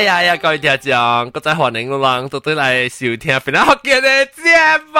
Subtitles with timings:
[0.00, 0.92] 哎呀呀，各位听众，
[1.34, 4.98] 我再欢迎人到对来收听《欢乐学嘅嘅节目》。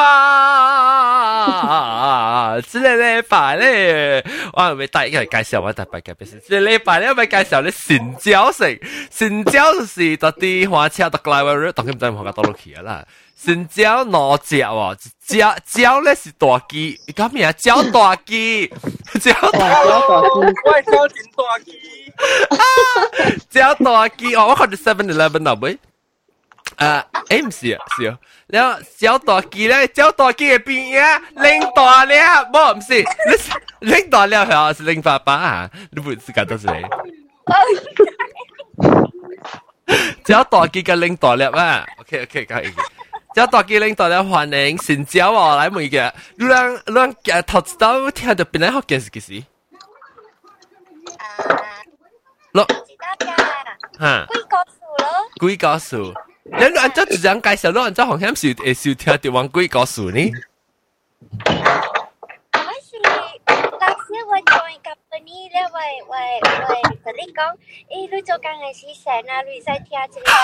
[2.72, 6.28] 这个礼拜咧，我系咪带一个介绍我特别嘅？
[6.28, 8.80] 是这个礼拜咧，我咪介绍你新椒食，
[9.10, 13.04] 新椒是到啲花车到来话，当然唔知学个多落去啦。
[13.40, 14.96] 新椒攞只喎，
[15.26, 17.52] 椒椒咧是大鸡，讲咩啊？
[17.52, 18.66] 椒大鸡，
[19.20, 22.12] 椒大椒大鸡，喂，椒真大鸡，
[23.50, 25.78] 椒大鸡哦，我看到 Seven Eleven 啦，喂，
[26.78, 32.14] 诶，诶唔是啊，是啊，然后椒大鸡咧，椒大鸡嘅边啊，拎大了，
[32.50, 33.04] 冇唔是，
[33.80, 36.82] 你拎大了系啊，是拎爸爸啊，你不是感到是你？
[40.24, 42.72] 椒大鸡嘅拎大了啊，OK OK，可以。
[43.34, 49.44] 只大机领导咧欢迎新椒哦来每个，你让让诶头知道听到边嚟学件事嘅事？
[52.52, 55.06] 咯，知道㗎，吓，贵个数咯，
[55.38, 60.30] 贵个数，你按照这样介绍，你按照好像是会收听到往贵个数呢？
[65.30, 66.18] company 咧，喂喂
[66.68, 67.54] 喂，同你讲，
[67.88, 70.34] 诶，你做紧嘅事成啊，你使听一个啊。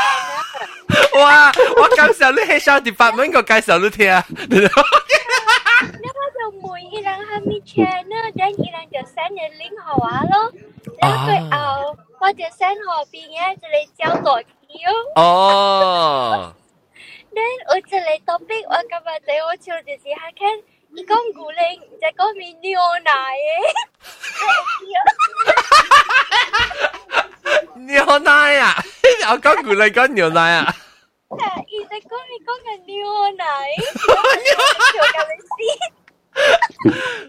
[1.25, 1.53] 哇！
[1.77, 4.07] 我介绍你喺小 department 个介绍你听。
[4.51, 10.53] 你我就每一人下面 channel，等一人就 send 个 link 好啊咯，
[11.01, 14.45] 然后最后我就 send 后边嘅就嚟教多啲
[15.17, 15.23] 哦。
[15.23, 16.55] 哦。
[17.33, 20.76] then 我就嚟 topic，我今日对我笑就是下看，伊
[21.07, 23.47] 讲古灵在讲面牛奶嘅。
[27.87, 28.77] 牛奶啊！
[29.31, 30.75] 我讲古灵讲牛奶啊！
[31.69, 32.97] 伊在讲你讲紧牛
[33.37, 33.45] 奶，
[33.97, 35.59] 做紧你事。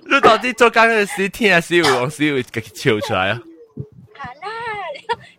[0.09, 3.39] 你到底做紧嘅事听下是会往是会自己笑出来啊？
[4.15, 4.47] 系啦，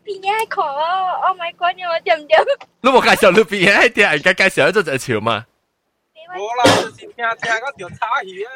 [0.04, 0.62] 边嘢讲？
[0.62, 1.74] Oh my god！
[1.76, 2.40] 你我点点？
[2.80, 5.44] 你冇介绍你边嘢听，而家介绍咗就笑嘛？
[6.34, 8.50] 冇啦，就是听听嗰条叉鱼啊！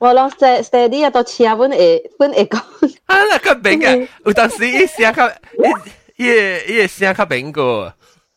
[0.00, 0.30] 我谂
[0.62, 2.58] steady 啊，到车本会本会讲。
[3.06, 5.28] 啊，那个明啊，有当时伊声较，
[6.16, 7.92] 伊伊伊声较明个。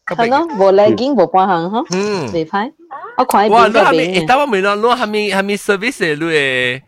[0.07, 1.85] 系咯，无嚟紧无半行嗬。
[1.93, 2.71] 嗯，未歹。
[3.17, 4.25] 我看哇，你系咪？
[4.27, 6.81] 但我问你，你系咪系咪 service 你诶？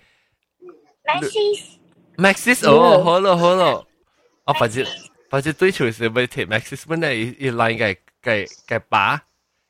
[1.06, 1.60] Maxis。
[2.18, 3.86] Maxis 哦，好咯好咯。
[4.46, 4.84] 我反正
[5.30, 9.22] 反正对象是要睇 Maxis 本来一一来嘅嘅嘅把，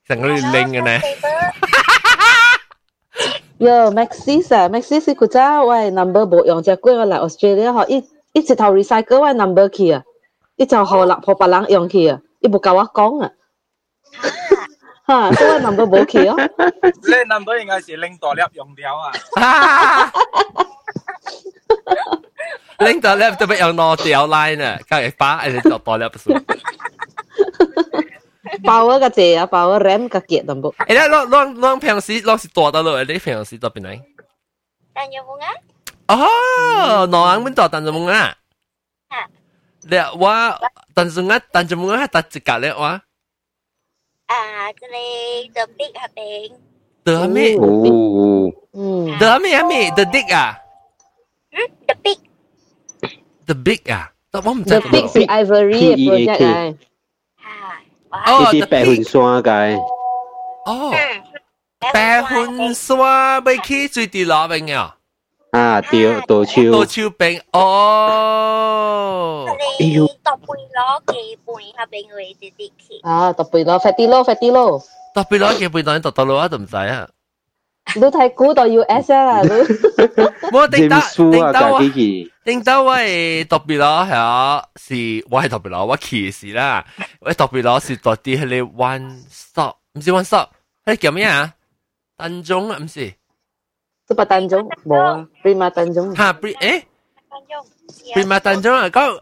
[0.08, 1.00] 成个拎嘅呢。
[3.60, 8.04] 哟，Maxis 啊，Maxis 佢真喂 number 冇用只贵我嚟 Australia 嗬，一
[8.34, 10.04] 一直头 recycle 喂 number 去啊，
[10.58, 13.32] 一就学立学别人用去啊，伊冇教我讲啊。
[15.08, 16.36] 吓，所以 number 冇去哦。
[16.82, 19.12] 你 number 应该是拎大粒用掉啊。
[22.80, 26.34] 拎大粒特别用攞掉 line 啊，梗系把诶就大粒数。
[28.64, 30.72] 包嗰个字啊，包个 RAM 个结 number。
[30.72, 34.00] 诶，你攞攞攞平时攞是大到落，你平时到边嚟？
[34.94, 35.48] 但有冇啊？
[36.08, 38.36] 哦，挪人边度但有冇啊？
[39.86, 40.60] 你我
[40.94, 43.02] 但是我但就冇系搭一格咧哇？
[44.28, 46.54] 啊，这里 the big 系边？
[47.04, 47.56] the 咩？
[47.58, 49.92] 哦，嗯，the 咩啊咩？
[49.92, 50.58] the big 啊？
[51.52, 52.18] 嗯，the big。
[53.48, 54.12] the big 啊？
[54.32, 54.80] 我唔知。
[54.80, 56.76] the big 是 Ivory 嘅 project 嚟。
[58.10, 59.78] 哦，呢啲白云山嘅。
[60.66, 60.92] 哦，
[61.94, 64.92] 白云山未去最地落边嘅。
[65.52, 66.62] 啊，对，稻草。
[66.72, 69.46] 稻草边哦。
[69.80, 73.00] 哎呦，搭背攞几半下边位啲啲去。
[73.04, 74.82] 啊，搭背攞，快啲咯，快啲咯。
[75.14, 77.08] 搭背攞几半当搭到路啊，都唔使啊。
[77.96, 79.50] 你睇估到 US 啊，你。
[80.52, 81.80] 我顶到顶到啊，
[82.44, 86.86] 顶到我系特别咯，系啊，是我系特别咯，我骑士啦，
[87.20, 90.50] 我特别咯是到啲系你 one stop，唔是 one stop，
[90.86, 91.54] 系叫咩啊？
[92.18, 93.14] 丹中啊，唔是。
[94.08, 96.14] 都不丹中，冇啊，Prima 丹中。
[96.16, 96.84] 吓，Pri 诶，
[98.16, 99.20] Prima 丹中啊，嗰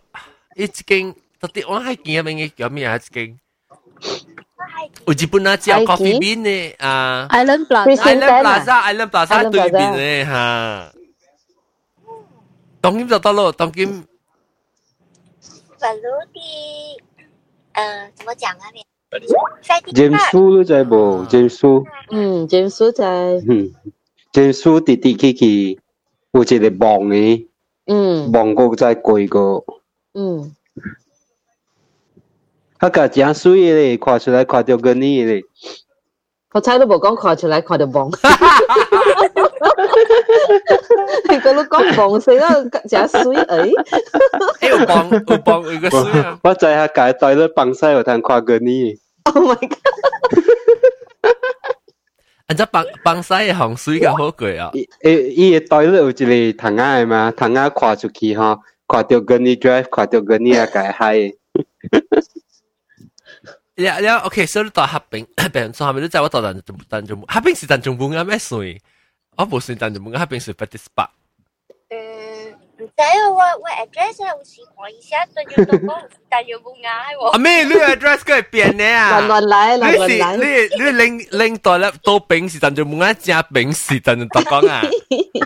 [0.56, 2.98] 一间到底我系见咩叫咩啊？
[4.86, 5.04] 一间。
[5.08, 10.94] 有日本啊，叫 coffee bean 呢啊 Island Plaza，Island Plaza，Island Plaza 对面呢吓。
[12.82, 14.04] 当今就得咯，当今。
[15.80, 16.02] 法鲁
[16.34, 17.00] 啲，
[17.74, 18.64] 诶，怎么讲啊？
[18.74, 21.84] 你 James Su 都在冇，James Su。
[22.12, 23.06] 嗯，James Su 在。
[23.48, 23.74] 嗯，
[24.32, 25.80] James Su 滴滴去去，
[26.32, 27.48] 有一个网嘅。
[27.88, 28.32] 嗯。
[28.32, 29.64] 网个再贵个。
[32.79, 35.43] 他个真水嘞，夸出来夸着个你嘞。
[36.53, 38.11] 我猜都无讲夸出来夸着崩。
[38.11, 38.57] 哈哈哈！
[38.57, 39.37] 哈哈哈！
[39.61, 40.75] 哈哈哈！
[41.29, 43.69] 你讲你讲梦水了，真水哎！
[44.61, 45.11] 哎，梦，
[45.45, 46.39] 梦，一个水啊！
[46.45, 48.99] 我在他家待了帮晒，有通跨个你。
[49.25, 49.71] Oh my god！
[49.71, 50.51] 哈哈
[51.23, 51.31] 哈哈
[52.49, 52.55] 哈！
[52.55, 52.69] 哈哈！
[52.71, 54.71] 帮帮水的洪水噶好贵啊！
[55.03, 57.31] 诶，伊个待了有一里塘鸭嘛？
[57.37, 61.33] 塘鸭跨出去哈，跨着个你追，跨着个你也该嗨。
[63.76, 68.82] 了了，OK，所以你到合并，合并所以你知我到但但中合并是但中半啱咩水？
[69.38, 71.10] 我冇算但中半合并是 b 啲 spot。
[71.90, 77.30] 嗯，唔知啊，我我 address 有时看一下，对住到讲但系冇嗌喎。
[77.32, 77.64] 阿咩？
[77.64, 79.22] 你 address 佢系变嘅啊？
[79.22, 80.38] 乱乱来，乱你是乱来。
[80.38, 84.82] 你你拎拎到咧都丙是但中半啱加丙是但中讲啊？
[84.84, 85.42] 一啲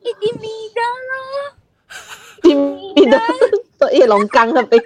[0.00, 0.80] 一啲味道
[1.10, 1.14] 咯。
[2.42, 2.44] 边
[2.94, 3.16] 边度？
[3.78, 4.82] 都一龙江那边。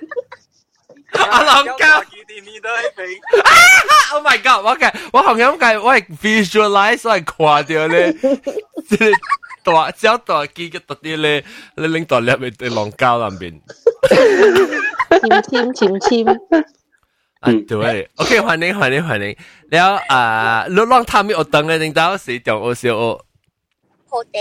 [1.13, 4.65] 我諗緊幾點面都喺邊？Oh my god！
[4.65, 8.11] 我嘅我同樣計，我係 visualize，我係掛掉咧，
[8.89, 9.13] 即係
[9.63, 11.43] 大只大機嘅特啲咧，
[11.75, 13.59] 你拎到入面對浪膠入邊，
[15.09, 16.39] 簽簽簽簽。
[17.39, 19.37] 啊對，OK，歡迎歡迎歡迎。
[19.69, 23.21] 然後啊，你浪他咪我等嘅，你到時講我笑哦。
[24.09, 24.39] 破地，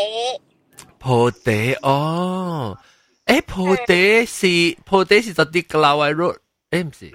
[0.98, 2.78] 破地哦，
[3.26, 6.36] 誒，破地是破地是特啲嘅老外 road。
[6.71, 7.11] 诶唔是，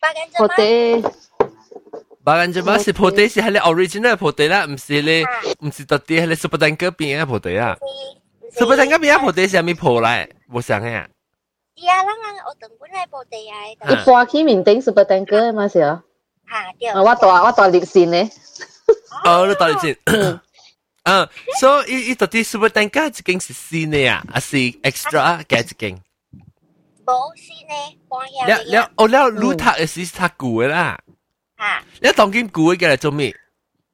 [0.00, 0.54] 八间啫我嘛。
[0.56, 1.14] 哋
[2.22, 5.24] 八间啫嘛，是破地是系你 original 破地啦，唔是你
[5.66, 7.76] 唔是特啲系你 super 蛋嗰边嘅破地啊，
[8.58, 10.28] super 蛋嗰边嘅破地是系咪破嚟？
[10.52, 10.84] 冇想嘅。
[11.76, 16.02] 是啊，咱人学堂本来部地啊，一搬起面顶 super tanker 嘛是啊。
[16.50, 16.88] 吓对。
[16.90, 18.30] 啊，我大我大烈线咧。
[19.24, 19.96] 哦，你到底先。
[21.04, 21.26] 嗯，
[21.58, 25.98] 所以伊到底 super 蛋糕一间是新嘅啊，还是 extra 嘅一间？
[27.04, 30.98] 冇先呢，搬下了了，哦了，你读嘅是读旧嘅啦。
[31.58, 33.34] 吓，你当今旧嘅嚟做咩？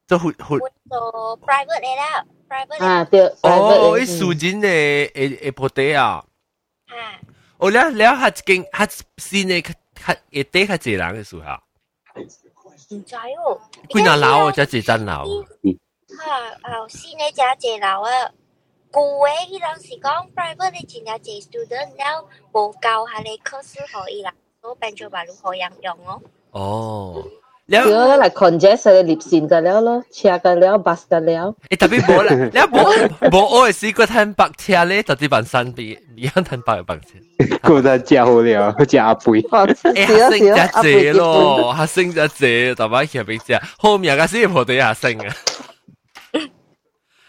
[0.07, 3.21] 做活活换做 private 嚟啦，private 啊，对。
[3.41, 6.23] 哦，伊数人嘅诶诶破地啊。
[6.87, 6.95] 吓，
[7.57, 8.87] 哦了了，下一间下
[9.17, 11.61] 新嘅较一地较济人嘅数下。
[12.15, 13.59] 唔知喎。
[13.89, 14.51] 几多楼啊？
[14.53, 15.43] 只几层楼？
[16.07, 16.31] 吓，
[16.61, 18.09] 啊，先呢只借楼啊。
[18.91, 26.21] 旧嘅伊人是讲 private 你真系借 student 了，无教下你考试可以啦，所以变做马路可样用哦。
[26.51, 27.23] 哦，
[27.67, 31.53] 如了果嚟 congest 嘅烈线就了咯，车嘅了，bus 嘅了。
[31.69, 37.19] 诶特别冇啦，了冇冇我系试过睇白车咧，就啲扮山比一样睇白嘅白车。
[37.67, 45.27] กูจะเจียว了，เจียวปุย 哦，诶，少下升少，一只咯，下升一只，大把骑俾只，后面嘅先破地下升啊。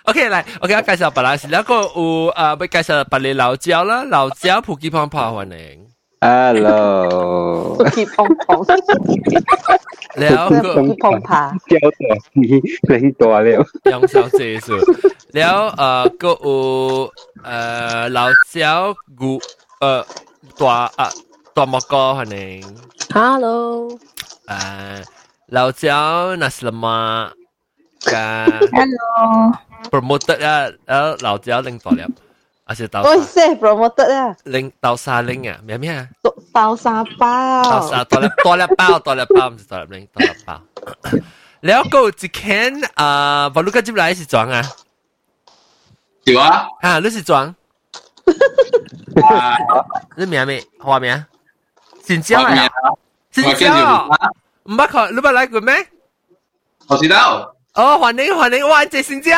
[0.06, 5.88] OK，来，OK，我介紹白蘭氏，然後有啊，要介紹白嚟老蕉啦，老蕉普吉胖胖歡迎。
[6.20, 8.66] Hello，普吉胖胖，
[10.16, 12.60] 然後普吉胖胖，蕉大，你
[13.14, 14.74] 大了，楊小姐是，
[15.32, 17.10] 然後啊，個有
[17.42, 19.40] 呃老蕉牛
[19.80, 20.06] 呃
[20.58, 21.10] 大啊
[21.54, 22.62] 大蘑菇歡迎。
[23.14, 23.90] Hello，
[24.48, 25.06] 誒
[25.48, 27.32] 老蕉那是了嗎
[28.06, 29.54] ？Hello。
[29.91, 32.09] promoter 啊，แล้ว老椒领导了，
[32.65, 36.09] 而且豆我沙识 promote 啊，领豆沙领啊，咩咩啊？
[36.53, 37.63] 包沙包。
[37.65, 40.61] 豆沙多粒多粒包多粒包唔是多粒领多粒包。
[41.61, 44.63] แล้วก็一间啊，บอลลูก接来是装啊，
[46.25, 47.55] 有啊，啊，你是装，
[49.23, 49.59] 啊，
[50.17, 50.63] 你名咩？
[50.79, 51.25] 花名？
[52.05, 52.89] 新椒画面啊，啊，
[53.33, 54.31] 新我跟住椒啊，啊，
[54.65, 55.75] 唔捌看，你捌来过咩？
[56.87, 59.31] 我知道， 哦，欢迎欢迎，哇，这新椒，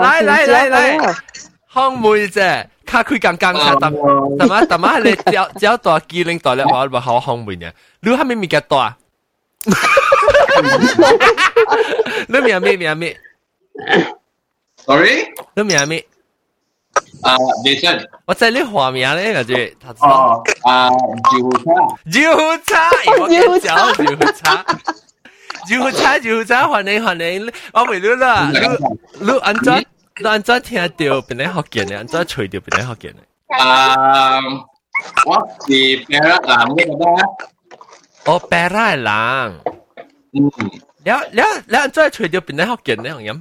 [0.00, 0.98] 来来来来，
[1.72, 3.92] 康妹姐，卡开刚刚才等，
[4.38, 7.70] 等下等下你只只要大机灵大粒话，咪好康妹嘅，
[8.00, 8.96] 你系咪咪嘅大？
[12.28, 13.16] 你名咩名咩？
[14.84, 16.04] sorry，你名咩？
[17.22, 20.08] 啊，Jason，我知你化名咧，感觉他知道。
[20.08, 20.88] 哦，啊，
[22.10, 22.90] 九叉，
[23.28, 24.64] 油叉，我跟你讲
[25.68, 28.58] 油叉，油叉油叉，欢迎欢迎，我为你啦，你
[29.26, 29.84] 你安怎
[30.18, 30.88] 你安怎听到
[31.22, 31.96] 边个福建嘅？
[31.96, 33.16] 安怎吹到边个福建嘅？
[33.62, 34.40] 啊，
[35.26, 36.92] 我是 Perak 男嘅觉
[38.24, 39.04] 得，我白拉人，
[40.32, 40.50] 嗯，
[41.04, 43.40] 了了了，安怎吹到边个福建嘅样样？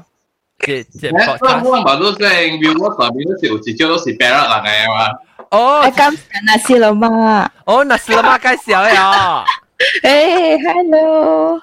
[0.60, 5.10] 嘅即系诶，我我马路上 view 我上面嗰条字叫都是 Perak 人嘅嘛，
[5.52, 7.52] 哦我刚才那些了吗？
[7.66, 9.44] 哦，那是妈介绍呀，
[10.04, 11.62] 哎，Hello，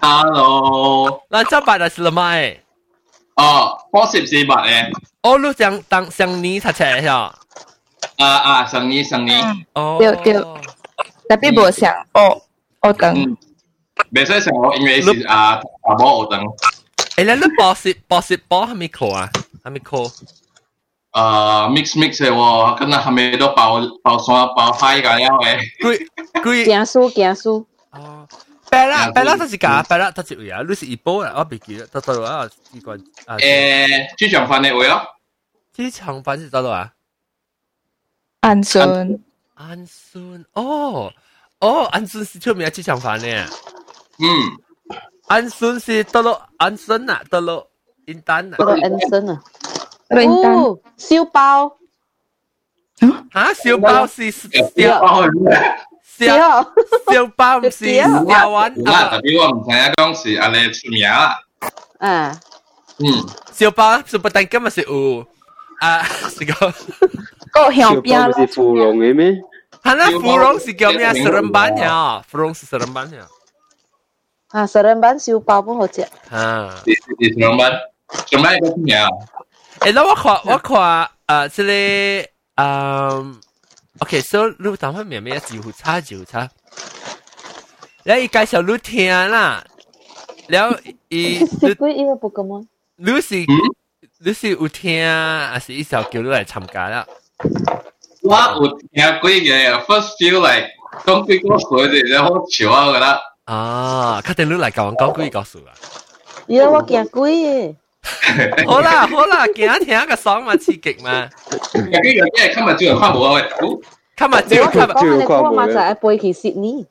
[0.00, 2.56] Hello，那这把那是妈诶，
[3.36, 4.90] 哦，我是唔是物嘅？
[5.22, 7.34] 哦，你上当上年才切呀，
[8.18, 9.32] 啊啊，生意生意，
[9.74, 12.40] 哦，对对特别冇想哦，
[12.82, 13.36] 我等嗯，
[14.12, 16.44] 未使想我因为是啊，啊冇学等，
[17.16, 19.30] 诶，你你博士博士博系咪课啊？
[19.64, 20.12] 还没 call。
[21.12, 26.06] 啊 mix mix 嘅喎，跟住后尾都爆爆山爆嗨㗎，因为贵
[26.42, 28.28] 贵行输行输，哦，
[28.69, 32.93] 白啦，白啦，都是假，白啦，都是呀，你是一波啦，我别记了，都到啊，机个
[33.25, 35.01] 啊，诶，机场翻的位咯，
[35.73, 36.93] 机场翻是到到啊，
[38.41, 39.23] 安顺，
[39.55, 41.11] 安顺，哦，
[41.59, 44.27] 哦，安顺是出名的机场翻的，嗯，
[45.27, 47.67] 安顺是到到安顺啊，到到
[48.05, 49.41] 云丹啊，到到安顺啊，
[50.09, 51.77] 哦，小包，
[53.31, 54.47] 啊，小包是小
[55.01, 55.23] 包。
[56.18, 56.66] 小烧，
[57.12, 61.38] 小包唔是小丸嗱啊，特别我唔知影讲是安尼出名啦，
[61.98, 62.40] 啊，
[62.98, 65.26] 嗯，小包是不但今日是有
[65.80, 66.72] 啊，是个。
[67.52, 69.32] 个小向边包不是芙蓉的咩？
[69.82, 71.12] 他那芙蓉是叫咩？
[71.14, 73.26] 十人班呀，芙蓉是十人班呀。
[74.48, 77.72] 啊，十人版烧包本好食，啊，是是是上班，
[78.26, 78.96] 上班个出名，
[79.80, 83.40] 诶，那我看我看呃，这里嗯
[83.99, 86.49] OK，所以你等下明明就差就差，
[88.03, 89.63] 然后伊介绍你听啦，
[90.47, 90.77] 然后
[91.09, 92.61] 伊你不因为不干吗？
[92.95, 93.35] 你是
[94.19, 97.05] 你是有听，还是一首叫你来参加啦？
[98.23, 100.69] 我有听几个，first feel like
[101.05, 103.19] 讲几个水的，然后笑啊个啦。
[103.45, 105.73] 啊，确定你来甲我讲几个数啊？
[106.47, 107.75] 有我听几个。
[108.66, 111.28] 好啦好啦，今听个爽嘛刺激嘛，
[111.74, 113.42] 有啲有啲系今日朝人翻冇啊喂，
[114.16, 114.84] 今日我朝今日。
[114.84, 116.86] 讲你讲嘛就系背去 Sydney，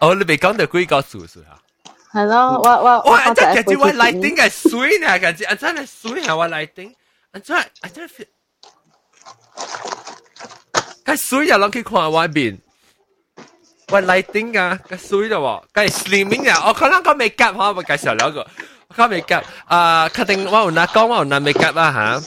[0.00, 1.58] 哦，你未讲到鬼告诉是啊？
[2.12, 2.82] 系咯，我我
[3.12, 3.28] 哇！
[3.28, 6.36] 我就系背去真系感觉我 lighting Sydney，系水呢，感觉啊真系水啊！
[6.36, 6.92] 我 lighting，
[7.32, 8.26] 啊真系啊真系，
[11.04, 12.58] cái水又谂起看外边，
[13.92, 18.46] 我 lighting 啊，个水咯喎，个 slimming 啊，我可能讲未夹吓，我介绍两个，
[18.90, 22.22] 我讲未夹啊，确定我有拿讲我有拿未夹啊吓。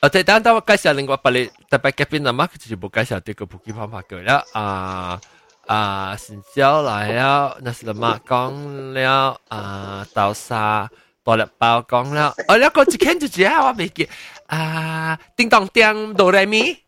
[0.00, 5.20] 啊，对，等等我介绍另外一例，特别嘅边啊嘛，佢就冇介绍啲个普及方法嘅啦，啊。
[5.66, 10.90] 啊，成交来了，那是嘛讲了啊，豆沙
[11.22, 14.06] 大粒包讲了，哦，了个一看就知啊，我未记
[14.46, 16.84] 啊，叮当叮哆来咪，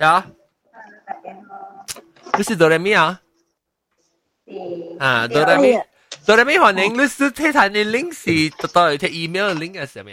[0.00, 0.26] 呀，
[2.36, 3.18] 你是哆来咪啊？
[5.00, 5.72] 啊，哆来咪，
[6.29, 6.93] 到底咩可能？
[6.93, 10.11] 你是睇睇你 link 是得到睇 email link 係什麼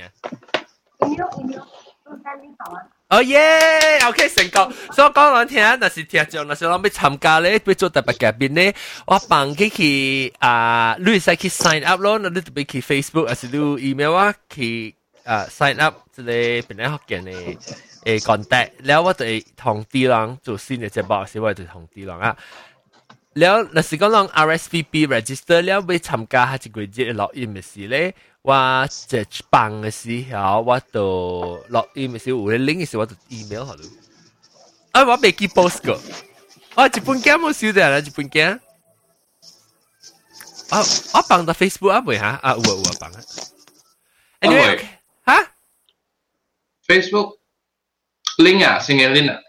[1.07, 1.61] ？email email
[2.03, 2.81] 都單啲好啊。
[3.09, 8.75] 哦耶！OK 成功，所以講兩聽，若是聽眾，若是諗要參加咧，要做特別嘉賓咧，
[9.07, 14.95] 我幫佢去啊，你使去 sign up 咯，你特別去 Facebook 還是你 email 啊，去
[15.25, 16.33] 啊 sign up 即個
[16.69, 17.59] 本來學嘅咧，
[18.19, 22.35] 誒 contact，然後我就同啲人做新嘅節目，是我就同啲人啊。
[23.37, 33.91] 了，若是讲讲 RSVP register 了，要参加下一個月落 in 嘅事咧，我即係辦嘅時候，我就落 in 嘅時候，有啲 link 嘅時候，我就 email 下你。
[34.93, 36.01] 啊，我未記 post 過，
[36.77, 38.59] 我一本鏡冇收到啦，一本鏡。
[40.71, 40.81] 啊，
[41.15, 42.25] 我辦到 Facebook 啊未嚇？
[42.27, 43.21] 啊，有啊有啊辦啊。
[44.41, 44.81] Anyway，
[45.27, 45.53] 嚇
[46.87, 47.39] ？Facebook
[48.39, 49.41] link 啊，先嘅 link 啊。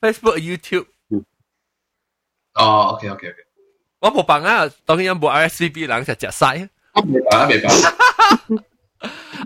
[0.00, 0.86] Facebook、YouTube。
[2.53, 3.37] 哦，OK OK OK，
[3.99, 6.69] 我冇办啊，当然冇 RSVP 人就食晒。
[6.93, 7.69] 我明白明白。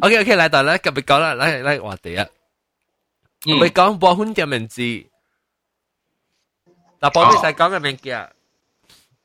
[0.01, 2.28] OK OK，嚟到咧，今日讲啦，嚟嚟话题啊。
[3.46, 4.82] 嗯我讲波欢嘅名字，
[7.00, 8.30] 嗱，波你使讲嘅名叫，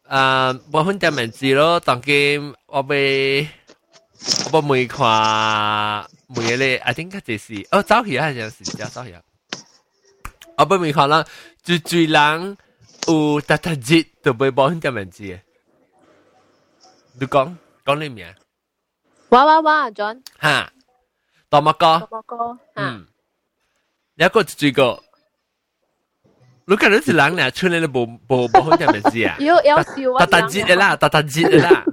[0.09, 1.81] 诶，波欢嘅名字咯。
[1.81, 3.49] 当今我被
[4.53, 9.21] 我每看每咧，I think 嗰就是哦，走起啊，有时就走起啊。
[10.57, 11.27] 我被每看啦，
[11.65, 12.57] 最最人
[13.07, 15.41] 有特特节就被波欢嘅名字嘅。
[17.21, 18.27] 你讲讲你名
[19.31, 20.73] 哇哇哇，John，吓，
[21.51, 22.07] 多乜歌？
[22.07, 23.07] 波哥，啊，嗯，
[24.17, 25.03] 有一个最个，
[26.67, 29.37] 你看你是人咧，出嚟都冇冇冇好嘅名字啊？
[29.41, 31.85] 要要笑啊，特特节嘅啦，特特节嘅啦，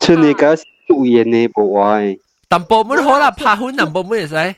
[0.00, 4.54] 春你搞素颜呢不歪，淡薄冇好啦，拍款淡薄冇会使，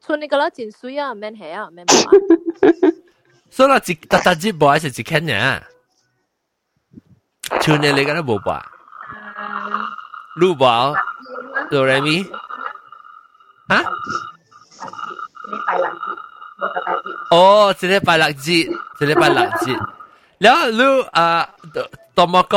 [0.00, 2.10] 村你个啦真水啊，免系啊，免冇啊，
[3.55, 5.05] 所以วน大ราจิบตา去年จิบบอย播？
[5.31, 5.73] 哆来咪啊？
[5.73, 6.99] 哦เนีย
[7.61, 8.55] ชูเนเรก็ได้โบว์บ่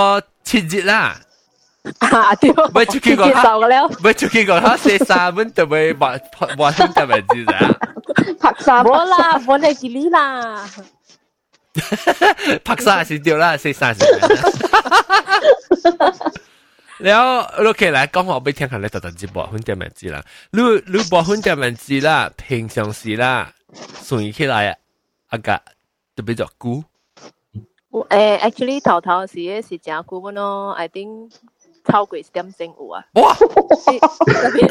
[0.04, 1.25] อ
[2.00, 6.17] 啊对，喂出去个接受嘅了，喂，出去个他写三蚊就会话
[6.57, 7.57] 话听嘅名字咋？
[8.39, 10.63] 拍沙冇啦，冇你吉利啦，
[12.63, 14.01] 拍三是掉啦，写三是。
[17.00, 23.51] แล้วโอเค啦，讲我俾听下你特特接播款点名字啦，你你播款点名字啦，平常时啦，
[24.03, 24.77] 顺起来啊，
[25.29, 25.51] 啊个
[26.15, 26.83] 特别就估，
[27.91, 31.31] 诶，actually 头头是嘅是正久本咯，I think
[31.85, 33.03] 超过点正有啊。
[33.13, 33.33] 哇！
[33.35, 33.47] 特
[34.51, 34.67] 别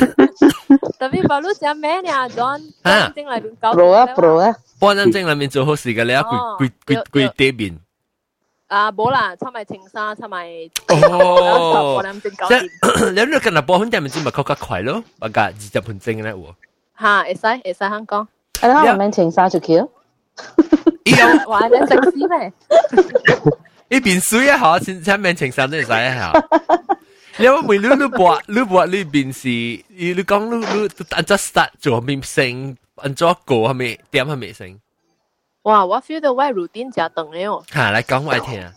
[0.99, 2.11] 特别把你正咩呢？
[2.31, 7.79] John，啊正里边搞 pro 啊 pro 啊，半阵正里面做好事嘅，你一哦跪跪跪跪地面，
[8.69, 10.47] 啊，冇啦，出埋情沙，出埋
[10.89, 12.69] 哦我谂正搞即掂。
[12.81, 16.55] 系你如果嗱播款点名字咪较较快咯，啊个二十分钟咧喎，
[17.01, 18.29] 吓，会使会使香港，
[18.61, 19.89] 哎，那我们请沙就去了。
[21.05, 22.53] 伊有哇，你食屎咩？
[23.89, 26.47] 伊边水啊，吓，先请名情上都系使啊吓。
[27.37, 34.81] 你话每你你播你播你边是，你你讲你你按咗 start 做面声，按咗个系咪点系咪声？
[35.63, 37.65] 哇，我 feel 到我 routine 就长了。
[37.73, 38.73] 吓，嚟讲我听啊！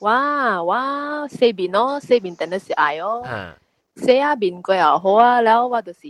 [0.00, 3.22] 哇哇，四边咯，四边等的是爱哦。
[3.24, 3.56] 吓，
[4.04, 6.00] 四啊边个又好啊，然后我就是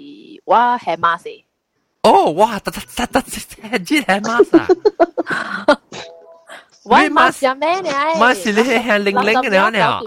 [0.45, 1.29] 我系马死。
[2.03, 4.67] 哦，哇，得得得得，系知系马啥？
[6.85, 7.91] 我马是咩呢？
[8.19, 10.01] 马是你系系零零嘅你讲啊？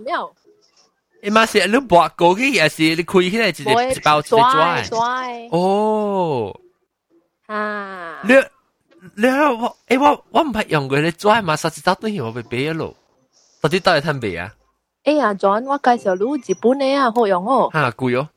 [1.19, 1.19] 呢？
[1.23, 4.81] 伊马是你播个嘅，也是你开起来直接一包直接抓。
[4.83, 6.59] 拽哦，
[7.47, 8.19] 啊！
[8.23, 8.33] 你
[9.15, 12.95] 你我诶我我唔系用过你抓嘛，实际走对我被俾咗咯。
[13.61, 14.53] 到底到底睇未啊？
[15.03, 17.69] 哎呀，John，我介绍你日本嘅啊，好用哦。
[17.73, 18.29] 吓，贵哦！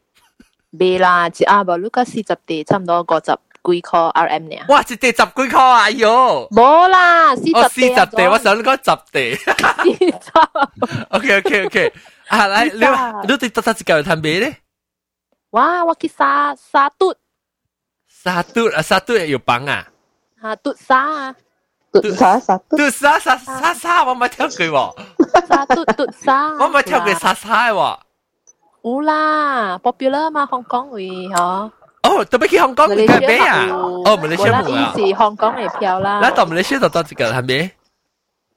[0.73, 4.57] 未啦，一阿伯你个四十地，差唔多五十 几块 RM 呢。
[4.69, 5.83] 哇，一地十几块啊！
[5.85, 7.95] 哎呦，冇啦，四哦，四十地。
[7.97, 9.35] 十地，我想你讲十地。
[9.35, 10.33] 四十。
[11.11, 11.93] OK OK OK，
[12.29, 14.57] 啊，嚟你你对得得一嚿睇未咧？
[15.51, 17.15] 哇，我去沙沙嘟，
[18.09, 19.87] 沙嘟啊，沙嘟有帮啊！
[20.43, 21.35] 吓嘟沙啊，
[21.93, 26.49] 嘟沙沙嘟，嘟沙沙沙沙，我冇听过喎，沙嘟嘟沙。
[26.59, 27.99] 我冇听过沙沙喎。
[28.83, 31.71] 有啦，popular 嘛，香港会嗬。
[32.03, 33.67] 哦，特别去香港你睇咩啊？
[33.71, 34.93] 哦，马来西亚冇啊。
[34.97, 36.21] 是香港嘅票啦。
[36.23, 37.71] 那到马来西亚就到这个系咪？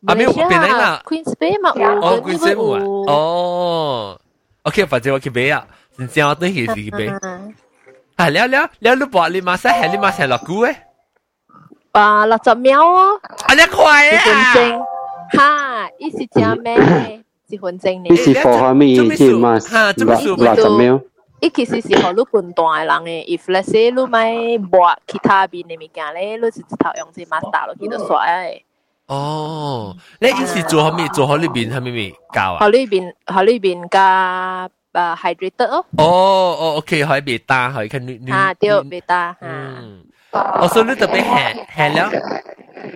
[0.08, 1.02] 啊，没有变嚟啦。
[1.06, 1.88] Queen's Bay 嘛有。
[2.02, 2.84] 哦，Queen's Bay 冇啊。
[3.14, 4.20] 哦，
[4.64, 5.66] OK，反正我去买啊，
[5.98, 7.08] 真正我都系去买。
[8.16, 10.76] 啊，了了了，你播你马上系你马上落股诶。
[11.94, 13.20] 啊，六十秒哦。
[13.48, 14.54] 啊，你快一分啊！
[14.56, 14.80] 钟，
[15.38, 17.24] 哈，伊是正咩？
[17.48, 18.10] 一分钟呢？
[18.10, 21.02] 你是放下面即嘛六十秒。
[21.42, 23.26] 伊其实是互你分段嘅人嘅。
[23.38, 28.62] If let's say 你咪播其他边嘅物件咧，你是直头用只 master 落去就刷诶。
[29.08, 31.08] 哦，你意思做好咩？
[31.10, 32.60] 做好呢边系咪咪教啊？
[32.64, 35.86] 互呢边互呢边加啊 hydrated 哦。
[35.98, 38.32] 哦哦，OK，可以别打，可以看你你。
[38.32, 39.40] 啊，对，别打哈。
[39.42, 40.06] 嗯。
[40.34, 42.10] 我说你特别咸咸了，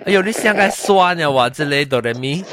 [0.05, 2.45] 哎呦，你想个酸呀话之类哆来咪，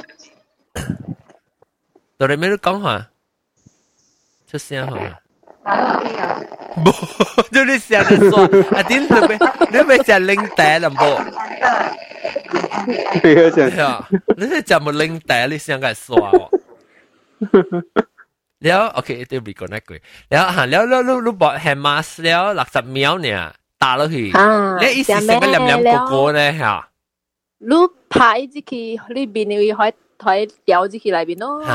[2.18, 3.09] 哆来咪你讲下，
[4.51, 5.21] 出声下。
[6.85, 6.88] 冇，
[7.55, 8.35] 就你想个酸，
[8.77, 9.33] 啊点特别，
[9.73, 11.03] 你咪食零蛋啦冇？
[13.23, 16.42] 你嗰阵系啊，你系食冇零蛋，你想个酸喎。
[18.64, 23.40] แล้วโอเคเดี๋ยวบีก่อนนะกุยแล้วหันแล้วแล้วลูกลูกบอกแฮมมาสแล้วหลักสับเมียวเนี่ย
[23.83, 24.16] 打落去，
[24.81, 26.62] 你意思成个黏黏个个咧吓？
[27.71, 27.73] 你
[28.12, 28.14] 排
[28.53, 28.71] 之期
[29.16, 29.92] 呢边你可以
[30.23, 31.47] 可以掉之期里边咯。
[31.66, 31.71] 吓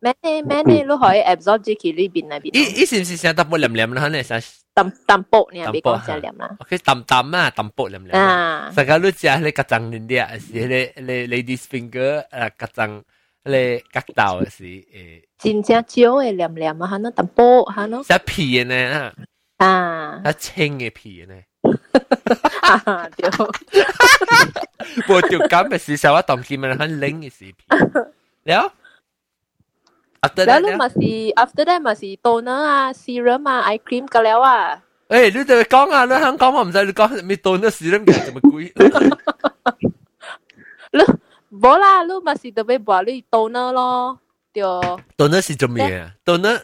[0.05, 2.53] Many many lu ho absorb ji ki lu bin na bin.
[2.53, 4.37] I i sim sim sang tapo lem lem lah ne sa.
[4.77, 6.53] Tam tampo ni abi kong sa lem lah.
[6.61, 8.13] Okay tam tam ah tampo lem lem.
[8.13, 8.69] Ah.
[8.69, 12.21] Sekarang lu jah le kacang ni dia asli le le ladies finger
[12.53, 13.01] kacang.
[13.01, 15.22] Uh, 争你格豆是诶。
[15.38, 15.84] 真正少
[16.22, 18.02] 嘅黏黏啊，吓喏淡薄吓喏。
[18.06, 19.12] 食皮嘅呢？
[19.58, 21.34] 啊，啊青嘅皮呢？
[22.62, 23.28] 啊对。
[25.08, 27.56] 无条咁嘅事，成日当见咪很冷嘅事皮。
[28.44, 28.72] 了。
[30.46, 31.12] แล้วลูกมาสี
[31.42, 34.58] after that มาสี toner อ่ะ serum อ่ะ eye cream ก็แล้วอ่ะ
[35.08, 38.72] 诶，你哋讲啊，你香港我唔使你讲，咪到那时咧，咁咪贵。
[40.92, 40.98] 你
[41.56, 44.18] 冇啦，你嘛是特别话你 toner 咯，
[44.52, 44.62] 对。
[45.16, 46.10] 到那是做咩啊？
[46.24, 46.58] 到那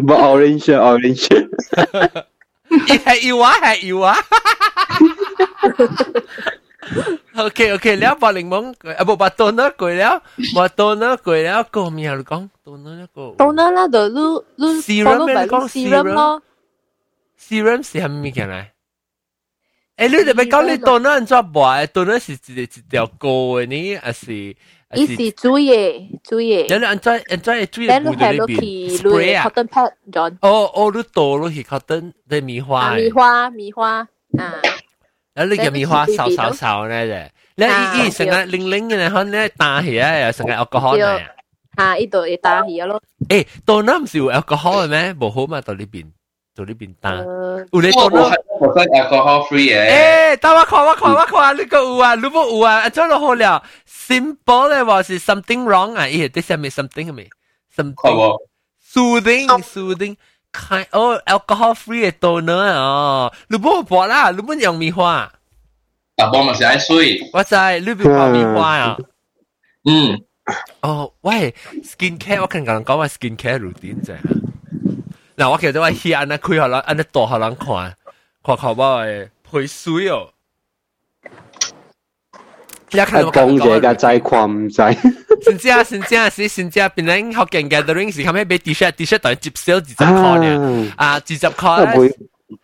[0.00, 1.28] 冇 orange orange，
[3.04, 4.16] 系要啊，系要啊。
[7.35, 10.21] OK OK，了把檸檬，啊不把 donut 攰了，
[10.55, 16.41] 把 donut 攰了，個咩嚟講？donut 一個 donut 啦，就 lu lu serum 咪講 serum 咯
[17.39, 18.65] ，serum 是係咩嘢嚟？
[19.97, 24.55] 誒，你哋咪講你 donut 做乜？donut 是一一條膏嘅呢，還是？
[24.95, 26.67] 伊是煮嘢，煮嘢。
[26.67, 29.91] 然後按在按在煮嘢糊喺裏邊，spray 啊，cotton pad
[30.41, 33.99] 哦哦，你倒落去 cotton 嘅棉花，棉花棉花
[34.39, 34.55] 啊。
[35.39, 37.63] 然後你入面花掃掃掃呢啫，你
[38.03, 41.19] 依依成日零零嘅，可能打起啊，又成日 alcohol 呢。
[41.77, 41.97] 嚇！
[41.97, 43.01] 依度會打起咯。
[43.29, 45.13] 誒，到那唔是有 alcohol 嘅咩？
[45.13, 46.07] 冇好嘛，到呢邊，
[46.53, 47.13] 到呢邊打。
[47.13, 48.23] 有你到那。
[48.59, 50.33] 我真 alcohol free 嘅。
[50.33, 53.63] 誒，等我看，我看，我看，呢個有啊，如果有啊，做落好了。
[53.87, 57.29] Simple 咧，話是 something wrong 啊，依啲上面 something 係咪
[57.73, 58.37] ？Something
[58.93, 60.17] soothing，soothing。
[60.48, 65.30] soothing soothing。kind 哦，alcohol free 嘅到呢哦，你冇播啦，你冇用棉花，
[66.16, 67.28] 但帮咪是爱水。
[67.32, 68.96] 我知你唔播棉花啊。
[69.84, 70.22] 嗯，
[70.80, 74.16] 哦，喂，skin care 我跟人讲话 skin care routine 啫。
[75.36, 77.96] 嗱，我其实我 h 安尼开下人，安尼大下人看，
[78.44, 80.30] 看看我嘅配水哦。
[82.90, 84.76] 你看我讲嘢嘅仔看唔使，
[85.44, 92.16] 真正真正是真正，边人学见 gathering 是后尾俾 T-shirt T-shirt 等接销二十块呢，啊二十佢块会咧，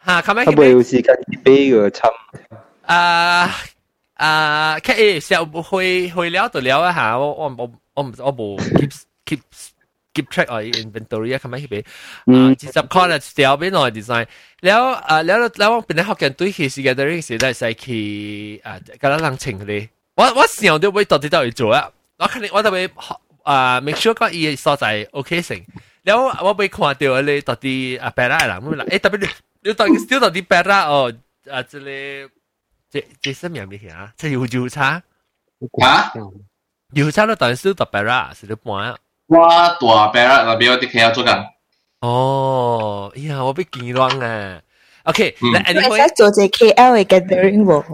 [0.06, 2.08] 吓后尾佢会有时间俾个差。
[2.82, 3.50] 啊
[4.14, 8.92] 啊，佢诶时候会会了就了一下，我我我我唔我冇 keep
[9.26, 9.40] keep
[10.14, 11.84] keep track 我 inventory 啊，咁样去俾啊
[12.26, 14.26] 嗯二十块咧掉俾我 design，
[14.60, 22.89] แล้ว啊แล้วแล้วเป็น学见对其时 gathering 时都系使去啊，嗰啲人情佢哋， 我我想到會到底到去做啊，我肯定我特別
[23.43, 25.61] 啊，make sure 講伊所在 OK 成，
[26.03, 29.27] 然後我會看到你到底啊 para 啦，冇啦，誒特別你
[29.69, 31.13] 你到 still 到底 para 哦
[31.51, 32.29] 啊，這裡
[32.89, 34.13] 這這什麼名啊？
[34.17, 35.01] 這有油茶
[35.83, 36.13] 啊？
[36.93, 38.97] 油茶都到底 still 到 para 是你半啊？
[39.27, 41.45] 我大 para 那邊我啲睇下做緊。
[41.99, 44.61] 哦，哎呀，我被驚亂啊！
[45.04, 47.84] OK，嗯那你 anyway，使做只 KL 嘅 gathering 喎。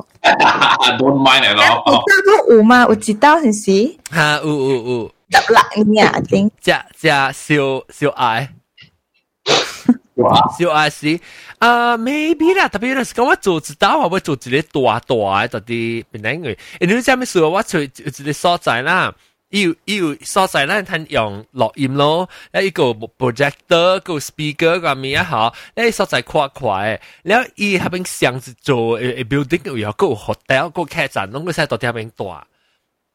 [0.99, 2.03] don't mind 嚟有咯。
[2.49, 2.83] 都有吗？
[2.89, 8.49] 有知道是时哈，有有有，十六年啊，定只只小小爱，
[10.17, 11.19] 哇，小爱是
[11.59, 16.49] 啊，maybe 啦，特别有时讲我做知道我会做一个大大嘅，到底边两个？
[16.81, 17.87] 因为这样说我做一
[18.25, 19.15] 个所在啦。
[19.52, 22.28] 伊有伊有所在，咱通用錄音咯。
[22.54, 27.00] 咧伊個 projector、個 speaker 個物啊吼，咧所在看看誒。
[27.24, 32.48] 了伊下邊箱子做誒 building 又個 hotel 個客棧，攏個使到啲下邊大。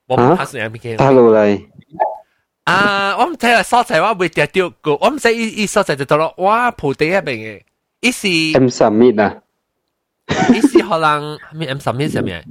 [0.06, 0.96] 我唔怕算下邊嘅。
[0.96, 1.64] 打落嚟
[2.64, 3.16] 啊！
[3.16, 4.96] 我唔睇下所在，我未掉掉過。
[5.00, 6.34] 我唔使伊伊所在就到咯。
[6.38, 7.62] 哇，蒲地下邊嘅，
[8.00, 9.36] 伊是 M 三米啊！
[10.52, 12.44] 伊是可能咩 M 三米上面？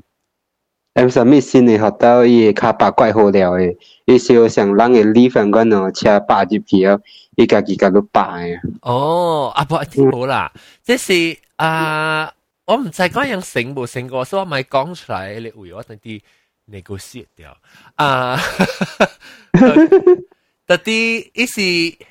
[0.96, 7.02] 有什么新的学到伊卡八怪好料的，伊小想咱个李凡官哦，车八入去哦，
[7.36, 8.58] 伊家己家都八的。
[8.82, 10.54] 哦，阿伯听好啦，
[10.84, 12.32] 这是啊、
[12.66, 16.22] 我唔知讲样成不成过，所以我咪讲出来，你为我等啲
[16.66, 17.58] 你估 shit 掉
[17.96, 18.40] 啊。
[20.84, 21.62] 第一是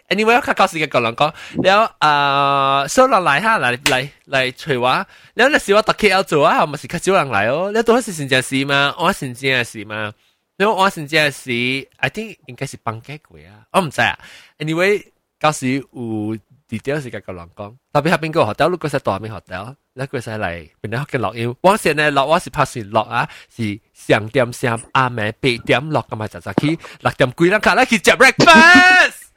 [0.09, 10.13] ，anyway，较搞事嘅个人讲，了啊，少人来哈，来来来找我，了那是我特 K L 做啊，咪是较少人来哦，了都是真正是嘛，我真正是嘛，
[10.59, 11.51] 了我真正是
[11.97, 14.17] ，I think 应该是放假过啊，我唔知啊
[14.59, 15.05] ，anyway，
[15.41, 16.39] 到时有
[16.69, 19.75] detail 是嘅个人讲，特别喺边个 hotel，如果是大名 hotel。
[19.94, 29.30] 校，你佢使嚟边啲学嘅录音，我先呢录我是拍算录啊，是上点上阿妹八点录咁咪就就去六点几人卡咧去食 breakfast。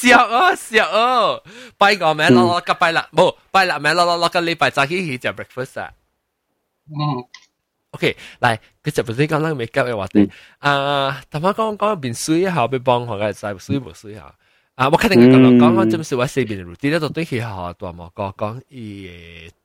[0.00, 1.42] 笑哦笑哦，
[1.78, 5.90] 拜个名攞攞个拜啦，冇拜啦名攞攞攞个礼拜就去去食 breakfast 啊。
[6.88, 7.24] 嗯，
[7.92, 10.30] OK，嚟，佢就唔使讲啦，未急嘅话题。
[10.58, 14.34] 啊，头先讲讲变水下，俾帮学嘅就系水冇水下。
[14.76, 19.10] 啊，我肯定同人讲，我真是我四边 routine 咧，就对佢学大毛讲讲伊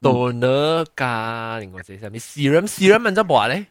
[0.01, 3.65] toner 加另外只啥物 serum serum 问咗话咧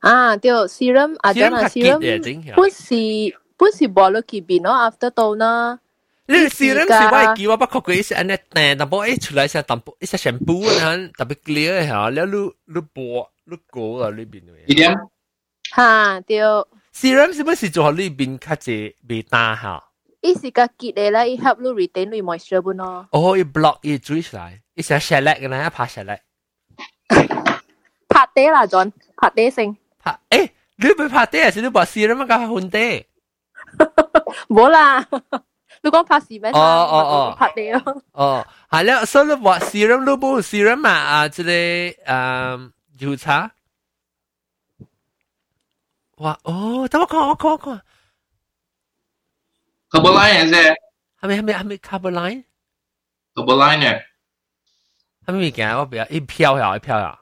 [0.00, 5.78] 啊，对 serum 啊，真系 serum 本是本是无落去边咯，after toner。
[6.26, 14.66] 你 serum 是我记我不过佢是安尼淡，但系一出来是淡薄，一些 shampoo 啊，特别 clear 吓，แล้วลูลูบัวลูโก啊里边嘅。
[14.66, 14.96] 一点。
[15.76, 16.38] 吓，对。
[16.92, 19.83] serum 是不是做好里边较济未打吓？
[20.24, 23.08] 伊是个结嚟啦，伊 help 你 retain 你 moisture 本咯。
[23.12, 26.20] 哦，伊 block 伊水出来，伊成 shellac 嘅呢，拍 shellac。
[28.08, 29.76] 拍地啦，John，拍地先。
[29.98, 31.50] 拍，诶，你唔拍地啊？
[31.50, 33.06] 是你把 serum 咁换地？
[34.48, 35.06] 冇啦。
[35.82, 36.50] 你讲拍视咩？
[36.52, 38.02] 哦哦哦，拍地咯。
[38.12, 43.50] 哦，系啦，所以你话 serum 都冇 serum 嘛啊，即系诶油茶。
[46.16, 47.80] 哇哦，等我讲我讲我讲。
[49.94, 50.74] Carboline 啫，
[51.20, 54.02] 系咪系咪系咪 carboline？carboline 嘅。
[55.26, 55.76] 系咪物件？
[55.78, 57.18] 我比较一飘呀一飘呀。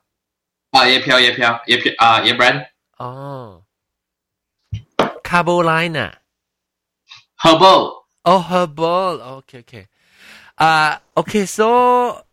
[0.70, 2.66] 啊，一飘一飘一飘啊，一 brand。
[2.98, 3.62] 哦，
[5.24, 6.14] carboline 啊。
[7.38, 9.20] Herbal。Oh, herbal.
[9.42, 9.86] Okay, okay.
[10.58, 12.24] Uh, okay, so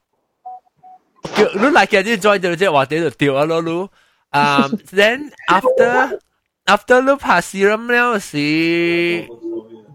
[1.24, 3.90] 你嚟嘅啲 join 到即系话啲就掉啊咯，你。
[4.32, 6.20] Um, then after
[6.66, 8.38] after 你拍 serum 了是，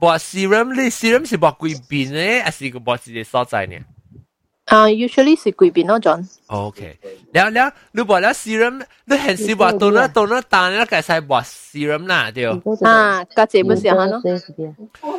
[0.06, 3.76] 博 serum 你 serum 是博贵邊咧，還是個博自己所在呢？
[4.65, 6.24] 啊，usually 是貴邊咯，John。
[6.46, 7.00] OK，
[7.34, 12.46] 了了，你博了 serum，你很少博到那到那單那個係博 serum 啦，對。
[12.84, 14.22] 啊，家姐不是嚇咯。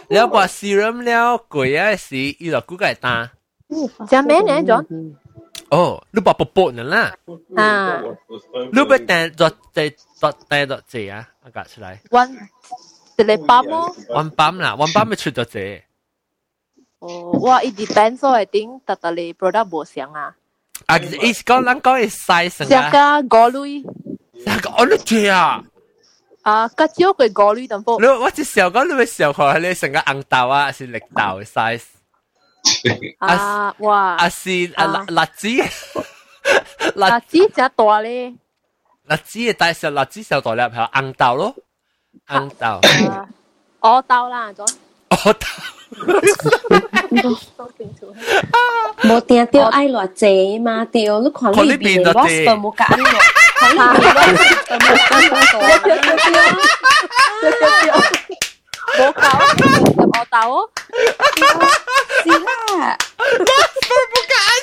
[0.08, 3.28] 了博 serum 了貴啊，是伊落估計單。
[4.08, 5.14] 就咩呢，John？
[5.70, 7.12] 哦，你博博博呢啦。
[7.56, 8.00] 啊，
[8.72, 12.00] 你博但做在做在做字啊，我搞出來。
[12.10, 12.30] One。
[13.17, 13.95] 一个泵咯。
[14.09, 15.59] one 泵啦，one 泵咪出到这。
[16.99, 17.61] 哦，哇！
[17.63, 20.35] 伊 depends 所系点，特特你 product 无相啊。
[20.85, 22.89] 啊，伊是讲咱讲嘅 size 啊。
[22.91, 23.83] 成个五类。
[24.45, 25.63] 成个我都知啊。
[26.43, 27.99] 啊，较少佢五类淡薄。
[27.99, 31.83] 你我只时候讲你咪时候看你成个红豆啊，是绿豆嘅 size。
[33.19, 34.15] 啊，哇！
[34.17, 35.47] 啊是啊辣子。
[36.95, 38.33] 辣子只大咧。
[39.05, 41.55] 辣子嘅大小，辣子小大粒系红豆咯，
[42.26, 42.36] Ờ.
[42.36, 42.80] ăn tàu.
[43.80, 44.66] Ô tàu là rồi
[45.08, 45.58] ô tàu.
[49.04, 52.74] Một tiếng tiêu ai loa chế mà tiêu lúc khoảng lý biển boss bờ một
[52.76, 53.20] cái ăn rồi
[53.60, 56.42] khoảng lý biển boss bờ một cái ăn rồi tiêu tiêu tiêu tiêu.
[57.42, 57.50] Tiêu
[57.82, 57.94] tiêu
[58.98, 59.40] bố cáo.
[60.12, 60.66] Ô tàu
[62.24, 62.96] gì là
[63.44, 64.62] boss bờ một cái ăn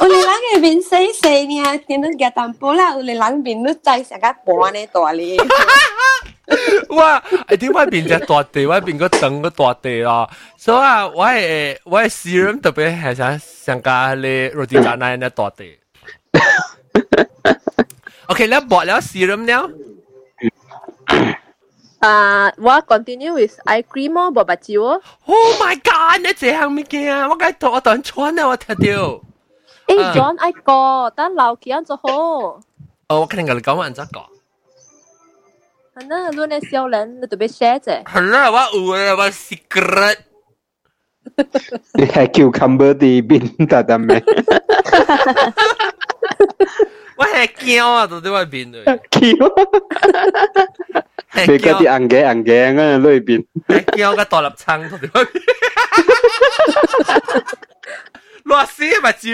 [0.00, 5.36] 我哋冷嘅面死死呢，點都夾淡薄啦，我哋冷面都制成間薄呢度咧。
[6.90, 7.22] 哇！
[7.48, 15.78] 啲外邊隻大地，外邊個凳個大地咯，所以啊，我係我係私人特別係想想加你落地加奶呢大地。
[18.26, 19.70] OK，你薄了私人了。
[22.03, 25.01] 啊，我 continue with eye cream 哦，冇白蕉哦。
[25.25, 26.25] Oh my god！
[26.25, 28.47] 你这样物件，我该读我当穿啊！
[28.47, 28.81] 我听到。
[28.83, 32.03] 诶，John，爱个，等留起安就好。
[32.07, 32.61] 哦，
[33.09, 34.19] 我肯定同你讲话唔得个。
[35.99, 38.03] 系啦，你呢少人，你特别 share 啫。
[38.03, 38.57] 系啦，我
[38.97, 40.17] 有啊，我 secret。
[41.95, 44.23] 你系 cucumber 啲边得得咩？
[47.17, 48.83] 我系惊啊，到底我边嚟？
[49.09, 49.35] 惊。
[51.33, 53.45] 你嗰啲硬嘅硬嘅嗰里边。
[53.67, 55.41] 惊个大粒撑到底我边？
[58.45, 59.27] 乱死咪照，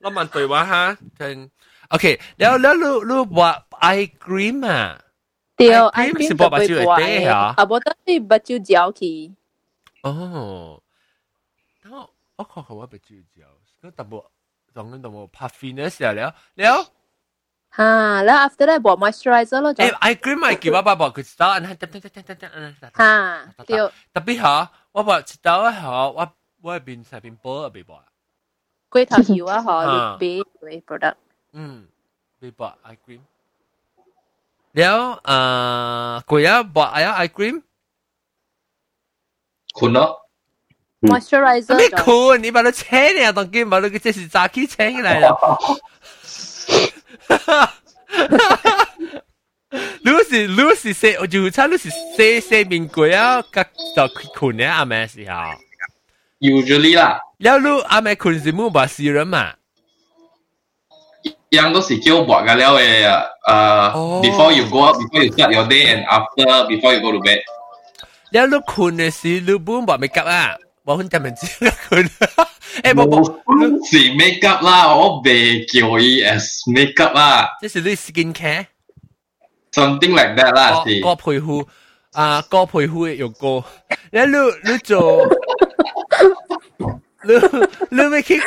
[0.00, 1.50] 我问对话哈，听。
[1.90, 3.50] OK，แล้วแล้วลูลูว่า
[3.80, 4.98] eye cream อ่ะ
[5.56, 7.32] 对，eye cream 是播白蕉嚟嘅吓。
[7.36, 9.34] 啊，冇得你白蕉嚼起。
[10.02, 10.80] 哦，
[11.90, 13.44] 我我确实我白蕉嚼，
[13.82, 14.24] 嗰特别
[14.74, 16.86] 仲嗰度 puffy 呢时候了了。
[17.76, 17.82] 吓，
[18.24, 19.74] แล้ว after that 播 moisturizer 咯。
[19.74, 22.90] 诶，eye cream 咪叫我爸爸佢知道，然后等等等等等等。
[22.96, 23.76] 吓，对。
[24.14, 28.04] 特别吓，我爸知道啊吓，我我系边系边波啊边波啊。
[28.90, 31.16] 龟头油啊，嗬，你俾 product。
[31.52, 31.86] 嗯，
[32.40, 33.20] 俾博 eye cream。
[34.78, 35.36] แล้วเอ่
[36.08, 37.56] อกูอยากบอกอะไร eye cream
[39.78, 40.10] คุณเนาะ
[41.10, 42.82] moisturizer ไม่คุณ你把它切
[43.16, 45.26] 呢当然把那个这是炸鸡切起来了
[50.03, 53.63] Lucy Lucy 说，我就差 Lucy 说说名贵啊，甲
[53.95, 55.35] 就去困咧阿妹时候。
[56.39, 59.53] Usually 啦，了如阿妹困是木把死人嘛。
[61.51, 63.03] yang tu si kau buat kalau eh
[63.43, 64.23] uh, oh.
[64.23, 67.19] before you go out before you start your day and after before you go to
[67.19, 67.43] bed.
[68.31, 70.55] Lalu kun si lu bun buat makeup ah.
[70.90, 70.90] 时，你本冇 make up 啊？
[70.90, 71.46] 我很根本知
[71.88, 72.04] 困。
[72.82, 77.48] 诶，冇冇，是 make up 啦，我未叫伊 as make up 啦。
[77.60, 78.66] 即是你 skin care。
[79.72, 81.00] something like that 啦，是。
[81.00, 81.66] 个皮肤
[82.12, 83.64] 啊，个皮肤用过，
[84.12, 84.36] 你你
[84.72, 85.26] 你做。
[87.24, 87.32] 你
[87.90, 88.40] 你咪去，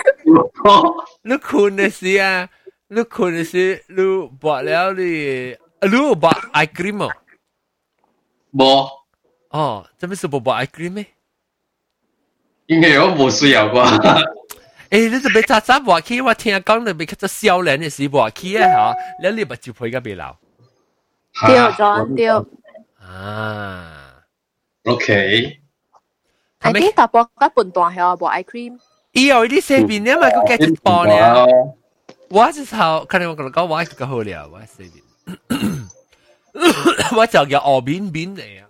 [1.24, 2.48] 你困嘅时啊，
[2.88, 7.12] 你困嘅时，你拔了你，你有拔 eye cream 冇？
[8.54, 8.88] 冇。
[9.50, 11.06] 哦，这边是冇拔 eye cream 咩？
[12.68, 14.24] 应该有冇需要啩？
[14.90, 18.68] 诶，你就俾早早拔起，我听讲你俾佢只少年嘅时拔起啊
[19.22, 20.36] 吓，你你咪就配个别流。
[21.46, 22.28] 对咗对。
[23.08, 24.14] 啊，
[24.86, 25.60] OK。
[26.60, 28.78] I think 大波嗰半段系我部 eye cream。
[29.14, 31.22] 以后啲四边咧咪个几一磅咧？
[32.30, 35.88] 我就头，可能我讲讲我系个好料，我系四边，
[37.18, 38.68] 我就叫鹅边边嚟啊，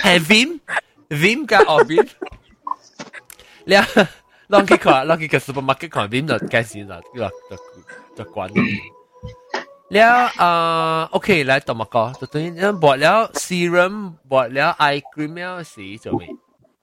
[0.00, 0.60] 系 Vim
[1.08, 2.08] Vim 加鹅边，
[3.68, 3.82] 你啊，
[4.52, 6.72] 攞去看，攞去个 supermarket 看 Vim 就介绍
[7.14, 7.52] 就就
[8.16, 8.36] 就就关。
[9.94, 12.50] แล้วอ่าโอเคแล้วต่อมาก็ตัวนี้
[12.82, 13.94] บดแล้วซีรัม
[14.32, 16.26] บดแล้วไอครีมแล้วสีจะมี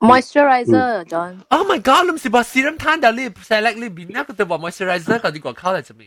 [0.10, 6.02] moisturizer John Oh my god 你唔是把 serum 摊到你 select 你边那个对话 moisturizer 嗰啲广告嚟做咩？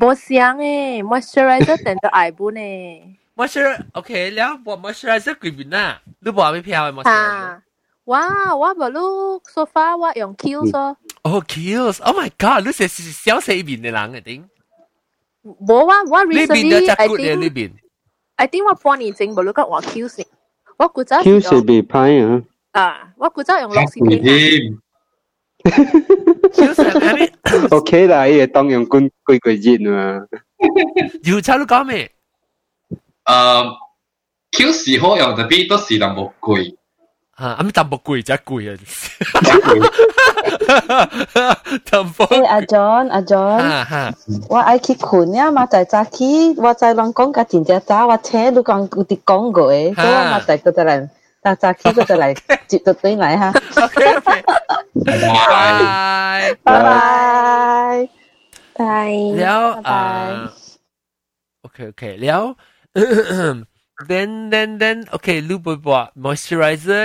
[0.00, 2.58] 冇想诶，moisturizer 定到爱本诶。
[3.38, 5.78] moisturizer OK แล้วบอก moisturizer กี่边啊？
[6.24, 7.67] 你บอกไม่เพียว moisturizer ว้าวว่าบอกลูก
[8.09, 10.97] 哇，我冇碌 sofa，我用 Kills 哦。
[11.21, 14.49] 哦 Kills，Oh my God，你是是小西邊嘅人嚟定？
[15.43, 17.71] 冇啊，我 recently I think
[18.35, 20.25] I think 我半年前冇碌過我 Kills，
[20.77, 22.41] 我估真 Kills 被拍啊。
[22.71, 24.79] 啊，我估真用六十片。
[27.69, 30.25] OK 啦，呢個當用軍貴貴熱嘛。
[31.25, 32.11] 要差都講咩？
[33.25, 33.77] 誒
[34.51, 36.75] ，Kills 好用，特別都是人冇貴。
[37.38, 38.78] 啊，咁淡薄贵真系贵啊！
[41.90, 42.26] 淡薄。
[42.26, 44.14] 诶，阿 John，阿 John，
[44.48, 51.08] 我爱去困呀嘛，在早起，我在乱讲个真正早，我听你讲有啲讲过诶，所以我嘛在嗰度嚟。
[51.44, 52.34] 大早起嗰度嚟
[52.68, 53.52] 接到对嚟哈。
[55.04, 55.22] 拜拜
[56.64, 58.08] 拜拜
[58.78, 58.78] 拜。
[59.38, 60.00] แล้วอ่า
[61.60, 62.42] โอเคโอเคแล้ว
[64.08, 67.04] then then then โอเครูปบอก moisturizer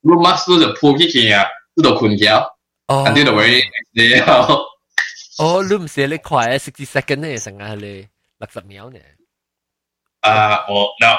[0.00, 2.28] 你嘛事就铺起去啊，你就困觉，
[2.88, 3.62] 哦，你就会
[3.92, 4.64] 你后。
[5.38, 8.98] 哦，你唔是你快啊，sixty second 呢，成日你六十秒呢。
[10.20, 11.16] 啊，我 no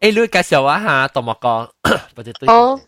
[0.00, 1.68] 诶，诶，你介绍一下动物讲，
[2.16, 2.48] 或者对。
[2.48, 2.80] 哦。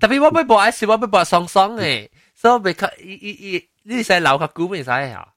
[0.00, 5.28] 特别我俾播一时，我俾播双双诶，所以我俾佢，依依依，呢使留个股唔使啊。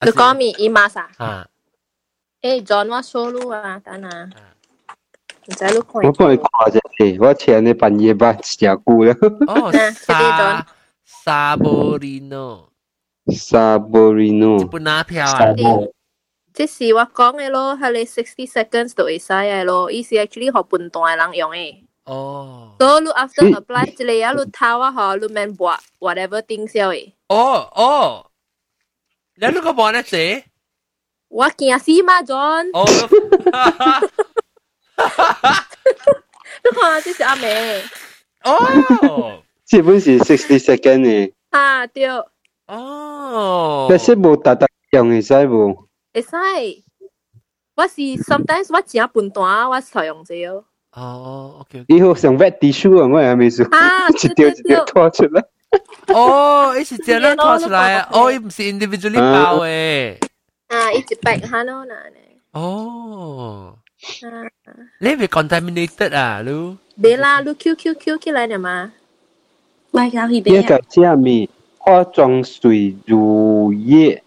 [0.00, 1.10] 你讲咪姨妈啥？
[1.18, 1.46] 啊。
[2.40, 4.30] 诶，John 我 show 你啊，等下。
[5.46, 6.02] 唔使你看。
[6.02, 9.14] 我帮你看一下，我前日半夜把食股了。
[9.46, 10.66] 哦，沙
[11.04, 12.68] 沙波利诺。
[13.32, 14.66] 沙波利诺。
[14.68, 15.54] 本拿票啊。
[16.52, 21.76] 即是我讲嘅咯，系你 sixty seconds 就会使嘅咯，伊是 actually 学半段嘅人用嘅。
[22.04, 22.74] 哦。
[22.78, 27.12] 所以你 after apply 一个啊，你头啊，嗬，你免播 whatever things 嘅。
[27.28, 28.26] 哦哦。
[29.36, 30.16] 你呢个播呢字？
[31.28, 32.70] 我惊死嘛，John。
[32.72, 32.84] 哦。
[34.95, 35.67] 哈哈哈，
[36.73, 37.83] 看，这是阿美。
[38.43, 41.33] 哦，基本是 sixty second 呢。
[41.49, 42.07] 啊，对。
[42.67, 43.87] 哦。
[43.89, 45.87] 但是无达达用会使无？
[46.13, 46.29] 会使。
[47.75, 50.63] 我是 sometimes 我只阿段蛋，我常用这个。
[50.93, 53.65] 哦，OK，以后想买 T 恤，我也没说。
[53.65, 55.43] 啊，一条一条拖出来。
[56.07, 57.99] 哦，你是这样拖出来？
[58.11, 60.17] 哦，伊毋是 individually 包诶。
[60.69, 62.13] 啊，一直摆哈喽拿来。
[62.53, 63.77] 哦。
[64.98, 66.78] 你系 contaminated 啊，你？
[67.00, 68.92] 别啦，你 Q Q Q 起来的嘛。
[69.92, 70.60] 买到去边？
[70.60, 74.22] 一个下面化妆水、乳液、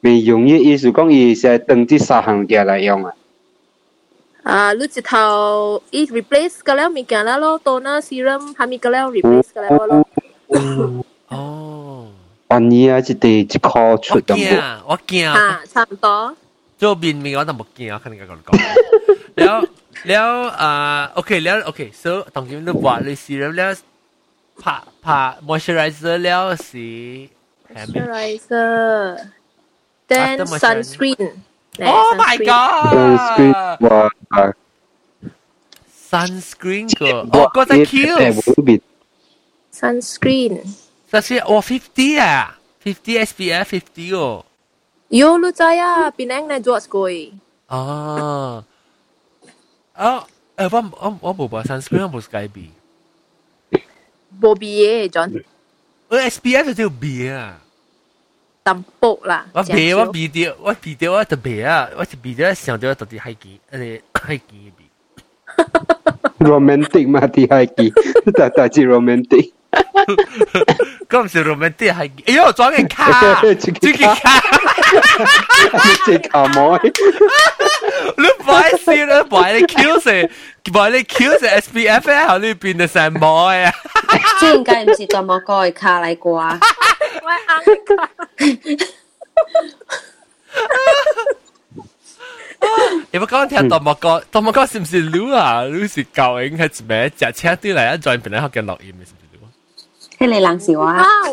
[0.00, 3.14] 美容液，意思讲伊是登记三项嘢嚟用啊。
[4.42, 10.06] 啊，你一头伊 replace 个了物件啦咯，toner serum 系咪个了 replace 个了咯？
[10.48, 11.04] 哦。
[11.28, 12.08] 哦，
[12.48, 16.36] 安尼啊，一地一箍出咁惊，我惊，吓，差唔多。
[16.78, 18.58] 做面面我都冇惊，我肯定咁讲。
[19.37, 19.57] แล้ว
[20.09, 20.29] แล้ว
[20.61, 23.71] อ่าโอเคแล้วโอเค so ต้องกินรูปว่าเลยสีแล้วแล้ว
[24.63, 24.75] ผ่า
[25.05, 26.15] ผ่า moisturizer.
[26.25, 26.89] แล้วสี
[27.75, 28.73] moisturizer.
[30.11, 31.23] then sunscreen
[31.93, 32.93] oh my god!
[32.95, 33.53] Sunscreen
[33.85, 34.45] ว่า
[36.11, 38.15] sunscreen ก็โอ้ก็จะคิว
[39.79, 40.53] sunscreen.
[41.11, 41.55] Sunscreen โอ้
[41.89, 42.37] 50อ่ะ
[42.83, 44.35] 50 SPF 50 oh.
[45.19, 47.15] ยูรู้ใจอ่ะปีนังในจวดสกุย
[47.73, 47.81] อ๋อ
[49.96, 50.24] 哦
[50.56, 52.70] 诶我我我冇把 sunscreen 我冇 sky B
[54.40, 55.42] 冇 B 嘅 John
[56.08, 57.60] 我 SPF 就 B 啊
[58.62, 64.84] 淡薄啦我 B 我 B 掉我 B 掉我特别啊我是 B 掉想到到底系几诶系几 B
[66.40, 67.92] romantic 嘛啲系几
[68.36, 69.52] 但但系 romantic
[71.14, 74.14] 嗰唔是 romantic 系哎呦装嘅卡自己卡
[76.08, 76.78] 你卡妹
[78.16, 80.28] 你摆先啦摆你 Q 成
[80.72, 83.72] 摆你 Q 成 SPF 咧后呢边就成妹啊
[84.38, 86.58] 即系计唔是咁我个卡嚟啩
[87.22, 88.08] 喂硬卡
[93.12, 95.62] 你冇讲听大幕哥，大幕哥是唔是女啊？
[95.64, 97.10] 女是教应系咩？
[97.16, 99.23] 只车啲嚟一再边咧学嘅录音嘅是唔是
[100.15, 101.27] ให้เลยลังสิวะอ้าว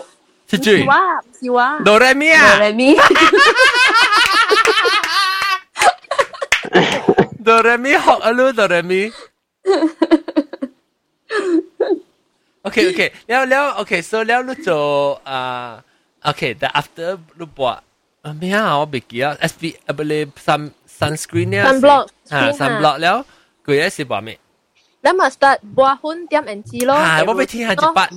[0.51, 1.03] ชิจุยสิวะ
[1.39, 2.91] สิวะโดเรมิอาโดเรมิ
[7.45, 9.03] โดเรมิฮอกอลูโดเรมิ
[12.63, 14.71] โอเคโอเคแล้วแล้วโอเคโซแล้วลูกโจ
[15.29, 15.69] อ่า
[16.25, 17.73] โอเคแต่ after ลูกบัว
[18.39, 20.61] ไม่เอาไม่กี่ยว SB อเบลีซัน
[20.99, 23.17] ซันสกรีนเนี่ยซันบล็อกฮะาซันบล็อกแล้ว
[23.65, 24.35] กูยังสิบอกไม่
[25.03, 28.09] แล้วมา start บัวหุ่นเตรียมแอนจีโร่ฮะาว่าไปที่ฮันจิปัด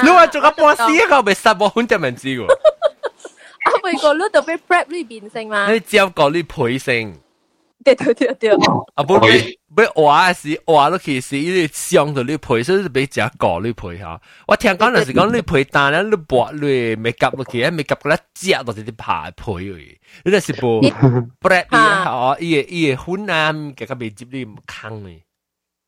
[0.00, 2.44] 你話做個半死一個咪十個款就唔知喎。
[2.46, 5.70] 啊，每個都特別 prep 呢變性嘛？
[5.70, 7.18] 你只有講呢倍性。
[7.84, 8.50] 對對對對。
[8.94, 14.20] 啊，不俾俾話是話落去是呢相到呢倍，所以俾只講呢倍嚇。
[14.46, 19.96] 我聽講就是講呢倍，但係呢薄呢未夾落去，未夾嗰粒隻落去啲排倍嘅。
[20.30, 20.80] 呢是部
[21.40, 25.20] prep 嘅，哦，依個依個款啊，夾個未接呢唔坑嘅。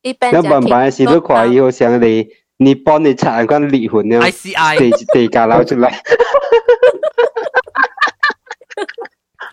[0.02, 0.28] 一般。
[0.30, 2.28] 一般般是都快要上嚟。
[2.57, 6.01] 你你帮你查关离婚了，ICI 地地价捞出来。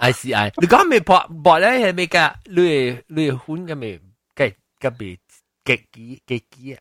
[0.00, 2.34] ICI，你讲未博博咧系咪㗎？
[2.44, 4.00] 你你款嘅未
[4.34, 5.18] 计嘅未
[5.64, 6.80] 几几几几啊？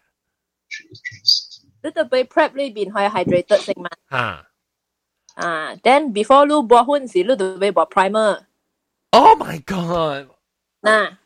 [1.83, 3.89] 你特别 prep 呢边可以 hydrated 性嘛？
[4.09, 4.45] 吓
[5.35, 8.41] 啊，then before 你播款时，你特别播 primer。
[9.11, 10.27] Oh my god！
[10.81, 11.17] 嗱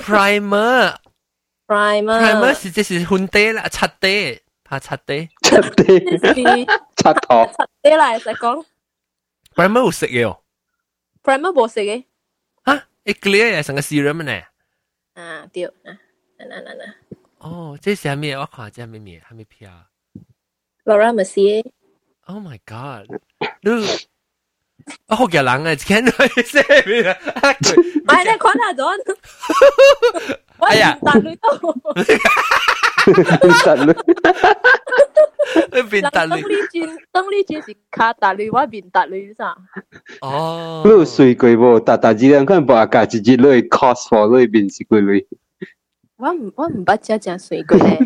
[0.00, 0.94] primer
[1.70, 8.64] primer primer 是即系款底啦，擦底，怕擦底，擦底，擦头，擦底啦，实讲
[9.54, 10.42] primer 有食嘅哦。
[11.22, 12.04] primer 冇食嘅。
[12.64, 14.42] 吓，一 clear 嘅成个 serum 呢？
[15.14, 15.72] 啊，对，嗱
[16.38, 16.94] 嗱嗱嗱。
[17.38, 18.36] 哦，这是咩？
[18.36, 19.70] 我看这咩咩，系咩片？
[20.84, 21.64] Laura Mercier。
[22.26, 23.06] Oh my god！
[23.62, 23.70] 你
[25.07, 26.11] 好嘅人啊，見到
[26.43, 27.17] 寫咩啊？
[28.07, 28.87] 哎，你看下咗。
[30.59, 31.49] 哎呀，大女都。
[33.65, 33.93] 大女。
[35.73, 36.29] 你變大女。
[36.29, 39.55] 當呢轉，當呢轉是卡大女，我變大女咋？
[40.21, 40.81] 哦。
[40.85, 41.79] 你有睡過無？
[41.79, 45.25] 大大隻人可能把家自己攞 cos for 裏邊是幾類。
[46.17, 47.97] 我唔我唔捌只正水過咧。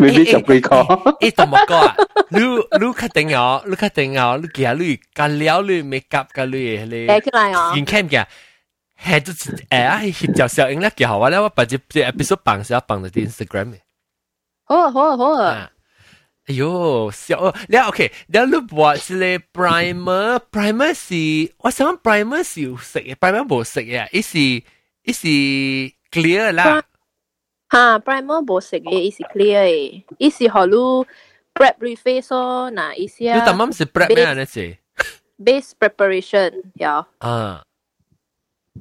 [0.00, 0.76] 未必十几个。
[1.20, 1.96] 诶，同埋讲啊，
[2.30, 3.62] 你你确定哦？
[3.66, 4.38] 你确定哦？
[4.42, 7.06] 你见你干了你 make up 嘅你你。
[7.06, 7.72] 诶，起来哦。
[7.74, 8.26] 见 cam 嘅。
[9.02, 10.00] 系都诶啊！
[10.02, 11.28] 协调效应咧，几好啊！
[11.28, 13.78] 咧我把只只 episode 放时放到啲 Instagram 嘅。
[14.64, 15.70] 好啊好啊好啊！
[16.46, 17.54] 哎呦，笑哦！
[17.68, 25.26] 你 OK，你你话是咧 primer，primer 是我想 primer 是有食嘅，primer 冇食嘅，伊是伊是
[26.10, 26.82] clear 啦。
[27.70, 31.06] 吓，primer 冇食嘅，伊是 clear 嘅，伊是学你
[31.54, 33.34] prep reface 咯，嗱，意思啊。
[33.36, 34.44] 你啱啱是 prep 咩咧？
[34.44, 34.76] 是
[35.38, 37.06] base preparation 有。
[37.18, 37.64] 啊。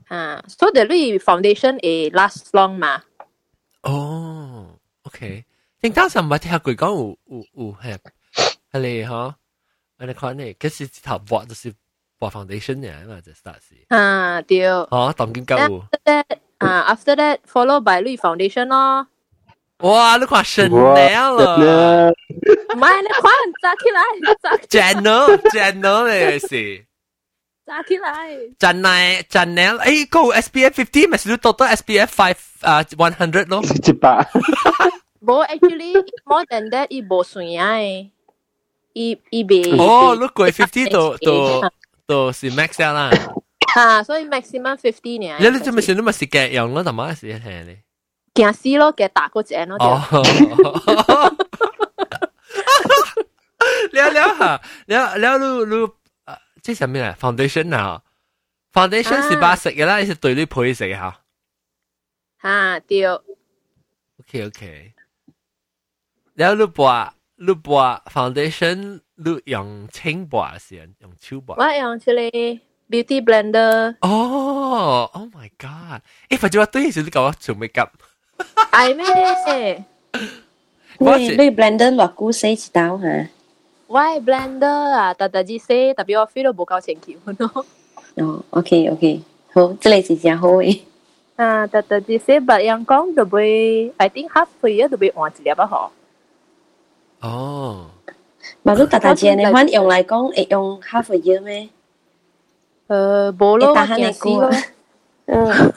[0.07, 3.03] 啊，so the 你 foundation 会 last long 嘛？
[3.84, 5.45] 哦，OK，
[5.81, 7.97] 正当时唔系听佢讲有有有系
[8.71, 9.34] 系你嗬，
[9.99, 11.71] 你看呢，其实头画就是
[12.19, 13.75] 画 foundation 嘅嘛，就 start 是。
[13.89, 14.65] 啊，对。
[14.67, 15.84] 哦，当见够。
[16.59, 19.07] 啊，after that follow by 你 foundation 咯。
[19.79, 20.15] 哇！
[20.17, 23.31] 你看 Chanel 啊，唔系你看
[23.61, 24.01] 扎起来，
[24.41, 24.57] 扎。
[24.69, 26.86] Chanel Chanel 咧是。
[27.65, 28.38] 扎起来。
[28.57, 33.61] 真系 Chanel，诶个 SPF fifty 咪是到到 SPF five 啊 one hundred 咯。
[33.86, 34.25] 一百。
[35.25, 35.93] 冇 actually
[36.25, 38.09] more than that，伊冇算啊诶。
[38.93, 39.75] 一一边。
[39.81, 41.69] 哦，你贵 fifty 到到
[42.05, 43.09] 到是 max 啦。
[43.73, 45.38] 吓，所以 maximum fifty 呢。
[45.39, 45.93] 你你做咩事？
[45.93, 47.77] 你咪是嘅用咯，同埋是系你。
[48.36, 49.77] 惊死咯，嘅打个井咯。
[49.79, 51.36] 哦。
[53.91, 55.88] 了了下，了了你你
[56.61, 57.17] 即系咩啊？
[57.19, 58.01] foundation 啊，
[58.73, 61.19] foundation 是把食嘅啦，是对你配食吓。
[62.41, 63.05] 吓，对。
[63.07, 64.93] OK OK。
[66.38, 66.91] แล้วรูปบัว
[67.45, 67.81] รูปบัว
[68.13, 68.77] foundation
[69.23, 72.21] รูป用清บัว是用手บัว我用出嚟
[72.89, 77.89] beauty blender 哦 oh my god 诶反正我对时你讲我做 makeup
[78.71, 79.86] 系咩
[80.99, 83.27] 你你 blender 落估死一刀吓
[83.88, 87.65] 我 blender 啊特特之死特别我 feel 到冇够前桥咯
[88.15, 89.21] 哦 OK OK
[89.53, 90.79] 好这里是真好诶
[91.36, 95.89] 啊特特之死白人讲就会 I think half a year 就会换一粒啊嗬
[97.27, 97.89] 哦，
[98.63, 101.69] 嘛都大大只呢，反用嚟讲，会用 half a year 咩？
[102.88, 104.49] 诶，冇咯，打下你估啊。
[105.25, 105.73] 嗯。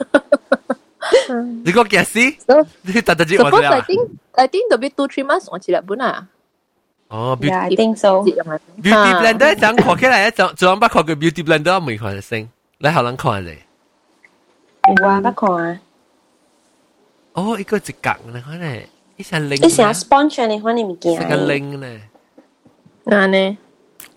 [1.63, 2.37] 你讲几时？
[2.81, 6.27] 你大大只换咗 I think I think 特别 two three months 换一粒本啊。
[7.09, 8.23] 哦，beauty I think so。
[8.23, 12.49] beauty blender 就看起来一种，就把看个 beauty blender 没看得先，
[12.79, 13.59] 你好难看咧。
[14.83, 15.79] 我不看啊。
[17.33, 18.89] 哦，一个一格你看咧。
[19.15, 21.87] 一成零，一成 sponsor 你看你物件，成个零呢？
[23.05, 23.57] 啊呢？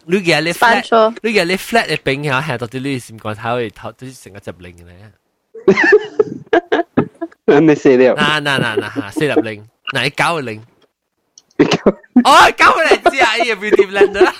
[0.06, 5.12] 你嘅你 flat，你嘅你 flat 嘅饼下系到啲你闪光头，头都成个只零咧。
[7.60, 8.14] 你死了？
[8.16, 9.64] 嗱嗱嗱嗱吓，四粒零，
[9.94, 10.62] 嗱你九个零。
[12.24, 14.32] 哦，九个零知啊，呢个 beauty blender。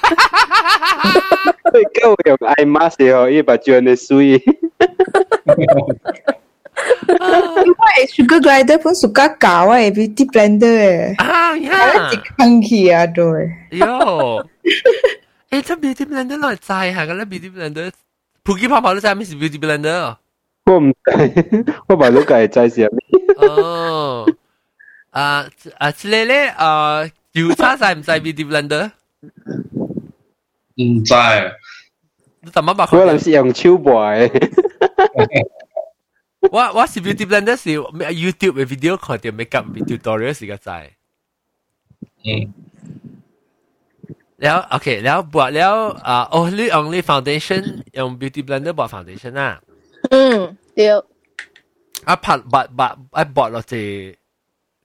[1.73, 4.43] 你九用 eye mask 哦，呢把转你水。
[7.11, 11.15] 因为 sugar glider pun suka kau eh beauty blender eh.
[11.19, 12.09] Ah ya.
[12.09, 13.45] Dikangki aduh.
[13.71, 14.41] Yo.
[15.51, 17.93] 诶，真 beauty blender 攞嚟制下嘅咧，beauty blender。
[18.43, 20.17] 普吉泡泡都制咩是 beauty blender？
[20.67, 22.91] 我唔知，我把嗰个系制是咩？
[23.49, 24.27] 哦。
[25.11, 25.47] 啊
[25.79, 28.91] 啊，之类咧，啊，油叉制唔制 beauty blender？
[30.77, 31.15] 唔制。
[32.43, 32.87] 你怎么把？
[32.87, 34.31] 可能是用手播嘅。
[36.51, 40.91] 我我是 beauty blender 是 YouTube 嘅 video 看到 makeup tutorial 时个仔。
[42.25, 42.55] 嗯。
[44.42, 45.74] แล้ว โอเค แล้วบวชแล้ว
[46.08, 47.64] อ่า only only foundation
[47.98, 49.52] 用 beauty blender บวช foundation อะ
[50.14, 50.36] อืม
[50.76, 50.98] เดียว
[52.08, 53.82] อะผัดบัดบัดไอ้บวชเราจะ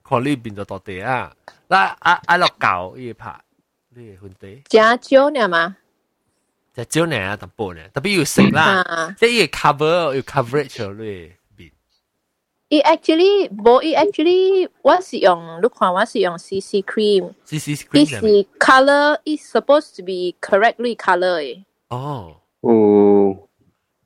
[0.07, 1.19] คอลี่บินตัวตัวเตะอะ
[1.69, 3.39] แล้วอะอะเราเก่าอีผัด
[3.95, 5.67] นี่คุณเตะจ้าเจ้าเนี่ยมั้ย
[6.75, 8.67] จะเจ้าเนี่ยตั้งปุ่นเนี่ยแต่ไม่อยู่สิงละ
[9.19, 11.19] จะอยู่ cover อยู่ coverage เลย
[12.70, 17.32] 伊 actually 无伊 actually 我是用，你看我是用 CC cream。
[17.46, 18.20] CC cream 伊是
[18.58, 21.64] color，伊 supposed to be correctly color 诶。
[21.90, 22.34] 哦。
[22.62, 23.36] 哦。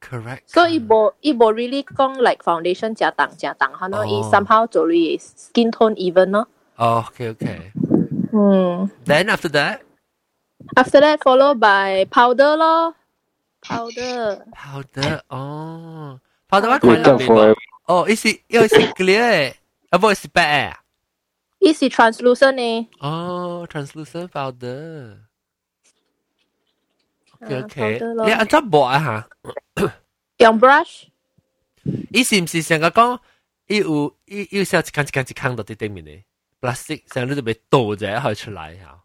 [0.01, 0.41] correct。
[0.47, 6.47] 所以伊无伊无 really 讲 like foundation 加重加重，可能伊 somehow 做你 skin tone even 咯。
[6.77, 7.73] 哦，OK OK。
[8.33, 8.91] 嗯。
[9.07, 9.81] Then after that.
[10.77, 12.95] After that followed by powder 咯。
[13.63, 14.43] powder。
[14.53, 17.55] powder 哦，powder 我看到未？
[17.88, 19.56] 哦，伊是又是 clear 诶，
[19.90, 20.76] 啊不是白诶。
[21.60, 22.88] 伊是 translucent 诶。
[23.00, 25.18] 哦，translucent powder。
[27.42, 29.28] OK OK，你按怎抹啊哈？
[30.38, 31.06] 用 brush。
[32.12, 33.20] 伊是毋是成個講，
[33.68, 36.24] 伊有伊伊有一間一到啲顶面咧
[36.60, 37.04] ，plastic
[38.34, 39.00] 出來嚇。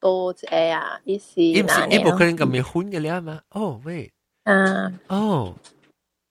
[0.00, 1.40] 倒者啊，伊是。
[1.42, 3.40] 伊毋是伊無可能混嘅了嘛？
[3.50, 4.10] 哦，wait。
[4.44, 4.92] 啊。
[5.08, 5.54] 哦。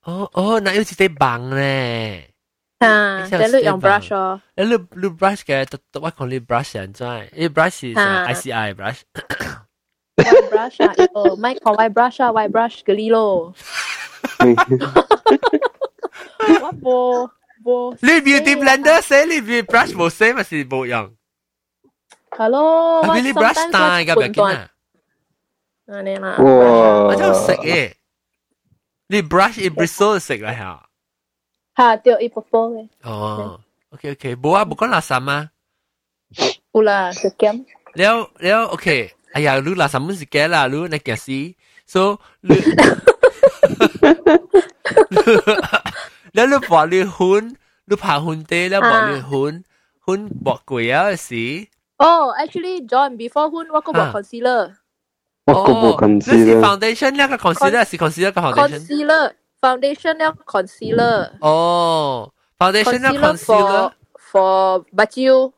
[0.03, 2.29] 哦哦，那有一啲棒咧。
[2.79, 4.39] 啊，即系你用 brush 哦。
[4.55, 8.99] 你你你 brush 嘅，我我讲你 brush 人真，你 brush 系 ICI brush。
[10.17, 13.53] white brush 啊，哦，咪讲 white brush 啊，white brush 嗰啲咯。
[16.61, 17.29] 我冇
[17.63, 17.97] 冇。
[18.01, 21.15] 你 beauty blender 写你 beauty brush 冇写咪是冇用。
[22.31, 23.03] 系咯。
[23.05, 24.69] 系你 brush style 嘅咪见啊？
[25.87, 26.35] 啊你啦。
[26.37, 26.43] 哇！
[27.07, 27.93] 我真系食嘅。
[29.09, 30.89] 你 brush 一 bristle 食啦吓。
[31.77, 32.87] 吓，掉一波波嘅。
[33.03, 35.49] 哦，OK OK，冇啊，冇讲垃圾吗？
[36.73, 37.65] 有啦，食减。
[37.93, 41.53] 了了，OK，哎呀，你垃圾唔是嘅啦，你你件事，
[41.85, 42.55] so 你，
[46.33, 49.63] แล้ว你把你混，你拍混地，แล้ว把你混
[49.99, 51.67] 混薄贵啊时。
[51.97, 54.75] 哦，actually John before 混我个薄 concealer。
[55.49, 56.35] 我个薄 concealer。
[56.35, 58.79] 你是 foundation 呢个 concealer 是 concealer 个 foundation。
[58.79, 61.31] concealer foundation 呢 concealer。
[61.41, 63.91] 哦，foundation 呢 concealer
[64.31, 65.51] for 目睭。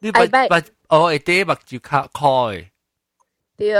[0.00, 2.66] 你目目哦，一啲目睭卡开。
[3.56, 3.74] 对。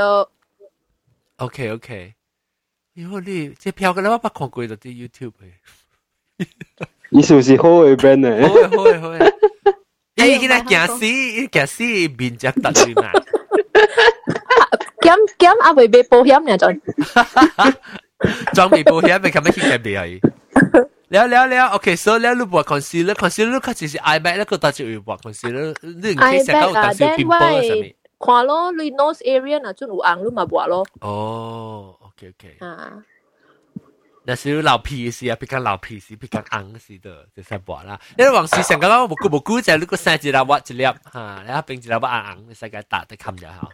[1.39, 2.15] OK OK，
[2.95, 6.47] 哟你这票嘅咧我捌看过就啲 YouTube 嘅，
[7.11, 8.31] 伊是不是好嘅 band 呢？
[8.49, 9.19] 好嘅好嘅好嘅，
[10.15, 11.05] 诶佢哋行死
[11.51, 11.83] 行死
[12.17, 13.11] 面只突去嘛，
[15.07, 16.81] 减减阿未俾保险呢仲，
[18.55, 20.21] 装备保险咪咁样去减啲系。
[21.09, 27.95] 了了了，OK，所以了你画 concealer，concealer 佢只是 iMac 咧，佢搭住要画 concealer，你唔可以成日有搭住 pimple 上面。
[28.19, 30.87] 看咯，你 nose area 嗱，仲有红你咪画咯。
[31.01, 32.57] 哦，OK OK。
[32.61, 32.93] 啊。
[34.25, 37.99] 那是老皮时啊，比较老皮时，比较硬时的，就先画啦。
[38.17, 43.69] 你往时上讲，我冇冇估就你个生一粒画一粒，吓，你一边一粒画硬硬，你世界打得冚就好。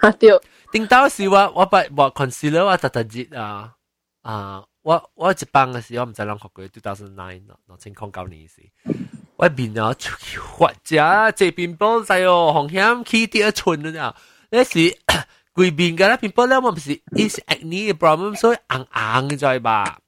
[0.00, 0.30] 啊对。
[0.72, 3.74] 顶到时我我把画 concealer 我特特热啊
[4.22, 4.64] 啊！
[4.82, 8.62] 我我一班嘅时，我唔知啷学过，two thousand nine 两千零九年时，
[9.36, 14.16] 我面啊出去发只这边波仔哦，红险起啲一寸啊！
[14.50, 14.78] 呢时
[15.54, 19.98] 贵边嘅咧边波咧，我唔是 is acne problem，所以硬硬嘅在吧。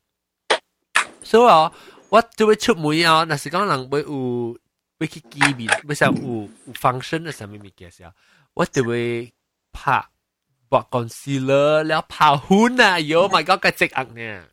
[1.22, 1.70] 所以哦，
[2.08, 4.58] 我就会出门啊，那时讲人会有
[4.98, 8.10] 会去机面，会想有有 function 嘅上面物件时候，
[8.54, 9.32] 我就会
[9.72, 10.04] 拍
[10.70, 14.44] 画 concealer，แล้ว拍หุ่น啊，yo my god 嘅只硬呢。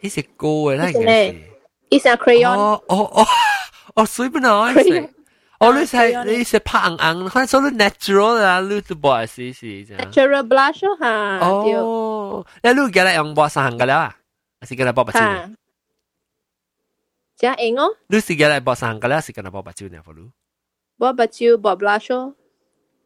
[0.00, 1.32] 呢只高嘅啦，应该是。
[1.32, 2.58] 呢只 crayon。
[2.58, 3.26] 哦哦哦，
[3.94, 5.10] 哦，水不能食。
[5.58, 9.96] 哦，你系你系拍硬硬，可能做到 natural 啊，你都冇系试试啫。
[9.96, 11.38] natural blush 吓。
[11.46, 14.16] 哦，你你嘅咧用薄衫嘅啦，
[14.60, 15.50] 还是嘅咧薄白蕉？
[17.36, 17.88] 加英哦。
[18.06, 20.00] 你是嘅咧薄衫嘅啦，是嘅咧薄白蕉呢？
[20.04, 20.12] 否？
[20.98, 22.34] 薄白蕉薄 blush 哦。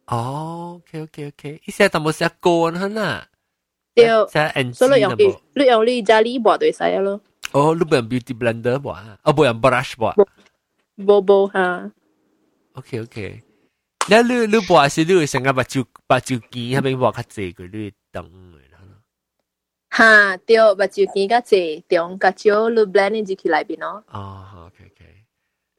[0.07, 3.27] 哦，OK OK OK，依些都冇写干很啊。
[3.93, 4.05] 对，
[4.73, 7.19] 所以用你你用你家里薄对使咯。
[7.51, 9.17] 哦，你不用 beauty blender 薄啊？
[9.23, 10.13] 哦，不用 brush 薄。
[11.05, 11.91] 薄薄哈。
[12.73, 13.41] OK OK，
[14.07, 18.23] 你你你薄是你会成个白蕉白蕉叶喺边薄较济个你等
[18.53, 18.79] 嘅啦。
[19.89, 24.03] 哈，对，白蕉叶较济，中个蕉你 blend 进去里边咯。
[24.11, 25.25] 哦，OK OK，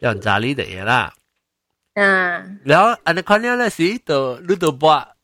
[0.00, 1.14] 用炸呢啲嘢啦。
[1.93, 5.15] 啊，然后安尼看了那时，就你就把，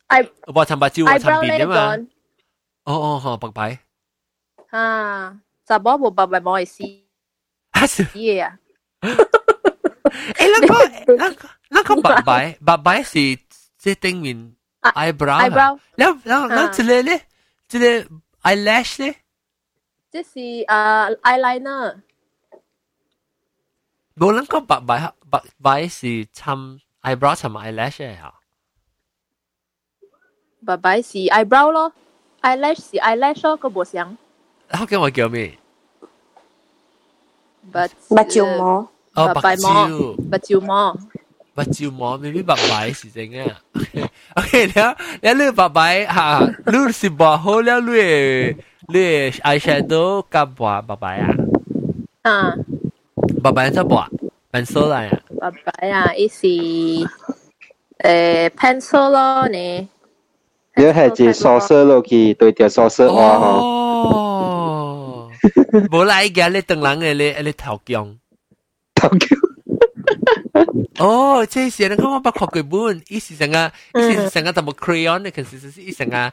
[0.54, 1.96] 把参把酒啊参边的嘛。
[2.84, 3.78] 哦哦好，白白。
[4.70, 6.84] 啊，查某无白白冇意思。
[7.72, 8.06] 啊是。
[8.18, 8.58] 耶啊！
[9.00, 13.18] 哎，那个那个那个白白白白是
[13.76, 15.50] 这顶面 eyebrow。
[15.50, 15.78] eyebrow。
[15.96, 17.20] 然后然后然后这里呢，
[17.66, 18.06] 这里
[18.42, 19.14] eyelash 呢？
[20.10, 22.00] 这是啊 eyeliner。
[24.14, 25.14] 无人讲白白哈。
[25.30, 28.34] 白位是襯 eyebrow 同埋 eyelash 嚟嚇。
[30.66, 31.92] 白位是 eyebrow 咯
[32.42, 34.16] ，eyelash 是 eyelash 咯，個冇相。
[34.68, 35.56] 黑嘅我叫咩？
[37.72, 38.88] 白白照膜。
[39.14, 39.68] 哦，白照。
[40.30, 40.98] 白照膜。
[41.54, 43.52] 白照膜，maybe 白位是正嘅。
[44.34, 48.56] OK，了，了，你白位嚇，你是白好了，你
[48.88, 51.34] 你 eyeshadow 夾白白位啊？
[52.22, 52.54] 啊。
[53.42, 53.96] 白位真白。
[54.51, 55.21] ，pencil 嚟啊！
[55.39, 57.07] 白白啊，伊是诶
[58.49, 59.89] pencil 咯呢。
[60.77, 65.29] 你系只sauce 落去对条 sauce 画哦，
[65.89, 68.17] 冇嚟嘅，你等人嘅你你头姜。
[68.95, 69.39] 头姜。
[70.99, 76.31] 哦，即系你讲我不学佢本，伊是成个，伊是成个同冇 crayon 嘅，其实是伊成个。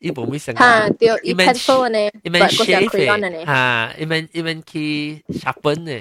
[0.00, 5.92] 伊部咪成哈，对，伊 pencil 呢，伊们 shape 哈，伊们伊们去 sharpen 呢，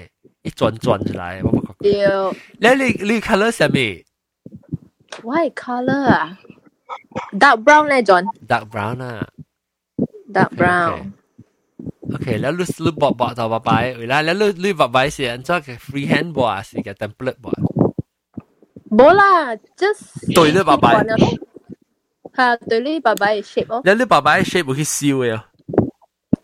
[0.44, 1.92] 一转转出来，我冇对。
[2.62, 4.06] 你你你 color 系咩？
[5.24, 6.38] White color 啊，
[7.34, 8.24] dark brown 咧，John。
[8.48, 9.28] dark brown 啊，
[10.36, 11.12] dark brown。
[12.14, 17.58] OK，แล้วลูลูบอกบอกต่อไปเวลาแล้วลูลูบอกไปสิอันเจ้าแค่ freehand บอกสิแค่ template บอก
[18.98, 19.22] 冇啦，
[19.80, 20.02] just
[20.36, 20.86] 对你爸爸，
[22.38, 22.40] 吓
[22.70, 23.82] 对你爸爸嘅 shape 咯。
[23.86, 25.46] 你你爸爸嘅 shape 会去烧嘅啊？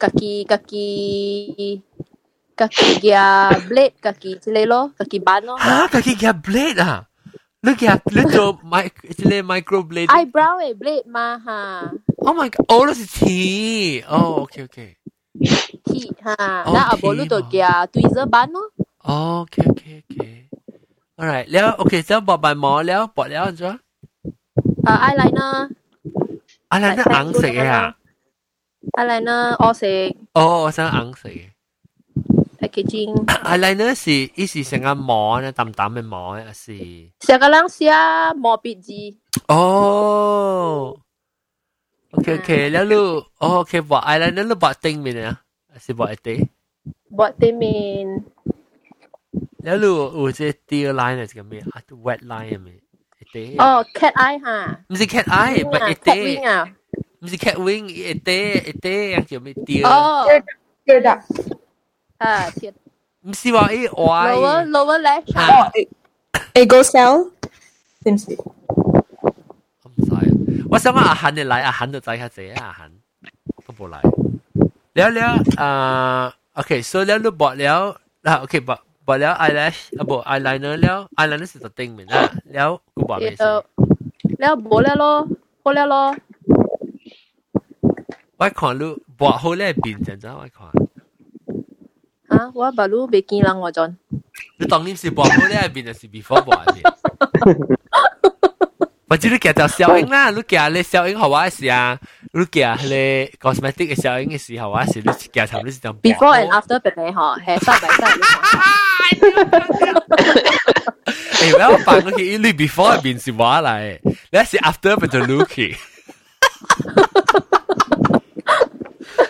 [0.02, 1.89] 家己家己家己嘅 blade 家己之
[2.61, 5.57] kaki gear blade, kaki celelo, kaki bano.
[5.57, 7.09] Ha, kaki gear blade ah.
[7.63, 10.09] Look at little mic, little micro blade.
[10.13, 11.93] Eyebrow eh, blade ma ha.
[12.21, 14.03] Oh my god, oh that's T.
[14.09, 14.91] Oh, okay, okay.
[15.89, 16.65] T ha.
[16.69, 17.49] Oh, that lu to oh.
[17.49, 20.37] gya tweezer ban oh, okay, okay, okay.
[21.21, 23.53] Alright, leo, okay, so bought by more leo, bought leo,
[24.87, 25.69] uh, eyeliner.
[26.73, 27.57] Eyeliner, ang sik.
[28.97, 29.75] Eyeliner, all.
[30.35, 31.60] Oh, what's that.
[32.70, 33.12] packaging。
[33.44, 36.74] eyeliner 是伊是成个膜呢，淡淡嘅膜啊是。
[37.20, 37.92] 成个人写
[38.36, 38.92] 毛笔字。
[39.48, 40.98] 哦。
[42.12, 43.02] OK OK，แล้วลู
[43.40, 45.36] โอเคบอก eyeliner ลูบอกติงมีนะ
[45.84, 46.36] 是บอกไอติ
[47.18, 47.76] บอกติงมี
[49.64, 51.76] แล้วลู有即 deer line 系咁咩啊？
[52.06, 52.70] wet line 系咪？
[53.60, 54.48] 哦，cat eye 吓。
[54.90, 56.52] 唔是 cat eye，唔系 cat wing 啊。
[57.22, 58.30] 唔是 cat wing，一啲
[58.70, 59.84] 一啲样叫咩 deer？
[59.88, 60.26] 哦，
[60.86, 61.20] deer duck。
[62.21, 62.73] 啊天！
[63.23, 65.71] 唔是話誒我 lower lower left 啊
[66.53, 67.31] ，A go sell，
[68.05, 68.37] 點事？
[68.37, 70.13] 我唔使，
[70.71, 72.93] 我想講阿恒你嚟，阿恒就仔下仔阿恒
[73.67, 73.99] 都冇嚟。
[74.93, 83.43] 了了啊，OK，所以了都博了啊，OK 博博了 eyelash 啊，博 eyeliner 了，eyeliner 是特定名啊，了古博咩事？
[84.39, 85.27] 了博了咯，
[85.63, 86.15] 博了咯。
[88.37, 90.71] 我看路博好咧變成咗我看。
[92.31, 93.97] 啊，我把路被见人我阵。
[94.57, 96.81] 你当你是博波咧，边就是 before 博嘅。
[99.09, 101.99] 我知你夹到小英啦，你夹咧小英好玩是啊，
[102.33, 108.07] 你夹咧 cosmetic 嘅小英嘅时候啊，是你夹头你是当 before and after 白白嗬，系晒白晒。
[111.41, 115.75] 诶，我扮嗰啲你 before 入边是话嚟，你是 after 变做 Lucky。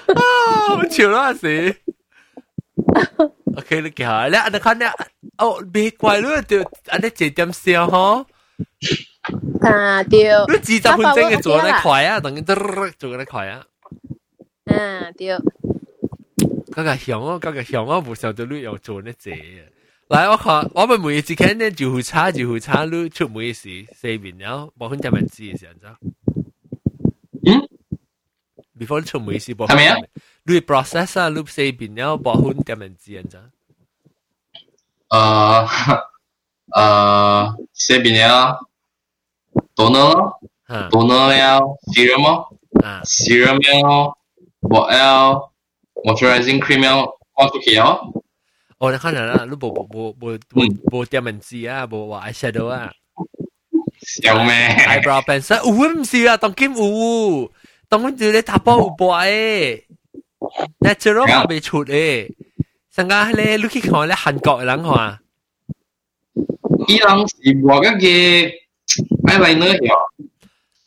[0.09, 1.75] 啊，我笑啦死！
[3.58, 4.84] OK，你夹，你你看你
[5.38, 8.26] 哦，别怪你就安尼一点笑嗬。
[9.62, 10.24] 啊，对。
[10.24, 12.42] 你二十分钟嘅做得快啊，等于
[12.98, 13.66] 做得快啊。
[14.66, 15.28] 嗯，对。
[16.72, 19.64] 嗰个香哦，嗰个香哦，唔想到你又做呢只啊！
[20.10, 25.88] 嚟，我看我们每一次看呢，就会查就会查你出每时四面了，冇分点样知嘅时候，知？
[27.48, 27.70] 嗯？
[28.78, 29.98] before 你出每时冇系咪啊？
[30.44, 33.38] 你 process 啊，你四面了，冇分点样知，知？
[35.10, 35.68] 诶
[36.70, 38.60] 诶，四面了。
[39.74, 40.34] toner
[40.90, 41.62] toner 了
[41.94, 42.58] serum 咯
[43.06, 44.18] serum 了
[44.62, 45.52] bot 了
[46.04, 48.24] moisturizing cream 了放出去咯。
[48.78, 52.92] 哦，你看人啦，你冇冇冇冇冇冇点文字啊，冇话 eyeshadow 啊，
[54.24, 54.76] 有咩？
[54.78, 57.50] eyebrow pencil，有唔是啊，当今有，
[57.88, 58.90] 当今就你打包有
[60.81, 62.35] 那只佬拍未出诶，
[62.95, 65.19] 人家咧，你去看咧韓國人看，
[66.89, 69.91] 伊人是我嗰個愛來呢樣。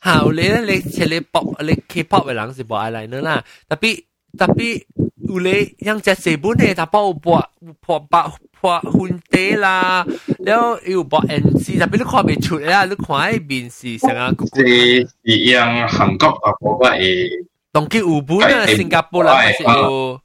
[0.02, 4.04] 嚇，有咧咧，你切你 pop 你 K-pop 嘅人是無愛來呢啦，特別
[4.38, 4.84] 特別
[5.28, 7.42] 有咧，像只日本咧，他幫我播
[7.80, 10.04] 播白播混地啦，
[10.44, 14.44] 了又播 NC，特別你看未出啦，你看喺面是成個。
[14.54, 17.46] 是是用韓國啊，嗰個誒。
[17.73, 20.19] 当佢日本啊，新加坡人咪是有。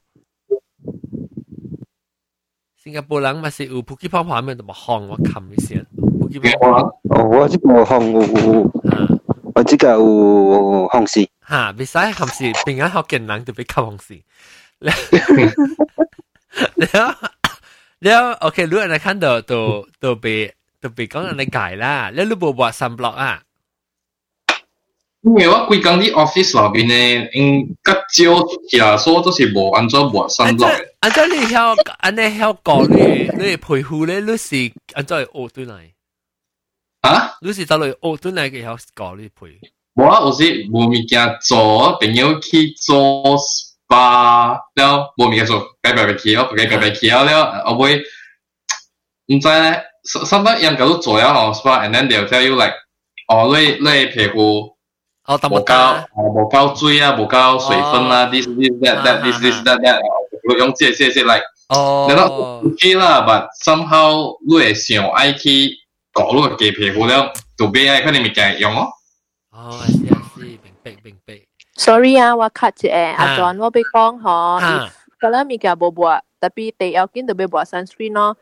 [2.83, 5.87] 新加坡人咪是有普吉泡泡面同埋韩我冚一先。
[6.61, 8.19] 哦，我这个有红有，
[9.55, 10.05] 我这个有
[10.93, 11.29] 红丝。
[11.49, 14.23] 吓，别使红丝，平安学见人就俾吸红丝。
[14.85, 14.93] แล้
[17.05, 17.07] ว
[18.05, 19.63] แล้วโอเครู้อะไรขั้นตัวตัว
[20.03, 20.25] ตัวไป
[20.83, 23.27] ตัวไป讲人哋解啦，แล้วรู้บอกว่า sunblock 啊？
[25.23, 30.87] 因为我规工啲 office 内边咧，应较少出去啊，所以都是无安怎抹 sunblock 嘅。
[31.01, 35.79] 按照你晓，安尼晓讲你你皮肤咧，你是按照学转嚟。
[37.01, 37.37] 啊？
[37.41, 39.59] 你是走嚟学转嚟嘅晓讲你皮。
[39.95, 47.97] 无啊，有时无物件做，朋友去做 SPA 了，无物件做，改白白去了，改白白去了了，后尾
[49.29, 52.75] 唔知咧，三百人嗰度做了咯 SPA，and then they'll tell you like，
[53.29, 54.75] 哦，你你皮肤。
[55.29, 60.01] 哦，无够，无够水啊，无够水分啊，this this that that this this that that，
[60.59, 65.71] 用这这这 like，哦，你讲 OK 啦，but somehow 你会想爱去
[66.13, 68.89] 搞你个假皮肤了，就俾爱可能物件用哦。
[69.51, 71.41] 哦，系系系，明白明白。
[71.77, 78.37] Sorry 啊，我 cut 一下，阿 John 我俾讲嗬，嗰两物件冇抹，特别第要紧就俾抹 sunscreen 咯。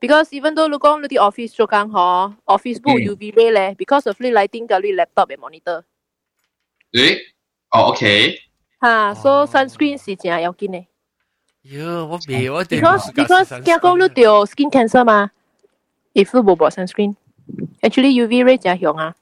[0.00, 5.28] Because even though 你讲你啲 office 做工嗬，office 冇 UV ray 咧，because of 你 lighting 嘅你 laptop
[5.28, 5.82] 嘅 monitor。
[6.92, 7.18] 诶，
[7.70, 8.38] 哦，OK。
[8.80, 10.86] 吓，so sunscreen 是真系要紧嘅。
[11.64, 15.30] 哟，我未我哋 Because because 惊讲你掉 skin cancer 嘛，
[16.12, 19.14] if 你冇播 sunscreen，actually UV ray 真系用啊。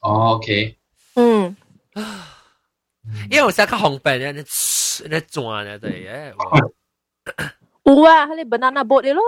[0.00, 0.76] 哦，OK。
[1.14, 1.56] 嗯。
[3.30, 4.44] 因为我成日较方便咧，你你
[5.16, 6.32] 转咧对嘅。
[7.84, 9.22] 有啊，迄个 banana boat 嘅咯。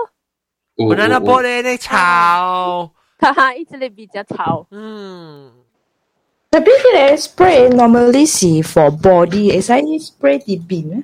[0.77, 4.65] banana boat 咧，你炒，哈哈，一直咧比较炒。
[4.71, 5.58] 嗯。
[6.49, 11.03] Tapi kita spray normally si for body, is I spray di bin 咩？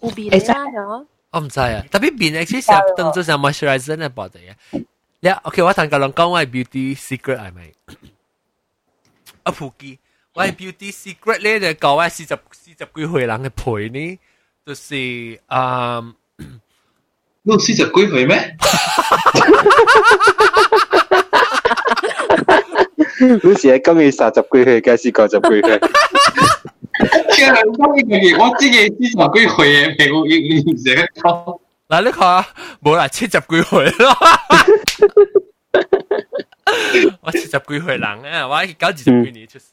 [0.00, 1.04] 有边啊？
[1.30, 4.56] 我唔知啊，特别边 actually 成日当做成 moisturizer 嘅 body 啊。
[5.20, 7.72] 你 OK，我同个人讲我系 beauty secret 系咪？
[9.44, 9.98] 啊，普基，
[10.32, 14.18] 我系 beauty secret 咧，就讲我四十四十几岁人嘅陪呢，
[14.64, 16.02] 就是啊。
[17.46, 18.56] 你四十几岁咩？
[23.19, 25.79] 好似系今年三十几岁嘅时九十几岁
[31.87, 32.45] 嗱呢个
[32.81, 34.15] 冇啦七十几岁咯
[37.21, 39.65] 我七十几岁人啊我喺九二十几年出事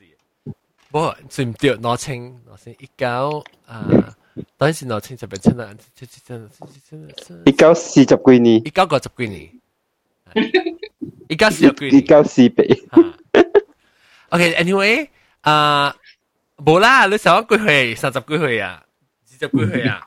[0.91, 4.15] 冇算唔对我清我先一九啊
[4.57, 9.51] 当时我清十变七七七七七七七一九四十几年一九九十几年
[11.28, 12.64] 一九四十几年，一九四八。
[14.30, 15.08] OK，anyway，
[15.42, 15.96] 啊，
[16.58, 18.84] 冇啦，你上一句系三十句系啊，
[19.30, 20.02] 二十句系啊。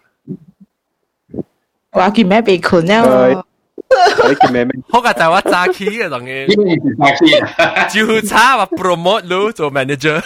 [1.92, 2.98] 我叫咩被困咧？
[3.00, 4.72] 你叫咩咩？
[4.88, 6.46] 好嘅就系我揸起嘅当然，
[7.88, 10.20] 就差我 promote 你做 manager。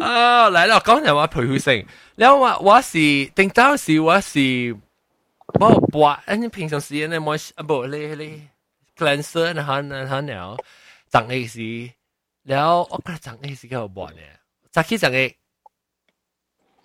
[0.00, 2.98] 啊，嚟啦，讲人话裴慧成，你话我是
[3.34, 4.76] 定当时我是。
[5.60, 8.48] 冇拔，你平常时间咧冇啊不你你
[8.96, 10.56] cleanser 然后然后了
[11.10, 11.92] 长嘅时，
[12.44, 15.34] 了我觉得长嘅时够拔咧，早起长嘅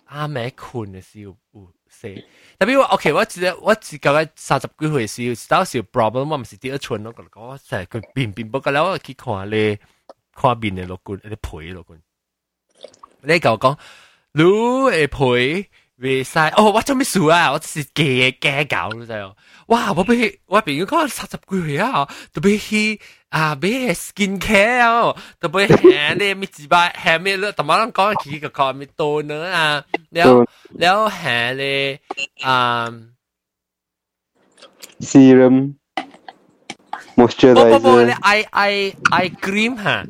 [0.04, 2.22] 阿妹困嘅时有有写，
[2.58, 9.78] 特别我 OK 我记得我自觉三十几岁时时到时 problem 我唔是第二春我讲讲成日佢变变不过了我去看你
[10.34, 11.98] 看面嘅落棍，你陪落棍，
[13.22, 13.76] 你讲讲
[14.32, 15.70] 你会陪。
[16.00, 16.70] 未晒哦！
[16.70, 17.50] 我做咩事啊？
[17.50, 18.04] 我是假
[18.40, 19.36] 假搞咯，就
[19.66, 19.92] 哇！
[19.92, 27.50] 我俾我俾佢讲三十几岁啊，特别去啊，俾 skin care 啊，特别系你咪自把系咩咯？
[27.50, 30.46] 同埋人讲佢个讲咪多呢啊，แล้ว
[30.78, 32.92] แล้ว系你啊
[35.00, 35.74] serum
[37.16, 40.04] moisturizer 不不不，你 eye eye eye cream 吓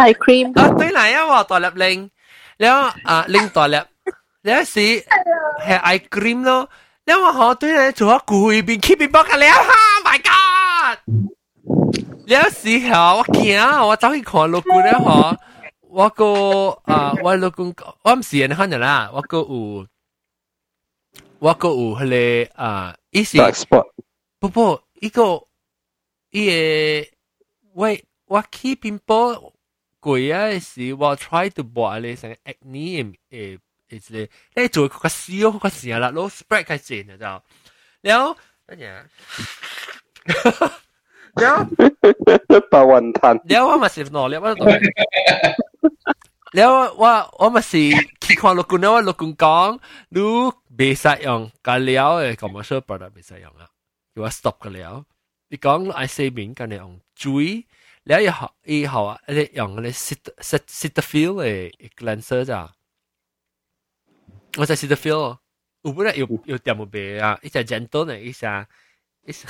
[0.00, 2.10] eye cream 啊对嚟啊，我大粒令，
[2.58, 3.76] แล้ว啊令大粒。
[4.42, 5.04] 有时
[5.60, 6.68] 系 eye cream 咯，
[7.04, 9.72] 因为我对你做咗攰边 keep 边帮佢了哈，
[10.04, 10.98] My God！
[12.26, 15.36] 有时候我惊，我走去看老公咧嗬，
[15.82, 19.86] 我个啊我老公我唔是人看人啦，我个有
[21.40, 23.36] 我个有佢个啊，伊是
[24.38, 25.42] 不不一个
[26.30, 27.08] 伊个
[27.74, 29.34] 喂我 keep 边帮
[30.04, 33.58] 攰啊时，我 try to 播你成 acne 诶。
[33.90, 37.42] 系咧，你做个笑个时啦，攞 spread 嘅线啊就，
[38.08, 38.36] 然后
[38.68, 39.04] 乜嘢？
[41.34, 41.64] 然后
[42.70, 44.70] 白云炭，然后我咪是攞，然后我
[46.52, 47.78] 然后我我咪是
[48.20, 50.20] 去看六公，然后六公讲，你
[50.76, 53.66] 别使用个料嘅 commercial product 别使用啊，
[54.14, 55.04] 叫我 stop 个料。
[55.48, 57.00] 你讲 I say 面跟你用
[58.04, 62.72] 水，然后以后以后啊，你用你 sit sit sit feel 嘅 cleanser 咋。
[64.56, 65.38] 我在试着 feel，
[65.82, 68.66] 有本来有有点冇别啊，一下 gentle 呢，一下
[69.26, 69.48] 一下。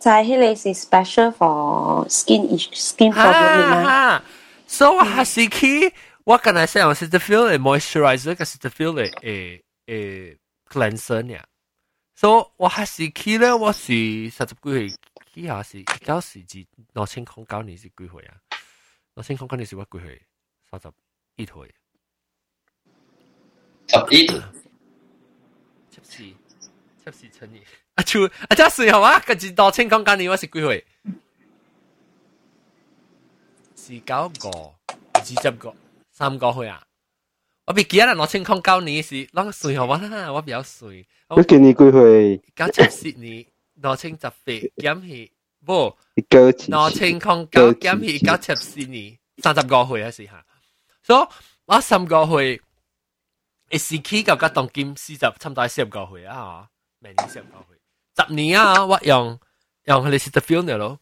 [0.00, 4.22] 就系迄个是 special for skin skin problem 嘛。
[4.66, 5.92] So 我还是去，
[6.24, 10.36] 我刚才想我试着 feel 嘅 moisturizer，个试着 feel 嘅诶诶
[10.68, 11.38] cleanser 呢。
[12.14, 14.92] So 我还是去咧，我是三十几岁，
[15.32, 18.36] 去下是九时至两千空九年是几岁啊？
[19.14, 20.22] 两千空九年是我几岁？
[20.70, 20.90] 三十
[21.36, 21.74] 一岁。
[23.88, 27.62] 十一，七四，七四乘以
[27.94, 29.20] 啊，就啊，即系系嘛？
[29.20, 30.84] 个字多清讲紧你我是几岁？
[33.76, 34.48] 是九个，
[35.14, 35.74] 二十个，
[36.10, 36.82] 三个岁啊！
[37.66, 40.32] 我别记得攞清空九年是啷岁系嘛？
[40.32, 41.06] 我比较岁。
[41.28, 42.42] 我见你几岁？
[42.56, 43.46] 九七四年
[43.80, 44.34] 攞清十八
[44.76, 45.32] 减去，
[45.64, 50.44] 不，攞清空九减去九七四年三十个岁啊时吓，
[51.02, 51.34] 所以。
[51.66, 52.62] 我三个岁，
[53.70, 56.68] 一时期个个当金四十，差唔多四十个岁啊，
[57.00, 59.36] 明年四十个岁，十年啊，我用
[59.86, 61.00] 用佢哋 sit feel 呢咯。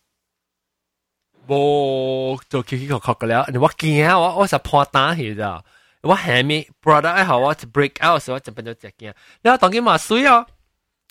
[1.47, 5.63] 冇做 Q Q 确确嘅了，我惊我我实破单去咋，
[6.01, 10.47] 我下面 product 好，我就 break out 时我就变咗只惊，你话当佢嘛水哦，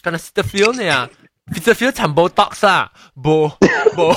[0.01, 1.07] 咁啊 sit feel 呢啊
[1.53, 3.51] ，sit feel 全部 dox 啊，冇
[3.95, 4.14] 冇，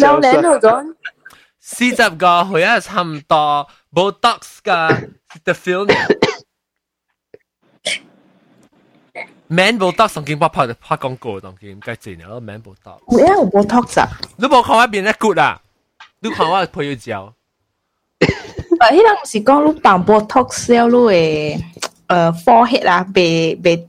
[0.00, 0.94] 少年嗰种。
[1.60, 5.08] 四十个岁啊，差唔多 Botox 嘅
[5.44, 5.94] sit feel 呢。
[9.48, 13.16] Man Botox 曾经拍拍拍广告，当佢唔计钱咯，Man Botox。
[13.16, 14.08] 咩有 Botox 啊？
[14.36, 15.60] 你冇看我边咧 good 啊？
[16.20, 17.32] 你看我配要照。
[18.18, 18.28] 诶，
[18.92, 21.62] 迄个唔是讲你放 Botox 了，你诶
[22.08, 23.88] 诶 forehead 啊，被被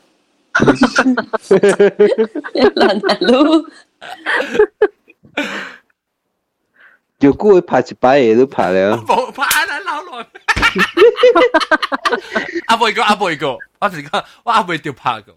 [0.54, 3.64] 乱嚟咯。
[7.20, 8.98] 如果会拍一摆嘢都拍了。
[8.98, 10.26] 冇拍啦，老耐。
[12.66, 15.34] 阿妹个阿妹个，我是讲我阿妹条拍个。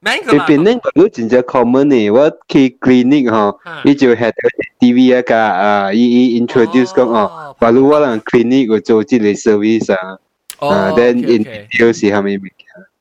[0.00, 0.10] 你
[0.46, 4.30] 变呢个都真正 common 呢，我去 clinic 吼，伊就系
[4.78, 6.02] TV 一个啊，伊
[6.34, 10.18] 伊 introduce 讲哦，话如果人 clinic 有做即个 service 啊，
[10.58, 11.46] 啊，then in
[11.78, 12.52] 有时系咪物件？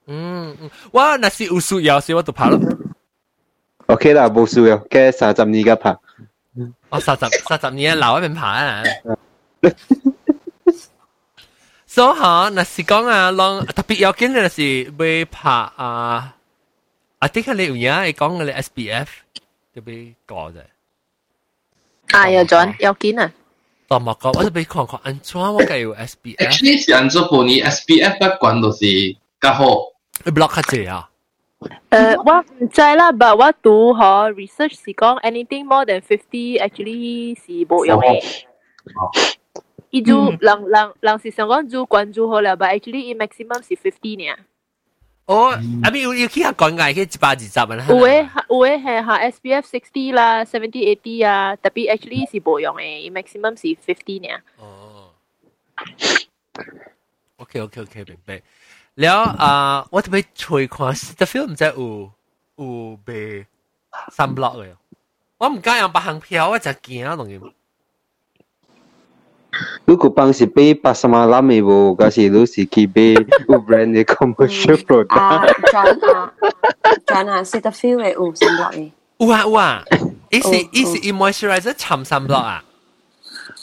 [0.07, 2.59] 嗯嗯，我那是有需要时我就拍咯。
[3.87, 5.95] OK 啦，冇需要，嘅三十年嘅拍。
[6.89, 8.83] 我三十三十年留一边拍啊。
[11.85, 16.35] 所以吓，那是讲啊，让特别要紧嘅是会拍啊。
[17.19, 19.07] 啊，啲你有嘢你讲嘅你 SBF
[19.73, 20.57] 就俾过啫。
[22.11, 23.31] 啊，有转有见啊！
[23.87, 26.35] 当莫讲，我就俾看看安怎我计有 SBF。
[26.37, 28.85] Actually 是安怎部呢 SBF 嘅管就是
[29.39, 29.65] 较好。
[29.65, 29.96] 你 block 较济啊？
[30.26, 30.58] block
[31.90, 32.46] Uh, what
[32.78, 37.82] lah, but what do ho research si kong anything more than 50 actually si bo
[37.82, 38.22] yong eh.
[39.90, 43.18] Iju lang lang lang si sang kong ju quan ju ho la, but actually in
[43.18, 44.38] maximum si 50 nia.
[45.26, 47.82] Oh, I mean you kia kong ngai kia jiba jiba man.
[47.90, 52.78] Uwe uwe he ha SPF 60 lah, 70 80 ah, tapi actually si bo yong
[52.78, 54.38] eh, maximum si 50 nia.
[57.38, 58.42] Ok, Okay okay okay, 明白。
[59.01, 60.77] แล้วอ่า我特别吹看
[61.17, 62.11] the film จะ有
[62.57, 63.45] 有被
[64.11, 64.67] 三 block 嘅，
[65.39, 67.41] 我唔敢用白行票，我就惊当然。
[69.85, 75.13] 如果帮是俾八十万揽嘅喎，嗰时都是去俾有 brand 嘅 commercial product。
[75.15, 76.33] 啊，John 啊，
[77.05, 78.91] John 啊，是 the feel 嘅有三 block 嘅。
[79.17, 79.83] 有啊有啊，
[80.31, 82.63] 伊是伊是 i moisturizer 沉三 block 啊。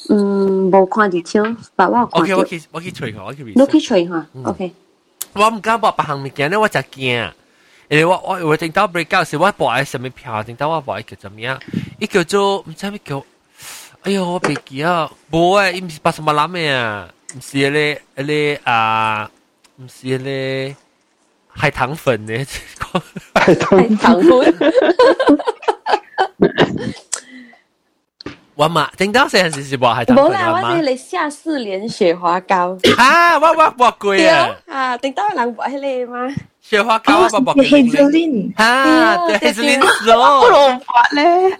[0.08, 2.38] 嗯，冇看 detail，但我有看 OK，到。
[2.38, 3.54] 我去我去吹看，我去 research。
[3.56, 4.72] 你去吹下，OK。
[5.35, 7.31] 我唔敢博白行物件咧，我就惊。
[7.89, 10.41] 诶，我我我等到 break out 时，我博爱什么票？
[10.43, 11.59] 等到我博爱叫怎么样？
[11.99, 13.23] 伊叫做唔知咩叫？
[14.03, 17.07] 哎哟，我别记啊，无诶，伊唔是八什么拉咩啊？
[17.35, 19.29] 唔是咧，咧、啊，
[19.77, 20.75] 唔是咧。
[21.57, 22.33] 海棠粉呢？
[23.33, 24.55] 海棠粉。
[28.54, 30.82] 我嘛，听到成阵时是播海棠粉冇啦，我嘛哋。
[30.90, 32.76] 你夏四连雪花膏。
[32.98, 36.34] 啊，我我播过对啊，啊，顶到人播迄个嘛。
[36.60, 37.64] 雪花膏我播过。
[37.64, 40.50] Hazelin 啊，对，Hazelin 我 Snow。
[40.50, 41.58] 老法咧，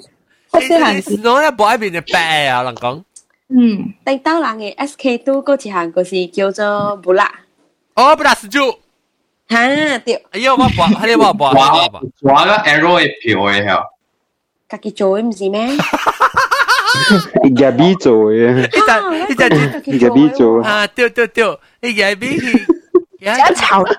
[0.51, 3.03] 我细汉时， Snow 咧播喺边嘅白啊，人讲。
[3.49, 7.31] 嗯，顶到人嘅 SK two 嗰一项就是叫做布拉。
[7.95, 8.77] 哦，不打死猪。
[9.49, 10.69] 吓，对，哎呦，我播，
[11.01, 12.01] 喺你我播，抓我播。
[12.21, 13.83] 抓个 arrow 嘅票嘅系。
[14.69, 15.67] 家己做嘅唔是咩？
[17.43, 18.69] 入 B 做嘅，呢
[19.37, 20.63] 只呢只入 B 做。
[20.63, 22.61] 啊，对对对，你嘢俾佢，
[23.21, 23.91] 一炒，呢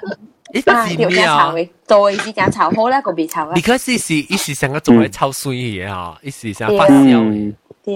[0.65, 1.25] 啊，对，只咩啊？
[1.25, 3.61] 加炒嘅，做嘅是加炒好啦，个别炒啊你。
[3.61, 7.17] 可是是一时成个做嚟抽水嘅嘢啊，一时成发烧。
[7.19, 7.53] 嗯
[7.83, 7.95] 对，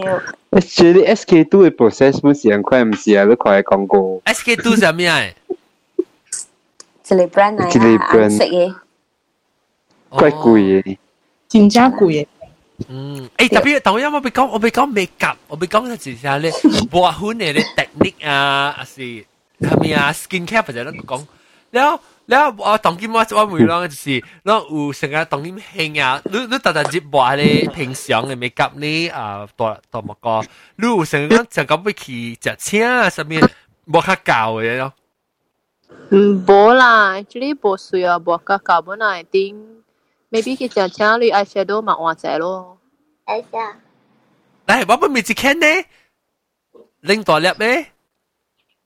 [0.51, 4.21] ，actually SK two 嘅 process 本时很快唔是啊，都快讲过。
[4.25, 5.21] SK two 系咩啊？
[7.07, 8.75] 一个 brand 嚟一个啊， brand 颜色嘅。
[10.09, 10.97] 怪贵嘅。
[11.47, 12.25] 真正贵嘅。
[12.88, 16.50] 嗯，誒特別，頭先我咪講，我咪講美甲，我咪講就係咧，
[16.90, 21.26] 抹粉嘅咧 technique 啊，還是係咪啊？skin care 就係咧講，
[21.72, 24.52] 了了我當今我我咪講就是，我
[24.86, 30.44] 有成日當今興啊，你你特特接抹咧平常嘅美甲咧啊，多多莫講，
[30.76, 33.42] 你有成日就咁要去食青啊，上面
[33.84, 34.92] 抹較厚嘅咯。
[36.10, 39.69] 嗯，冇啦，actually 冇需要抹較厚，本來頂。
[40.31, 42.79] ，maybe 佢就请你 eyeshadow 嘛换只咯。
[43.25, 43.77] 系啊。
[44.67, 45.65] 嚟，我唔未知看呢，
[47.01, 47.87] 拎大粒咩？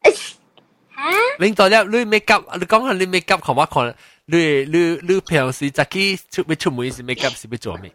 [0.04, 1.02] 吓？
[1.40, 3.96] 拎大粒，你 make up，你讲下你 make up 看我看，
[4.26, 7.94] 你你你平时自己出要出门是 make up 是要做咩？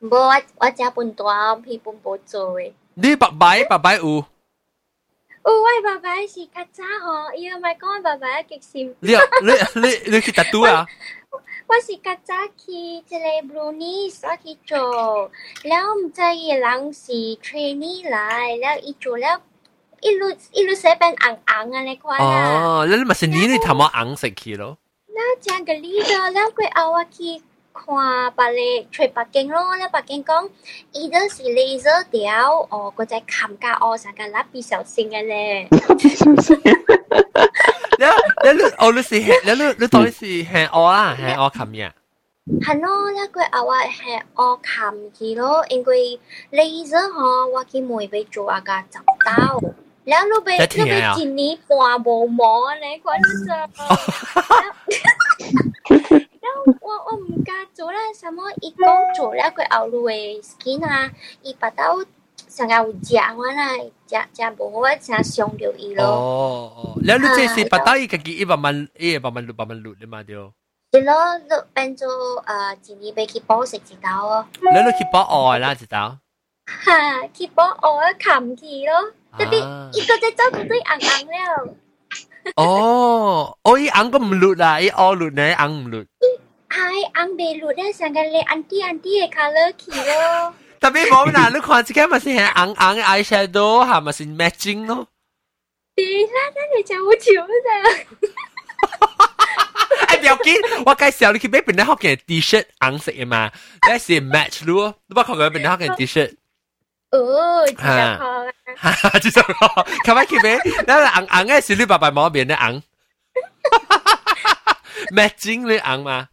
[0.00, 1.24] 冇，我我只半大，
[1.56, 2.72] 佢半冇做嘅。
[2.94, 4.24] 你白摆白摆有。
[5.42, 8.94] 哦，喂，爸爸是较早吼，伊个咪讲爸爸极闪。
[9.00, 10.86] 你你你你去特都啊？
[11.71, 15.31] 와시카짜키 텔레브로니 사키초
[15.63, 19.39] 람자이 랑시 트레니 라이 라 이초 라
[20.03, 24.75] 일루 일루 세벤 앙앙 안에 과야 아 랄마스 니니 타마 앙 세키로
[25.15, 27.39] 나 장가 리더 람괴 아와키
[27.73, 30.49] 看别个吹北京咯，咧北京讲
[30.91, 35.69] ，either 是 laser 掉，哦，嗰只冚家哦，成个蜡笔小新嘅咧。
[35.71, 36.61] 蜡笔小新。
[37.99, 41.91] แล้วแล้วโอ้ฤาษีแล้วฤาษีตอนฤาษีแห่ออล่ะแห่ออคำเนี่ย
[42.65, 42.85] ฮันโน
[43.15, 45.93] แล้วก็เอาว่าแห่ออคำกี่โลเองก็
[46.55, 49.47] เลเซอร์ฮอว่ากี่มวยไปจัวกาจับเต้า
[50.09, 53.63] แล้วลูกไปลูไปจินนี่ปัวโบหมอไหนกว่าจะเจอ
[56.41, 56.55] แล้ว
[56.87, 59.95] ว่าอมกาจูแล้วสมออีกกงจูแล้วก็เอาร
[60.63, 60.95] กินอ่
[61.45, 61.95] รู้
[62.51, 66.03] 上个有食，我那食食无，我真伤着伊咯。
[66.03, 70.35] 哦哦，了你这是把到伊家己一百万，一百万六百万六的嘛对。
[70.35, 72.09] 是咯，你变做
[72.45, 74.45] 呃，一年要去补食一道哦。
[74.59, 76.17] 了你去补学啦一道。
[76.65, 79.13] 哈，去补学啊，扛去咯。
[79.37, 79.57] 特别
[79.93, 81.73] 伊个只走对红红了。
[82.57, 86.05] 哦，哦，伊红个唔绿啦，伊乌绿呢，红唔绿。
[86.67, 86.77] 哎，
[87.15, 90.53] 红白绿咧，上个咧，安啲安啲嘅 color 去咯。
[90.80, 95.08] 特别冇嗱，你看自己咪是系硬硬嘅 eyeshadow，系咪是 matching 咯？
[95.94, 97.26] 对啦，那你就好潮
[97.64, 97.68] 咋。
[100.08, 103.50] 哎，不要紧，我介绍你去买边啲好嘅 T-shirt 硬色嘅嘛，
[103.90, 106.34] 你是 match 咯，你不看佢边啲好嘅 T-shirt。
[107.10, 108.18] 哦，知道
[108.76, 110.60] 哈哈，知道咯，咁咪佢咩？
[110.86, 112.82] 那硬硬嘅是你爸爸妈妈边嘅硬，
[115.16, 116.28] matching 你硬嘛？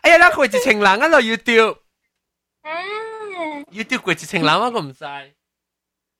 [0.00, 1.76] 哎呀，那佢一情人啊，落 YouTube，
[2.62, 2.70] 啊
[3.65, 5.03] YouTube 過一千人我個唔知。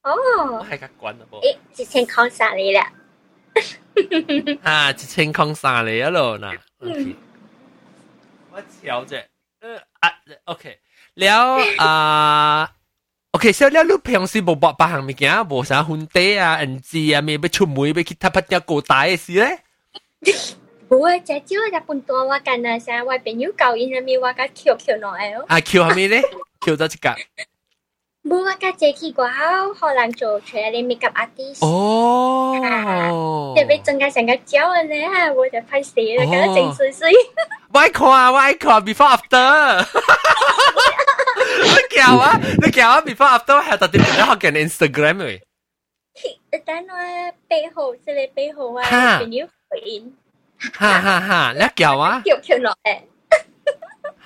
[0.03, 0.11] 哦。
[0.59, 1.38] 我係甲管啊無。
[1.38, 2.91] 誒，一千空三嚟啦。
[4.63, 6.57] 啊，一千空三嚟啊咯嗱。
[6.79, 7.15] 嗯。
[8.51, 9.23] 我調者，
[9.61, 10.11] 呃啊
[10.45, 10.79] ，OK，
[11.15, 12.71] 了啊。
[13.31, 19.59] OK，所以了，你平時無別別項物件，無啥粉底啊、NG 啊，咪要出門要去踢拍只高大嘅事咧。
[20.88, 25.45] 不會，只少一本多我干啊，啥我朋友教因啊咪我甲 Q Q 落嚟哦。
[25.49, 26.21] 啊，Q 下咪咧？
[26.60, 27.10] ？Q 咗一格。
[28.24, 31.66] 冇啊，甲这期过后可能做出嚟 makeup artist。
[31.66, 33.52] 哦。
[33.56, 37.12] 特别增加成个胶嘅咧，我就拍死啦，觉得整水水。
[37.72, 39.86] 我看，我看 before after。
[41.64, 42.40] 你叫啊？
[42.62, 43.00] 你叫啊？
[43.02, 45.40] before after 系特别你学紧 Instagram 嘅。
[46.64, 48.84] 等我背后，即系背后啊，
[49.18, 50.14] 朋友回应。
[50.74, 51.52] 哈哈哈！
[51.58, 52.22] 你叫啊？
[52.24, 52.72] Q Q 落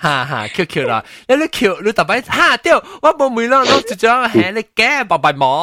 [0.05, 5.53] ฮ่าฮ่าเคียวเคียวละแล้วลูกเคียวลูกต่อไปฮ่าเดียวว่าบ่มีแล้วลูกจะจะแห่เลยแก่บ่ใบหมอ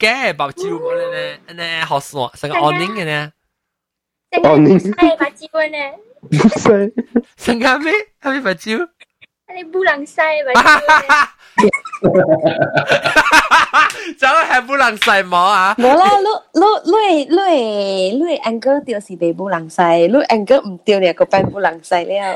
[0.00, 2.10] แก่บ่จิ้วเลยเนี่ยเนี่ย好爽
[2.40, 3.24] สังออนนิ่งเนี่ย
[4.46, 5.88] ออนนิ่งใช่บ่จิ้วเนี่ย
[6.62, 6.76] ใช่
[7.44, 8.78] สังกามิอามิบ่จิ้ว
[9.46, 10.88] อันนี้บุหลังใส่บ่จิ้ว
[14.20, 17.58] จะให้บุหลังใส่หมออ่ะบ่ล่ะลูกลูกลูกลูก
[18.18, 22.30] ลูกแองเกิลเดียวสิเป็นบุหลังใส่ลูกแองเกิลไม่เดียวเนี่ยก็เป็นบุหลังใส่แล้ว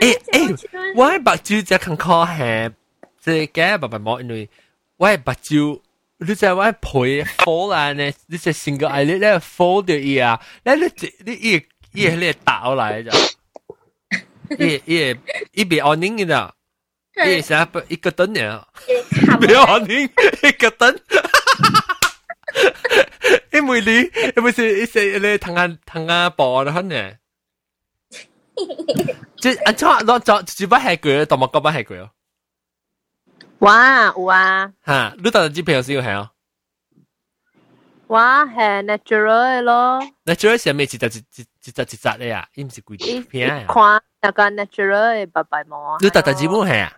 [0.00, 2.72] 诶诶，我系白蕉只肯靠系
[3.20, 4.48] 即系嘅白白毛，因为
[4.96, 5.80] 我系白蕉。
[6.18, 8.10] 你知我配 fold 啊呢？
[8.28, 10.82] 你只 single eyelid 咧 fold 掉伊啊，咧你
[11.26, 13.10] 你伊伊系你打嚟就。
[14.56, 15.16] 一一
[15.52, 16.52] 一边安宁嘅，
[17.38, 18.62] 一成一个灯嘅，
[19.40, 20.98] 别安宁一个灯。
[23.52, 27.12] 因为你，因为是一些你同下同下播啦，呢。
[29.36, 32.10] 即系错攞咗，只不系佢，同埋嗰班系佢哦。
[33.58, 34.72] 哇，有啊。
[34.86, 36.30] 吓，你当然知平时要系哦。
[38.08, 40.00] 哇，系 natural 咯。
[40.24, 40.84] natural 系咩？
[40.84, 43.64] 一只一一只一只咧啊，伊唔是贵片啊。
[43.72, 45.96] 看那个 natural 嘅白白毛。
[46.00, 46.92] 你特特只冇系啊？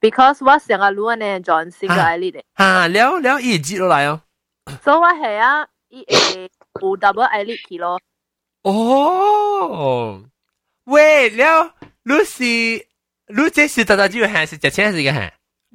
[0.00, 2.42] Because 我成日攞呢 John 先个 eyelid。
[2.56, 4.20] 吓，了了，伊接落来哦。
[4.84, 6.48] 所以我系啊，伊诶
[6.82, 7.98] 有 double eyelid 去咯。
[8.62, 10.22] 哦，
[10.84, 11.70] 喂，了，
[12.04, 15.30] 你是你这 是特特只系是只钱系嘅系？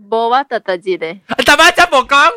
[0.09, 1.19] 冇我特特只咧。
[1.27, 2.31] 特别真冇讲。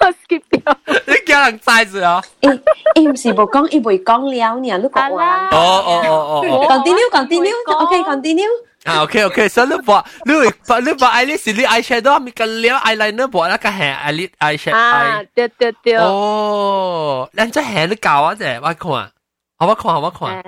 [0.00, 0.76] 我 skip 掉。
[1.06, 2.22] 你叫 人知住啊？
[2.40, 2.60] 诶
[2.94, 5.48] 诶，唔是冇讲，伊未讲了呢，你讲话。
[5.50, 6.66] 哦哦哦哦。
[6.68, 8.46] Continue，continue，OK，continue。
[8.84, 14.76] 啊，OK OK，所以你播，你会你播 eyelash，你 eyeshadow 咪个了 eyeliner 播那个系 eyelid eyeshadow。
[14.76, 15.96] 啊，对对对。
[15.96, 19.10] 哦，你即系你教我啫，我看，
[19.58, 20.38] 好我看，我看。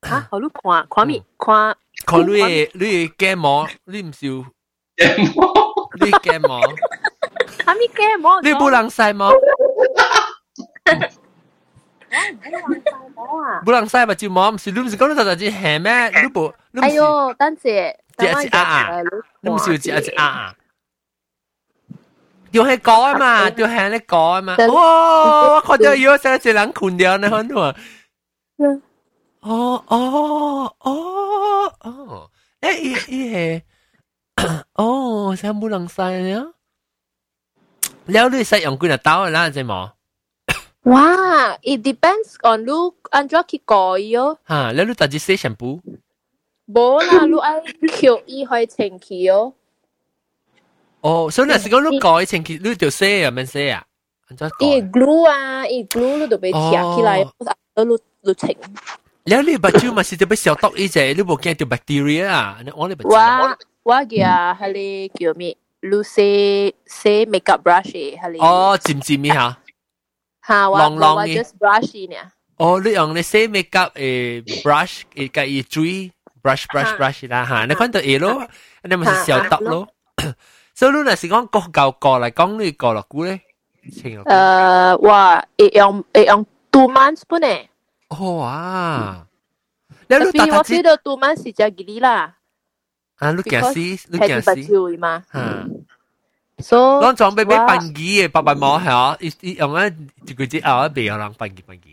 [0.00, 1.76] 啊，好你看，看咪看。
[2.06, 4.28] 看你你嘅膜，你唔少。
[4.96, 6.58] 嘅膜，你嘅膜。
[7.66, 8.40] 啊咪嘅膜。
[8.42, 9.32] 你不能晒膜。
[13.64, 16.08] 不能晒目睭膜，唔是你唔是讲你就就只系咩？
[16.22, 18.88] 你部你哎呦，等阵，只一只啊，
[19.42, 20.54] 你唔是只一只啊。
[22.50, 24.56] 掉系讲啊嘛，掉系你讲啊嘛。
[24.56, 25.54] 哇！
[25.54, 27.72] 我看到有成只人困掉呢，看到
[28.57, 28.81] 嗯，
[29.41, 33.63] 哦哦哦哦，诶，伊伊系，
[34.73, 36.53] 哦，啥冇人晒呢？
[38.05, 39.91] 了你使用几日刀啦，只冇？
[40.83, 42.71] 哇，it depends on 你
[43.09, 43.75] 安怎去改
[44.09, 44.37] 哟。
[44.43, 45.81] 哈，了你自己洗 shampoo？
[46.65, 47.61] 冇啦，你爱
[47.99, 49.53] 叫伊去清气哟。
[51.01, 53.85] 哦，所以那是讲你改清气，你就洗啊，免洗啊。
[54.59, 57.45] 伊 glue 啊，伊 glue 你就被贴起来，不
[57.75, 57.97] 然你。
[58.33, 58.55] 情。
[59.23, 62.59] 你呢把蕉咪是就俾小毒呢隻，你冇見到 bacteria 啊？
[62.63, 64.23] 你我呢把我我嘅
[64.57, 69.57] 係你叫咩？Lucy say makeup brush 係你哦，尖尖咩嚇？
[70.47, 72.15] 嚇，我我 just brush 呢。
[72.57, 76.11] 哦，你用你 say makeup 誒 brush 誒嘅一追
[76.43, 78.47] brush brush brush 啦嚇，你看到 A 咯，
[78.83, 79.87] 你咪是小毒咯。
[80.75, 83.41] 所以你係講國教國嚟講呢個落估咧？
[84.03, 87.47] 誒，哇，一樣一樣 two months 不呢？
[88.14, 89.26] 哦啊！
[90.08, 92.36] 你你我知道 two months 是只几啦。
[93.18, 95.22] 啊，你惊死，你惊死嘛？
[95.32, 95.84] 嗯。
[96.58, 99.94] So 我装备俾笨机嘅，白白毛系啊，一一用咧
[100.26, 101.86] 一句字拗一边有人笨机笨机。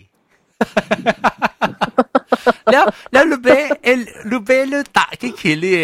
[2.71, 3.47] แล้วแล้วลูเบ
[3.83, 3.87] เอ
[4.31, 5.79] ลูเบลูตากี่ขีนี่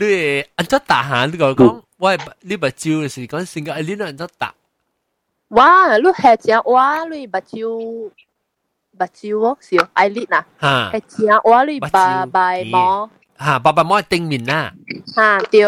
[0.00, 0.08] ลู
[0.56, 1.62] อันจะตาหาลูก็讲
[2.02, 2.12] ว่า
[2.48, 2.82] 你目睭
[3.12, 4.54] 是讲性格，你两只打。
[5.56, 5.60] 哇！
[5.98, 8.10] 你系只哇，你目睭
[8.98, 13.10] 目睭哦，是哦，eyelid 呐，系只哇你白白毛。
[13.38, 14.72] 吓，白白毛系顶面啦。
[15.14, 15.60] 吓，对。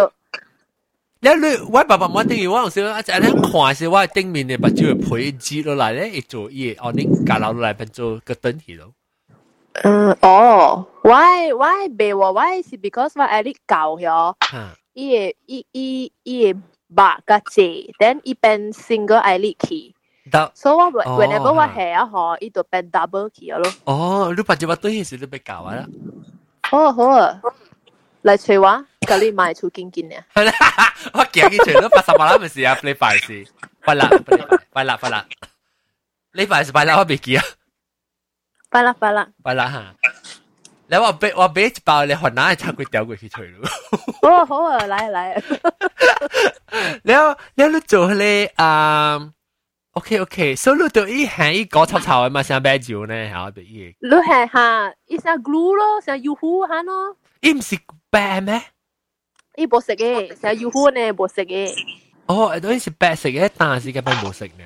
[1.23, 8.93] แล้วลูว่า爸爸妈顶面，我有时啊，就系看时我顶面嘅目睭会配接落嚟咧，一做嘢，哦，你夹落嚟变做个灯去咯。
[9.83, 14.35] 嗯，哦，why why 白话 why 是 because 我 eyelid 旧咗，
[14.93, 16.61] 伊个伊伊伊个
[16.95, 17.61] 白个字，
[17.99, 19.95] then 伊变 single eyelid 去。
[20.55, 23.73] 所以我 whenever 我系啊，嗬，伊就变 double 去咯。
[23.85, 25.87] 哦，你把只把对时都被搞啊啦。
[26.63, 27.41] 好好啊，
[28.25, 30.25] 嚟随话，隔你买出见见啊。
[31.13, 33.47] 我惊佢除咗八十八啦，咪是啊，你拜是
[33.85, 34.11] 拜啦，
[34.73, 35.25] 拜啦拜啦，
[36.35, 37.45] 你拜是拜啦，我未记啊。
[38.69, 39.95] 拜啦拜啦，拜啦吓！
[40.89, 43.69] 你话俾我俾一包你云南插佢掉过去除咯。
[44.23, 45.43] 哦好啊，嚟嚟。
[47.05, 47.13] 你
[47.55, 49.19] 你你做咧啊
[49.93, 53.29] ？OK OK，所以你对依系依个臭臭嘅嘛，想啤酒呢？
[53.31, 53.95] 吓，俾依。
[54.01, 57.17] 你系吓，依成 glue 咯，成 U 糊吓咯。
[57.41, 57.79] 依唔是
[58.11, 58.63] 白咩？
[59.57, 61.73] 依冇食嘅，成 U 糊呢冇食嘅。
[62.27, 64.65] 哦，嗰啲是白色嘅，但系嘅白冇食呢。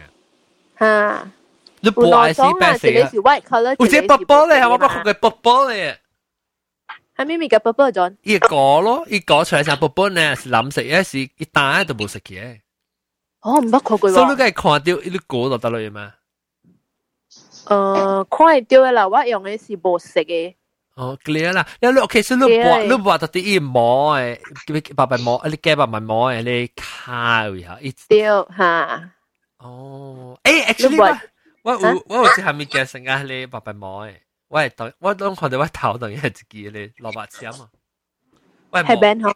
[0.79, 1.29] 吓。
[1.83, 5.99] 你白是白色嘅，是 white color，好似 purple 咧，我不过佢 purple 咧。
[7.17, 8.17] 系咪咪嘅 purple 咗？
[8.23, 12.61] 一个咯，一个出嚟成 purple 咧是蓝色嘅，是一打都冇食嘅。
[13.45, 14.13] 哦，唔不过佢。
[14.13, 14.63] 所以你梗系看
[14.95, 16.15] 到呢个就得啦嘛。
[17.67, 20.55] 诶，看到嘅啦，我用嘅是冇食嘅。
[20.97, 29.11] 哦，clear 啦，因为 OK，所以你播你播到啲毛诶，白白毛，你嘅白白毛诶，你卡一下，一对吓。
[29.59, 31.19] 哦，诶，actually。
[31.63, 34.15] 我有我有一下面嘅成日你白白毛诶，
[34.49, 37.69] 我系当我当看到我头当然系自己你萝卜签啊，我
[38.71, 39.33] 系 band 嗬，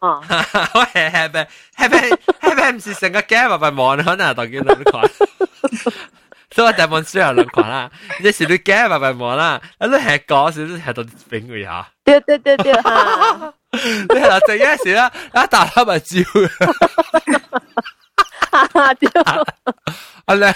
[0.73, 5.01] 我系系 band 系 band 系 band 唔是成个嘅白白毛，可能当见到你看，
[6.51, 7.91] 所以我第一本书有两看啦，
[8.23, 11.87] 你是你嘅白白毛啦，你系讲少少系到边个呀？
[12.05, 16.17] 对对对对吓，你系啦，正一时啦，一打黑咪照。
[18.51, 18.93] 啊！
[18.95, 19.09] 对，
[20.25, 20.55] 啊咧。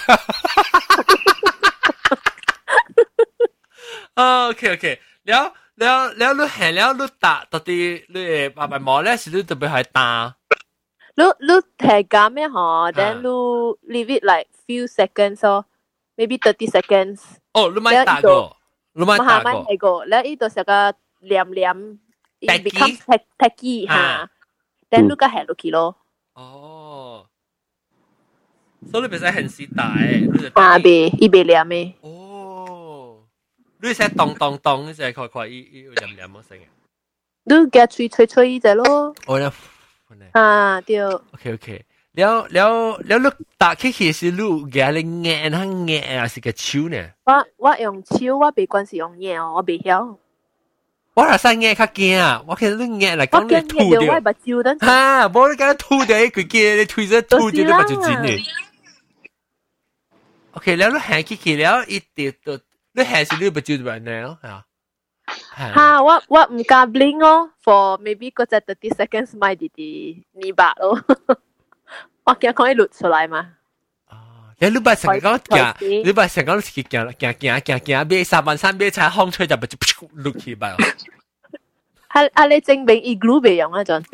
[4.16, 7.82] 哦，OK OK，แล้ วแล้วแล้วลูกเห็นแล้วลูกตาตอนที่
[8.14, 8.26] ลูก
[8.58, 10.00] 爸爸妈咧是ลูก特别系打。
[11.20, 12.58] ลูกลูก系咁咩嗬？
[12.98, 13.38] Then ลู
[13.70, 15.66] ก leave it like few seconds 哦，
[16.18, 17.20] maybe thirty seconds。
[17.56, 18.58] 哦，你咪打过，
[18.98, 19.46] 你咪打过。
[19.48, 20.72] 咪系过，แล้ว呢度成个
[21.30, 21.68] 黏黏，
[22.42, 23.00] it becomes
[23.42, 24.30] tacky 吓。
[24.92, 25.78] Then ลูกก็แหกลูก咯。
[26.40, 27.26] 哦。
[28.90, 29.82] 所以你唔使很时大，
[30.56, 30.88] 啊，别
[31.22, 31.94] 伊别念嘅。
[32.00, 32.08] 哦，
[33.85, 36.63] 你成咚咚咚，成快快依依飲飲乜聲嘅？
[37.47, 39.15] 都夾脆脆脆依隻咯。
[39.27, 39.53] 我咧，
[40.33, 40.99] 啊對。
[41.05, 47.11] OK OK，了了了，你打開佢是路夾你眼下眼啊，是個手呢？
[47.25, 50.17] 我我用手，我別管是用眼哦，我別曉。
[51.13, 52.43] 我係生眼較驚啊！
[52.49, 54.01] 我其實你眼嚟講你吐掉，
[54.81, 55.29] 嚇！
[55.29, 58.43] 冇你講吐掉，佢叫你推咗吐掉，你咪就剪你。
[60.53, 62.59] OK，了你行起去了，一直到。
[62.97, 64.65] 你還是你不就完了啊？
[65.57, 66.03] 嚇！
[66.03, 71.01] 我我唔敢 blink 哦，for maybe 嗰隻 thirty seconds my 弟弟二百咯，
[72.25, 73.51] 我驚可以錄出來嘛？
[74.59, 79.77] 你你把成個行，你把成個自己行行行行行，俾三萬三俾踩風吹就咪就
[80.17, 80.77] 錄起吧。
[82.09, 82.47] 啊啊！
[82.47, 84.05] 你證明 igloo 未用嗰陣。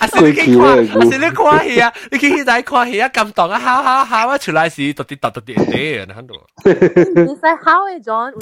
[0.00, 0.06] 啊！
[0.08, 0.76] 是你去看，啊
[1.10, 1.92] 是你看戏啊！
[2.10, 6.34] 你去喺看戏啊，咁当啊，好好好啊，出来时突啲突突啲啲，你睇到。
[6.64, 8.34] 你使好嘅阵，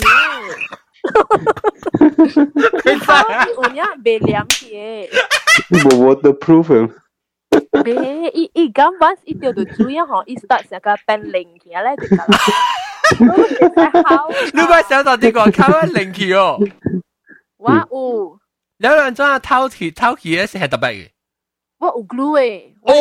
[2.83, 3.07] 佢使
[3.55, 5.09] 有呀，未凉嘅。
[5.71, 12.07] 冇 waterproof。Be, i i gambas i tio do juya ho i start 成个变零起咧，就
[14.55, 16.59] 你咪想到啲个靠零起哦。
[17.59, 18.39] 哇有，
[18.79, 21.11] 两两种啊偷起偷起咧是系特别嘅。
[21.79, 22.93] 我有 glue 诶，哦，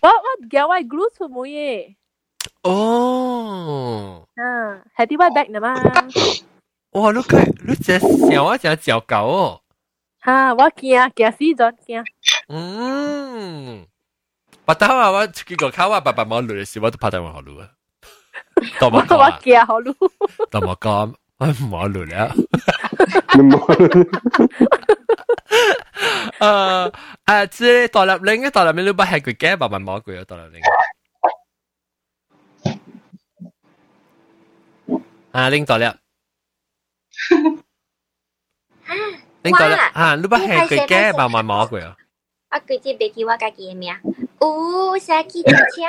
[0.00, 1.94] 我我叫我 glue 出门嘅。
[2.62, 5.74] 哦，嗯，系啲 white bag 呢嘛？
[6.92, 7.98] 哇，你睇你只
[8.30, 9.60] 小啊只脚狗哦。
[10.20, 12.04] 哈，我惊惊死咗惊。
[12.48, 13.86] 嗯，
[14.64, 15.10] 八刀啊！
[15.10, 17.70] 我结果靠我爸爸冇录嘅时，我都拍电话好录啊。
[18.80, 19.94] 当我我惊好录。
[20.50, 22.32] 当我讲， 我冇录啦。
[26.38, 26.92] 诶
[27.26, 30.62] 诶，即系独立领嘅独立领，你不系佢嘅，爸爸冇佢嘅独立领。
[35.32, 35.84] 啊，领独立。
[39.42, 41.96] 你讲啦，啊，你不系佢嘅，爸爸冇佢啊。
[42.50, 43.92] 我佢只别记我家己嘅名，
[44.40, 45.82] 有写记住车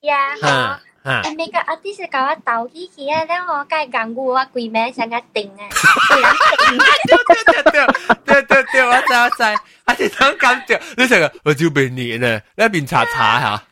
[0.00, 1.30] 呀， 吓吓。
[1.30, 5.68] 诶，每个 artist 教我斗起去啊，然后该讲我我鬼名想个定啊，
[7.06, 9.42] 对对对对对对，我知我知，
[9.86, 13.62] 我系想咁掉，你成个我就被捏呢，你一边查查下。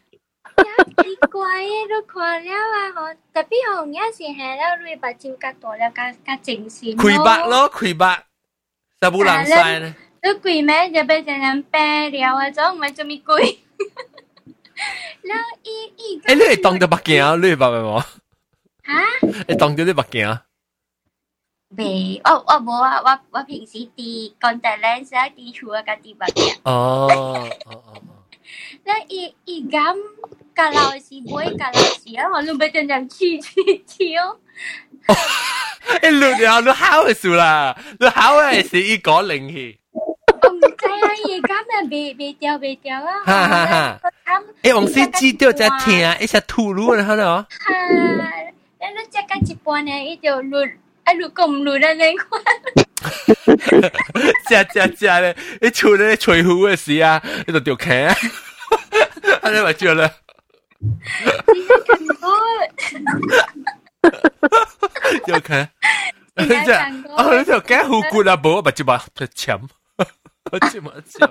[0.59, 6.97] 奇怪嘅，你看了啊，嗬，特别红一时系了，你把招甲大了，加加正线。
[6.97, 8.25] 开白咯，开白，
[9.01, 9.95] 就冇人晒呢。
[10.21, 13.59] 你贵咩就变成人白了啊，种唔系做咩贵？
[15.24, 16.22] 老一一。
[16.26, 18.00] 哎，你会当着目镜，你会捌未无？
[18.00, 19.04] 哈？
[19.48, 20.40] 会当着你目镜？
[21.76, 26.56] 未，我我无啊，我我平时伫 contact lens 啊，伫厝啊，家己目镜。
[26.64, 28.02] 哦哦哦。
[28.84, 29.98] 那伊伊咁，
[30.54, 34.38] 甲老师买甲老师啊，我拢要点点去去跳。
[36.02, 39.80] 哎，你你你好会数啦，你好会是一个零去。
[40.63, 43.13] 唔知啊，而家咪未未掉未掉啊！
[43.25, 44.01] 哈哈哈！
[44.63, 47.23] 诶，王司知道只听，一只吐露啦，喺度。
[47.23, 47.47] 哈，
[48.81, 50.59] 你你只个一半呢，一条路，
[51.05, 52.29] 啊路咁路啦，你看。
[54.49, 60.11] 只只只咧，你除咧吹胡嘅事啊，你就掉颈，啊你咪知啦。
[65.25, 65.69] 掉颈，
[66.37, 69.61] 即系，哦，你条颈好攰啊，冇，咪就话潜。
[69.63, 69.69] 我
[70.60, 71.20] 知我知。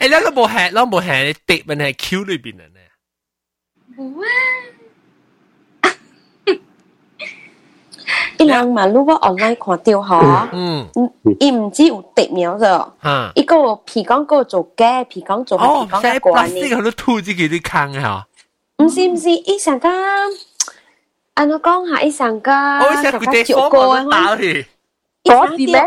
[0.00, 2.80] 誒，你都冇係，你冇係跌問係 Q 里边嘅呢？
[3.96, 4.26] 冇啊。
[8.38, 10.88] 一人嘛，如果 online 看到嗬，嗯，
[11.38, 16.54] 伊唔知有跌苗咗，嚇，一个皮講個做嘅，皮講做皮講嘅關呢。
[16.62, 18.26] 呢個都吐自己啲坑哈。
[18.82, 19.88] 唔是唔是，伊上個，
[21.34, 24.66] 安我讲下，伊上个，我上個照過啊，打去，
[25.24, 25.82] 嗰時咩？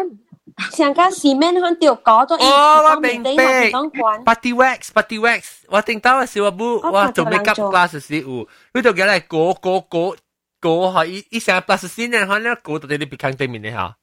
[0.73, 3.31] 上家市面看到搞咗，哦，我明白。
[3.31, 10.17] Body wax，body wax，我听到嘅时候不，我做 makeup class 时有，你就叫嚟过过过
[10.61, 13.95] 过下，一一成 plus 先呢，可能过到你别坑对面嘅吓。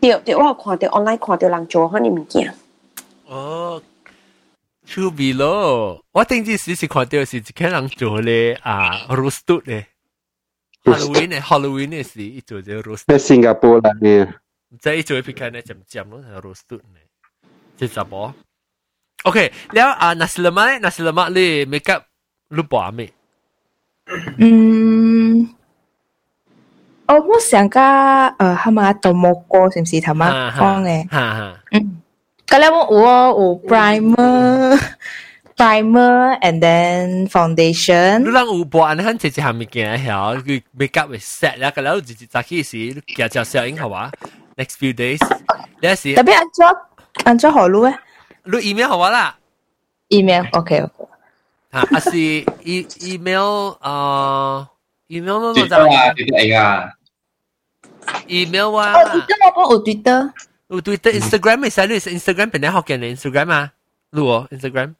[0.00, 2.54] 对对，我有看到 online 看到人做嗰啲物件。
[3.26, 3.82] 哦，
[4.86, 6.02] 出味咯！
[6.12, 9.88] 我顶次时时看到是一个人做咧啊 roast 咧，
[10.84, 13.04] Halloween 咧 Halloween 咧是一做只 roast。
[13.08, 14.32] 喺新加坡人嘅。
[14.80, 17.00] 在做片看呢，渐渐咯，系 roast 呢，
[17.76, 18.32] 即系冇。
[19.24, 22.04] OK，แล้วอ่า nasi lemak 咧，nasi lemak 咧 make up
[22.50, 23.12] รูปบ่咩？
[24.38, 25.48] 嗯，
[27.06, 31.08] 我冇想过诶，系咪豆蘑菇是唔是头妈讲嘅？
[31.10, 32.00] 哈哈，嗯，
[32.46, 33.08] 咁咧我
[33.40, 38.20] 有 primer。primer and then foundation。
[38.20, 44.12] 你人有播安尼，直接下面件晓，佢 make up 会 set 啦，咁然后直接早起时，叫叫小英好啊。
[44.56, 45.18] Next few days，
[45.80, 46.76] 你系特别安装
[47.24, 47.98] 安装好录诶，
[48.46, 49.36] 录 email 好啊啦。
[50.08, 51.04] email OK OK。
[51.70, 54.66] 啊，啊是 e email 诶
[55.08, 56.14] email 嗰个就系
[56.48, 56.92] 点啊？
[58.26, 58.92] email 啊。
[58.94, 60.32] 哦，Twitter 我有 Twitter。
[60.68, 63.72] 有 Twitter、Instagram 咪使你 Instagram 边啲学嘅你 Instagram 啊？
[64.12, 64.94] 录哦 Instagram。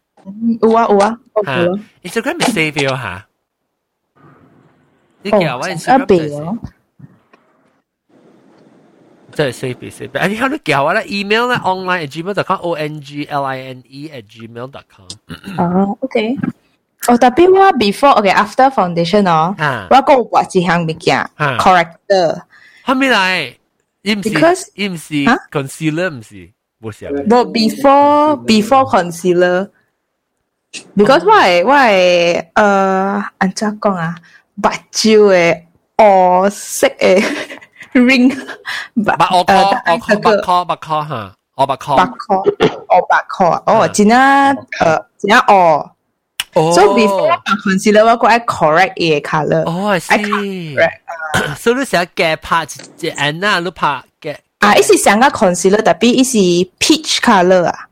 [0.62, 1.53] 有啊有啊，吓，
[2.03, 3.27] Instagram 咪 save 咗吓。
[5.23, 6.59] 你叫我 Instagram 就系。
[9.32, 10.27] 即系 save save，啊！
[10.27, 15.07] 你可能叫我咧 email 咧 online at gmail.com o n g l i n e at gmail.com。
[15.59, 16.36] 哦，OK。
[17.07, 19.55] 哦，特别我 before OK after foundation 哦，
[19.90, 22.43] 我个有画一项物件 corrector。
[22.85, 23.55] 后面嚟，
[24.03, 25.15] 伊唔是，伊唔是
[25.51, 26.51] concealer 唔是，
[26.81, 27.07] 冇事。
[37.93, 38.47] 冇 before
[38.97, 39.28] before concealer。because 我系我系诶，安怎讲啊？
[39.28, 42.43] 白椒嘅黄色嘅 ring，白我 call 我 call 白 call 白 call 吓，我白 call 白 call
[42.89, 44.57] 我白 call 哦，真啊诶
[45.19, 45.90] 真啊哦。
[46.55, 49.62] So before 白 concealer 我个系 correct 嘅 color。
[49.65, 50.77] 哦，系。
[51.57, 54.35] 所以你成日嘅拍只眼啊，你拍嘅。
[54.61, 56.39] 啊，一是成个 concealer，特别一是
[56.81, 57.86] peach color 啊。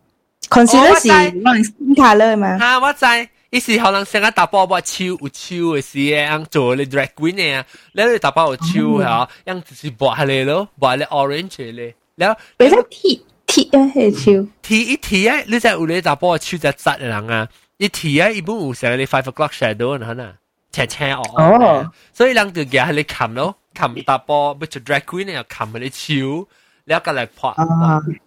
[0.48, 2.58] concealer 是可能 skin color 嘛？
[2.58, 3.04] 吓，我知。
[3.50, 11.94] 伊是可能成日打包把手有手嘅时，样做你 drag queen 嘅，你你打包有手吓，样就是薄下嚟咯，薄你 orange 咧。
[12.16, 20.34] 然后你睇贴贴啊，系手贴一贴啊，你就有你打包手就扎嘅人啊，一贴啊，一般有成你 five o'clock shadow 可能
[20.72, 21.22] 斜斜哦。
[21.36, 26.48] 哦，所以人就嘅系你冚咯，冚打包，不做 drag queen 又冚你手，
[26.84, 27.54] 你一个嚟画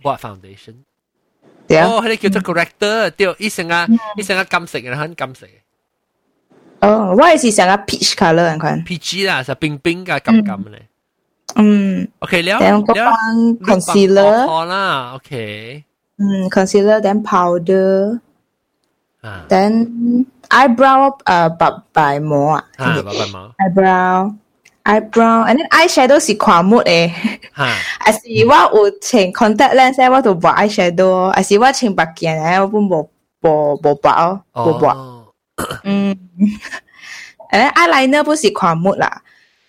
[0.02, 0.76] 画 foundation。
[1.70, 5.46] 哦，佢哋叫做 corrector，对，伊成啊，伊成啊金色嘅，很金色。
[6.82, 8.84] 哦，我系是成个 peach color 人看。
[8.86, 10.88] peach 啦，就冰冰嘅金金咧。
[11.56, 12.08] 嗯。
[12.20, 12.60] OK，了。
[12.60, 12.96] 然后帮
[13.60, 14.48] concealer。
[14.48, 15.84] 好啦，OK。
[16.18, 18.20] 嗯，concealer then powder。
[19.22, 19.46] 啊。
[19.50, 22.66] then eyebrow 诶白白膜啊。
[22.78, 23.56] 啊，白白膜。
[23.60, 24.34] eyebrow。
[24.84, 27.12] eyebrow and then eyeshadow 是跨抹诶，
[27.54, 28.56] 还是我
[28.88, 33.12] 有穿 contact lens 我就画 eyeshadow，还是我穿白镜诶，我本无
[33.42, 34.96] 无无白哦，无白。
[35.84, 36.16] 嗯，
[37.52, 39.22] 诶 eyeliner 不是跨抹啦，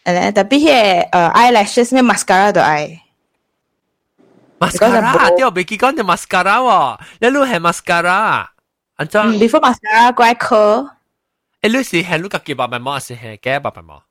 [0.04, 3.00] 诶特别系诶 eyelashes 咩 mascara 都爱。
[4.60, 8.46] mascara 对，未记讲就 mascara 喎，你攞系 mascara，
[8.96, 9.20] 安怎？
[9.38, 10.90] before mascara 嗰一颗，
[11.62, 14.02] 诶你是系你家己白白膜，是系假白白膜？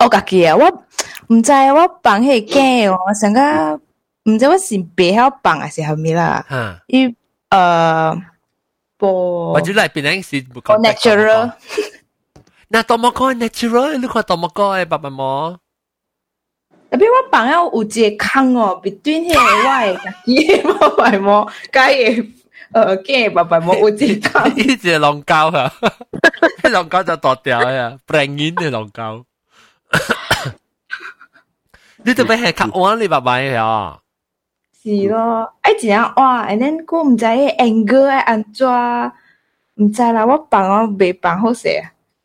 [0.00, 0.68] 我家己啊，我
[1.28, 3.80] 唔知我放迄个镜哦，成个
[4.30, 6.44] 唔知我是白晓放还是后面啦。
[6.48, 7.06] 吓，伊
[7.50, 8.22] 诶，
[8.98, 11.52] 播或者嚟边样是唔讲 natural。
[12.68, 13.96] 那多么个 natural？
[13.98, 15.58] 你看多么个诶白白膜？
[16.90, 22.32] 特别我放咗有一个坑哦，between 迄个我诶家己诶白白膜，加诶
[22.72, 24.56] 诶镜白白膜有一个坑。
[24.56, 25.72] 呢只浪胶啊，
[26.70, 29.24] 浪胶就剁掉啊，bring in 嘅浪胶。
[32.06, 33.98] 你特别系较弯你白白呀？
[34.82, 36.46] 是咯，哎，怎样哇？
[36.46, 38.68] and then 我唔知 angle 系安怎，
[39.76, 40.26] 唔知啦。
[40.26, 41.82] 我放我未放好势，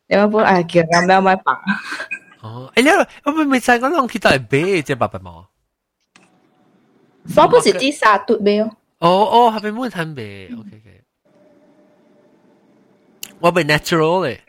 [0.08, 1.58] 你我本哎叫我咩咩放。
[2.42, 2.88] 哦，哎你
[3.24, 5.46] 我咪咪知我谂起都系白只白白毛。
[7.36, 8.70] 我不是啲沙嘟咩哦？
[8.98, 10.54] 哦哦，系咪冇睇白？
[10.58, 11.04] OK OK。
[13.40, 14.42] 我咪 natural 咧。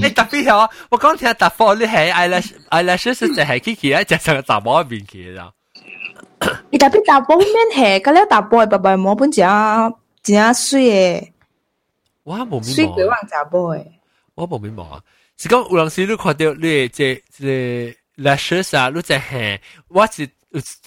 [0.00, 5.52] 你特别系我讲听特科，你系 eyelash eyelash 就系 Kiki 咧，就成个杂毛边去啦。
[6.70, 9.46] 你特别杂毛面系，嗰啲杂毛白白毛本真
[10.22, 11.32] 真水嘅。
[12.24, 13.84] 我冇面水鬼王杂毛嘅。
[14.34, 15.02] 我冇面毛啊！
[15.36, 20.28] 是讲有阵时你看到你即即 lashes 啊，你就系我是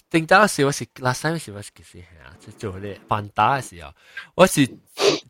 [0.10, 2.34] 顶到时我是 last time 时我是几时系啊？
[2.40, 3.92] 即做你扮打嘅时候，
[4.36, 4.66] 我是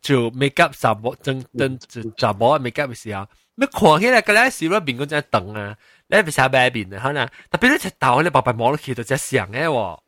[0.00, 3.26] 做 makeup 杂毛，真真做杂毛 makeup 嘅时候。
[3.56, 5.76] 咩看起来个咧时，我面嗰只凳啊，
[6.08, 9.98] 你唔使白面啊，可能特别你只头你白白摸落去到只上嘅喎。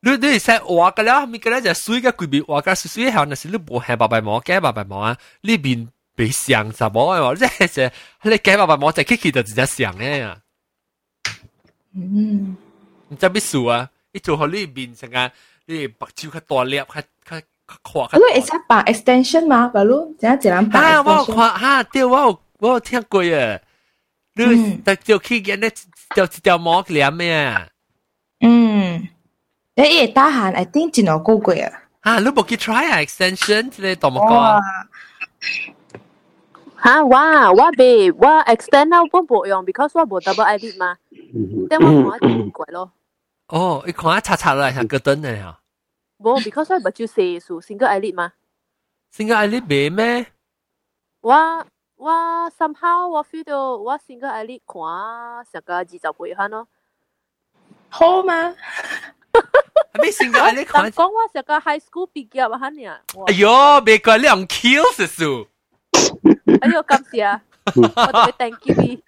[0.00, 7.90] 你你使画个咧，面个咧就水嘅佢面画个水水后，那是你冇系白白摸，假白白摸啊，呢边被上什么嘅喎，即系
[8.22, 10.38] 就你假白白摸就 Kiki 就直接上嘅呀。
[11.94, 12.56] 嗯，
[13.08, 13.90] 唔知咩数啊？
[14.12, 15.32] 你做好呢边成啊，
[15.66, 17.46] 你白超级大粒，较较。
[17.68, 20.78] 看，因为会使绑 extension 嘛，比如怎样一人绑 extension？
[20.78, 23.58] 啊，我有看，哈，对，我有我有听过啊。
[24.36, 25.70] 你就就去见那
[26.12, 27.68] 条一条毛帘咩？
[28.40, 29.06] 嗯，
[29.76, 31.82] 诶，打闲，I think 真系高贵啊！
[32.00, 34.34] 啊，你冇去 try 啊 extension 之类多么个？
[36.82, 37.16] 吓，我
[37.54, 40.96] 我未我 extend 啊，我冇用，because 我冇 double edit 嘛，
[41.70, 42.90] 但我看一贵咯。
[43.48, 45.58] 哦，你看一擦擦落像个灯嚟啊？
[46.18, 48.32] 冇，because 我冇就四数 single edit 嘛。
[49.14, 50.26] single edit 未咩？
[51.20, 51.66] 我
[51.96, 52.12] 我
[52.58, 56.68] somehow 我 feel 到我 single edit 看成个二十倍番咯。
[57.88, 58.54] 好吗？
[59.92, 60.90] 系咩 single edit 看？
[60.92, 63.00] 讲我成个 high school 毕业啊，吓你啊！
[63.26, 65.46] 哎呦，未过两 kill 是数。
[66.60, 67.40] 哎呦，咁事啊！
[67.74, 68.74] 我哋 thank you。
[68.76, 69.02] 你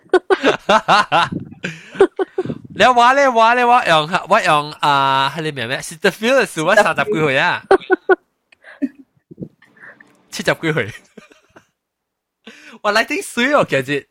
[2.95, 5.79] 话咧话咧，我用我用啊，系你明咩？
[5.79, 7.63] Sister Phil 嘅数我三十几岁啊，
[10.31, 10.93] 七十几岁。
[12.83, 14.07] 我嚟啲水哦，其实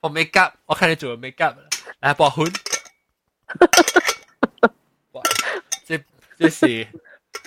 [0.00, 1.58] 我 make up，我看你做 make up，
[2.00, 2.46] 嚟博款。
[5.84, 6.02] 即
[6.38, 6.66] 即是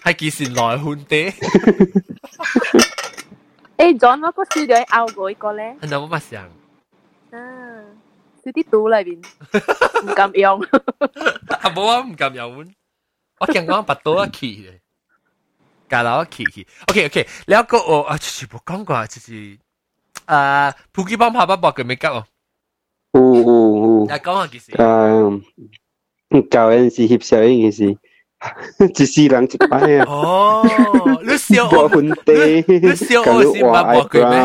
[0.03, 1.33] 系几时来款啲？
[3.77, 5.75] 诶，John 嗰个书就拗过一个咧。
[5.81, 6.43] 系冇乜想。
[7.31, 7.39] 啊，
[8.43, 9.23] 少啲赌里边，
[10.03, 10.61] 唔敢用。
[10.61, 12.73] 啊，冇啊，唔敢用。
[13.39, 14.79] 我见讲白刀一期嘅，
[15.89, 16.67] 架楼一期期。
[16.87, 19.57] OK OK，你一个我啊，全部讲过，就是
[20.25, 22.25] 啊，普吉帮拍不博嘅未急哦。
[23.13, 24.07] 有有有。
[24.07, 24.71] 嚟讲下件事。
[24.71, 27.97] 诶，教人是翕相呢件事。
[28.93, 30.05] 一世人一摆啊！
[30.07, 30.63] 哦，
[31.25, 34.37] 你小我本地，你小我先捌博佢咩？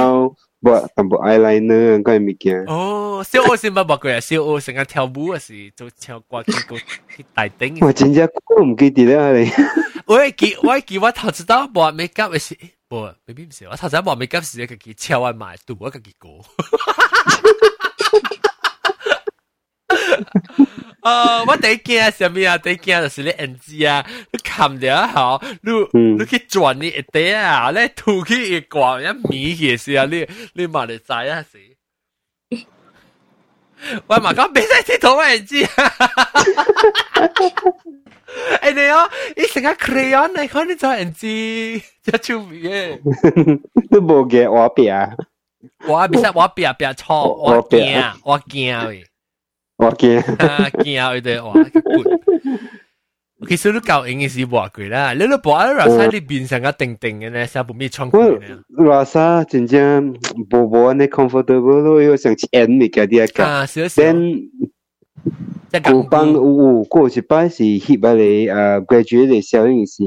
[0.65, 2.65] 捌淡薄 eyeliner 嗰啲物件。
[2.66, 4.20] 哦，小我先捌博佢啊！
[4.20, 6.78] 小我成日跳舞嗰时做唱歌结果
[7.16, 7.78] 去大顶。
[7.86, 9.51] 我真正我唔记得啦你。
[10.07, 12.57] 我记我记我头知道博 make up 嘅时，
[12.89, 16.44] 博未必唔是我头先博 make up 时嘅佢超爱买赌我嘅结果。
[21.05, 22.59] 呃，我第一件什么啊？
[22.59, 25.73] 第一件就是你 NG 啊，你冚咗好，你
[26.19, 31.59] 你去转你一啲啊，你吐去一挂一米嘅时候，你你嘛嚟知啊是？
[34.07, 35.93] 喂，嘛讲别再剃头我 NG 啊！
[38.61, 43.01] 哎你哦，你成个 crayon 你看你做 NG，真出名嘅。
[43.90, 45.11] 你冇嘅我边啊？
[45.86, 49.05] 我边我边边错，我惊我惊喂。
[49.77, 51.55] 我惊，惊佢哋话
[53.48, 58.48] 其实都够应嘅是话佢啦，你都播喺拉沙你变成个定定嘅咧，成部咩仓库咧？
[58.85, 60.12] 拉沙真正
[60.51, 64.02] 冇冇呢 comfortable 咯，要成钱嚟嘅啲一啊，少少。
[65.85, 70.02] 古班有过一摆是翕啊你诶 graduate 嘅小应是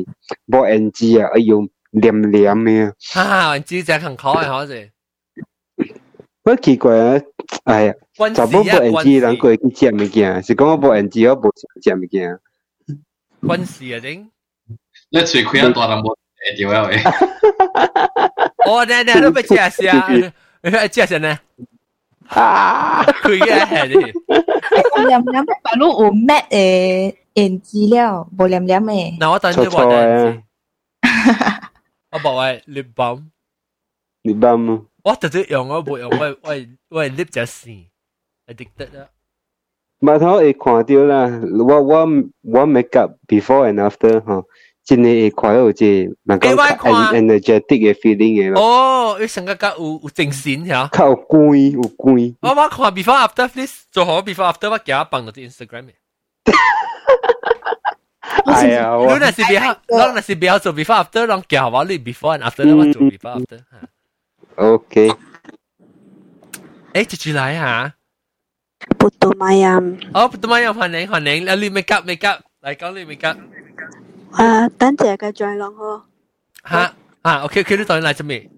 [0.46, 2.92] 冇 NG 啊，哎呦黏黏嘅。
[3.14, 4.90] 哈，NG 就很可爱，好似。
[6.44, 7.20] 我奇怪啊，
[7.66, 11.52] 哎呀，就冇冇 NG 人过去食物件，是讲我冇 NG 我冇
[11.82, 12.40] 食物件。
[13.42, 14.28] 关事啊，顶！
[15.10, 16.98] 你嘴开啊大人冇会掉啊喂！
[18.68, 20.08] 哦，你你都被食死啊！
[20.12, 21.38] 你去食先呢？
[22.30, 23.94] 啊，佢嘅系你。
[23.96, 29.20] 黏黏嘅，白鹿有 mat 诶 NG 了，冇黏黏诶。
[29.20, 30.42] 嗱，我等你话 NG。
[32.12, 34.86] 我บอกว่า lip balm。lip balm。
[35.08, 36.56] 我特别用我冇用，我我
[36.90, 37.88] 我 lip 就线，
[38.48, 39.08] addicted 啦。
[40.00, 42.06] 码头会看到啦，我我
[42.42, 44.44] 我 make up before and after 嗬，
[44.84, 46.56] 真系会看到即能够
[47.14, 48.62] energetic 嘅 feeling 嘅咯。
[48.62, 52.16] 哦，你成个个有有精神吓，较有光有光。
[52.42, 55.94] 我我看 before after please 做好 before after 我叫我放到啲 Instagram 嘅。
[58.46, 63.66] 系啊，你那是比较，你那是比较做 before after，让叫我你 before and after，我做 before after 吓。
[64.58, 65.10] OK。
[66.94, 67.94] 诶，接住嚟吓。
[69.00, 69.98] Putu Mayam。
[70.14, 73.38] 哦，Putu Mayam 欢迎欢迎，你 make up make up 嚟讲你 make up。
[74.32, 76.06] 啊，等阵嘅再落好。
[76.70, 76.94] 吓
[77.24, 78.50] 啊，OK OK，你当然嚟做咩？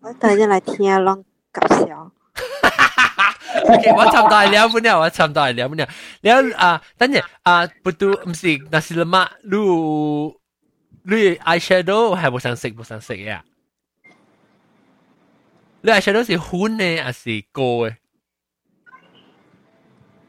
[0.00, 1.22] 我等阵嚟听啷
[1.54, 2.12] 急笑。
[3.64, 5.88] OK，我差唔多系两分了，我差唔多系两分了。
[6.22, 9.28] 了啊，等阵啊，Putu 唔是，那是了嘛？
[9.42, 9.56] 你
[11.02, 13.40] 你 eyeshadow 系冇想食冇想食嘅。
[15.82, 17.94] 你 eyeshadow 是粉嘅还是膏嘅？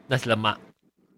[0.06, 0.56] 那是什么？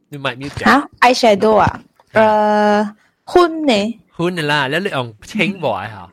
[0.09, 0.89] 你买咩啊？
[1.01, 1.81] eyeshadow 啊？
[2.13, 2.95] 诶，
[3.27, 3.99] 粉嘅。
[4.17, 6.11] 粉嘅啦，你你用清白吓。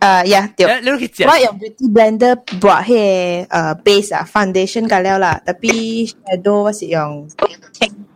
[0.00, 0.80] 诶呀，对。
[0.80, 1.24] 你去食。
[1.28, 7.28] 我用 beauty blender 画迄诶 base 啊，foundation 㗎了啦，但系 shadow 我是用
[7.72, 8.06] 清。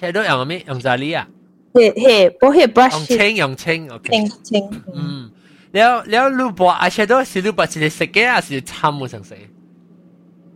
[0.00, 0.62] shadow 用咩？
[0.66, 1.28] 用咋哩啊？
[1.72, 2.96] 系系，不系 brush。
[2.98, 4.10] 用清用清，OK。
[4.10, 4.82] 清清。
[4.94, 5.30] 嗯。
[5.73, 9.35] 你你如果阿些都是如果是食嘅，还是参冇成食？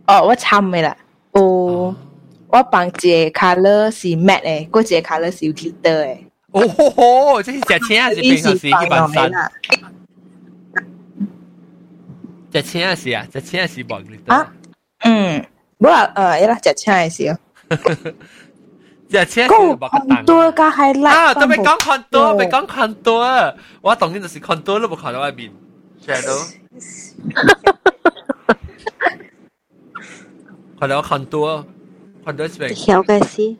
[0.06, 0.96] 哦，我参嘅啦，
[1.32, 1.94] 我
[2.48, 6.18] 我帮只 color 是 matte 嘅，嗰只 color 是 glitter 嘅。
[6.52, 9.30] 哦吼吼，即係食錢還是平常時一般三？
[12.52, 13.26] 食錢還是啊？
[13.32, 14.32] 食錢還是冇 glitter？
[14.32, 14.52] 啊，
[15.00, 15.44] 嗯，
[15.78, 17.38] 我誒，一啦，食錢係少。
[19.48, 21.26] 够很多，还拉？
[21.28, 25.52] 啊，都别讲看多，别讲看多，我冬天就是看多都不看到外面，
[26.00, 26.40] 晓得不？
[30.80, 31.64] 看到很多，
[32.26, 32.74] 很多是冰。
[32.74, 33.58] 小盖西。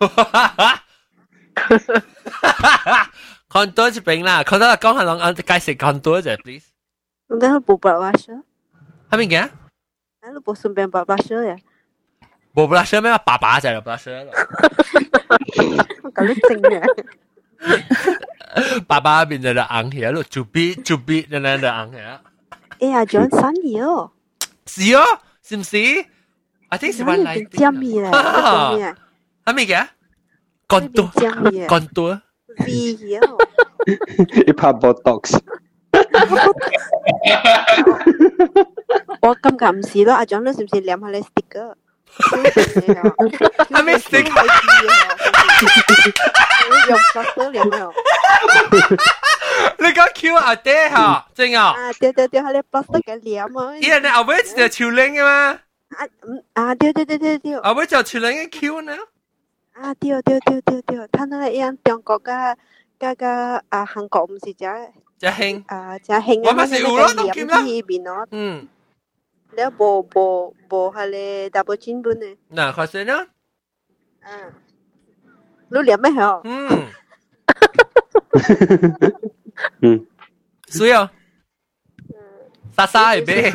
[0.00, 0.82] 哈哈哈哈，
[1.56, 3.10] 哈哈哈哈哈！
[3.48, 6.66] 看到是冰啦，看到刚还冷，按解释看到就 please。
[7.26, 8.32] 那不白花烧？
[9.10, 9.48] 还没讲？
[10.22, 11.56] 那不顺便白花烧呀？
[12.57, 13.11] 补 blusher 咩？
[13.25, 14.31] 爸爸就系 blusher 咯。
[16.13, 16.81] 咁你正嘅。
[18.87, 22.21] 爸爸变咗就硬起咯，就比就比就那就硬起啊。
[22.79, 24.11] 哎呀，John 生意哦。
[24.65, 25.03] 是哦，
[25.41, 25.77] 是唔是？
[26.69, 27.47] I think 是揾嚟。
[27.49, 28.95] 尖嘢咧，
[29.45, 29.87] 系咪嘅？
[30.67, 31.11] 干多，
[31.67, 32.21] 干多。
[32.59, 33.21] V 呀。
[34.47, 35.39] 一拍 botox。
[39.21, 41.75] 我感觉唔是咯，阿长你是唔是念下你 sticker？
[42.17, 44.45] 系咪 sticker？
[46.89, 47.89] 用 sticker 念啊！
[49.79, 51.73] 你讲 Q 阿爹吓，正啊！
[51.77, 53.77] 啊，对对对，系你 plastic 嘅念啊！
[53.79, 55.59] 依人你后尾就潮领嘅嘛？
[55.95, 57.59] 啊嗯啊，对对对对对。
[57.59, 58.95] 后尾就潮领嘅 Q 呢？
[59.73, 62.55] 啊，对对对对对，睇到一样中国嘅
[62.99, 63.27] 嘅嘅
[63.69, 64.65] 啊韩国唔是只。
[65.19, 67.61] 只兴啊，只兴我咪是有咯，都见啦。
[67.61, 67.81] 呢
[69.57, 72.25] 边咯，嗯，你无无无系你 double chin 本呢？
[72.51, 73.27] 嗱，开始啦。
[74.21, 74.53] 嗯，
[75.69, 76.41] 你念咩好？
[76.43, 76.87] 嗯，
[79.81, 80.07] 嗯，
[80.67, 81.09] 需要。
[82.75, 83.51] 莎莎系咩？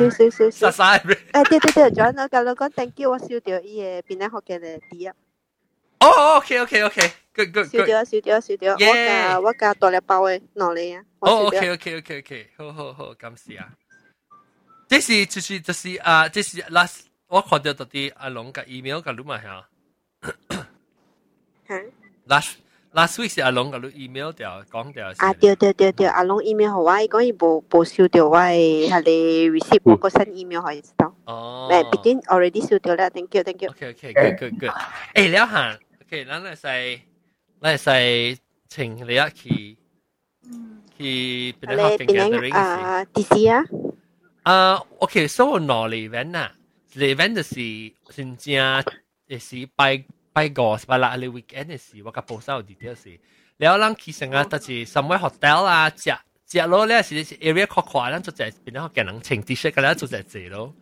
[0.51, 1.15] 莎莎系咩？
[1.33, 5.15] 诶，对对对，仲有我讲讲 thank you，我烧掉伊个边咧学嘅咧啲啊。
[5.99, 11.03] 哦，OK OK OK。good good 少掉少掉少掉，我加我加大粒包嘅攞嚟啊！
[11.19, 13.69] 哦，OK OK OK OK，好好好，感谢啊！
[14.93, 19.65] 这是就是就是啊，这是 last 我看到到啲阿龙嘅 email 嘅录埋下。
[22.27, 22.55] last
[22.93, 25.11] last week 是阿龙嘅录 email 掉讲掉。
[25.17, 31.13] 啊，对对对对，阿龙 email 好啊，伊讲伊无无收到我嘅系你 receipt，我个新 email 可以知道。
[31.25, 33.69] 哦，诶，begin already 收到啦，thank you thank you。
[33.69, 34.71] OK OK good good good。
[35.13, 37.01] 诶，了下，OK，咱嚟使。
[37.61, 38.37] 咱系
[38.69, 39.77] 请你一去
[40.97, 43.03] 去边度学 gathering 啊？
[43.13, 43.63] DC 啊？
[44.44, 46.52] 啊、uh,，OK，so、okay, Norway van 啊
[46.94, 47.54] ，Norway 就是
[48.14, 50.04] 新加坡，是拜
[50.34, 53.18] 拜个，是拜啦，the weekend 是我个报销地点是，
[53.56, 56.14] 然后咱其实啊，就是 somewhere hotel 啊，食
[56.46, 60.74] 食咯，咧是 area 宽宽，咱就在变咗个人情 dish，个咧就在这咯。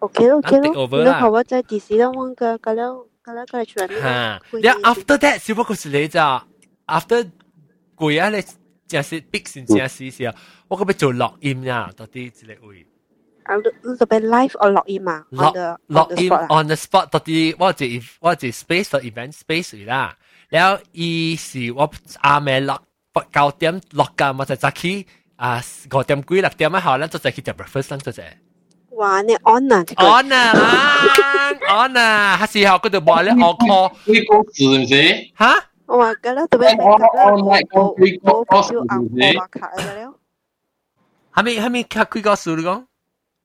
[0.00, 2.82] OK OK 咯，你好，我在 DC 啦，我个个咧
[3.22, 4.00] 个咧个咧出嚟。
[4.00, 6.44] 吓，然后 after that，只不过是你咋
[6.88, 7.30] ，after
[7.94, 8.44] 贵啊咧。
[8.91, 10.35] 正是逼先正是时候，
[10.69, 12.85] 我嗰边做录音呀，到啲之类会。
[13.43, 15.25] 啊，你做边 live 或录音啊？
[15.31, 20.17] 录录音 on the spot 到啲我系我系 space 到 event space 啦，
[20.49, 21.89] 然后伊是我
[22.21, 22.81] 啱尾落
[23.33, 25.05] 九点落㗎，我就早起
[25.37, 25.61] 啊
[25.93, 28.23] 五点几六点啊，后咧就就去食 breakfast 啦，就就。
[28.97, 29.21] 哇！
[29.21, 30.53] 你 on 啊，on 啊，
[31.69, 35.31] on 啊，系时候嗰度话咧，我 call 呢个字唔是？
[35.37, 35.63] 吓？
[35.91, 39.37] 我话㗎啦，特别系我我我呢个字唔是？
[39.37, 40.13] 我卡㗎了。
[41.33, 42.85] 系咪系咪卡几个数你讲？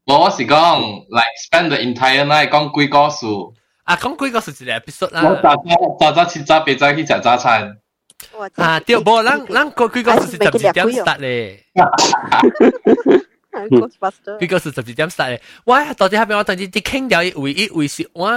[0.06, 3.54] 我是讲 like spend the entire night 讲几个数。
[3.84, 5.22] 啊，讲几个数一个 episode 啦。
[5.28, 7.76] 我早早早早七早八早去食早餐。
[8.56, 11.64] 啊，对，无，咱咱个几个数是十二点 start 咧。
[13.52, 18.30] 佢个是十二点 start 嘅，我到底下边我当时啲倾掉唯一为是我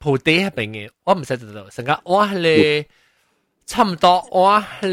[0.00, 2.86] 铺地下边嘅，我唔使知道，成个我咧
[3.66, 4.88] 差唔多我咧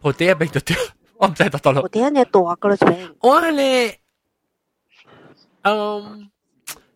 [0.00, 0.76] 铺地下边就掉，
[1.16, 1.82] 我唔使读到咯。
[1.84, 3.14] 铺地下你大个啦先。
[3.20, 3.98] 我咧，
[5.62, 6.30] 嗯，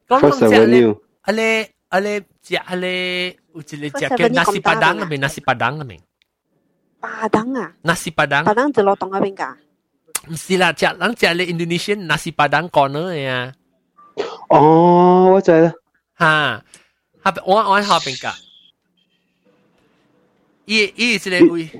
[0.08, 6.00] 讲讲只咧，阿咧阿咧只阿咧有一个只叫 nasi padang 嗰边，nasi padang 嗰边。
[7.00, 7.72] Padang à?
[7.84, 8.44] Nasi Padang.
[8.44, 9.56] Padang từ lotong ở bên cả.
[10.26, 13.52] Mesti lah, cak lang cak le Indonesian nasi Padang corner ya.
[14.48, 15.72] 哦，我知啦。
[16.20, 16.62] 哈，
[17.24, 18.32] 下边我我喺下边㗎。
[20.66, 21.70] 伊伊即个位，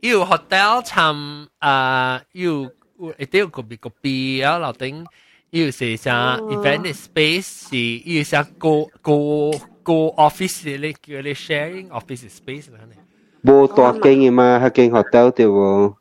[0.00, 2.70] 伊有 hotel 参啊，有
[3.18, 5.04] 一定有个别个别，然后楼顶
[5.50, 9.50] 伊有写啥 event space 是伊有啥 go go
[9.82, 12.94] go office 咧叫你 sharing office space 啦呢。
[13.42, 15.94] 冇大间嘅嘛，系间 hotel 对喎。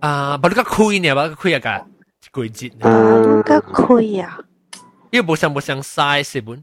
[0.00, 1.86] 啊，不过开呢，不过开啊
[2.32, 2.86] 个， 季节。
[2.86, 4.38] 啊，都得开啊！
[5.10, 6.62] 呢个冇上冇上晒四本。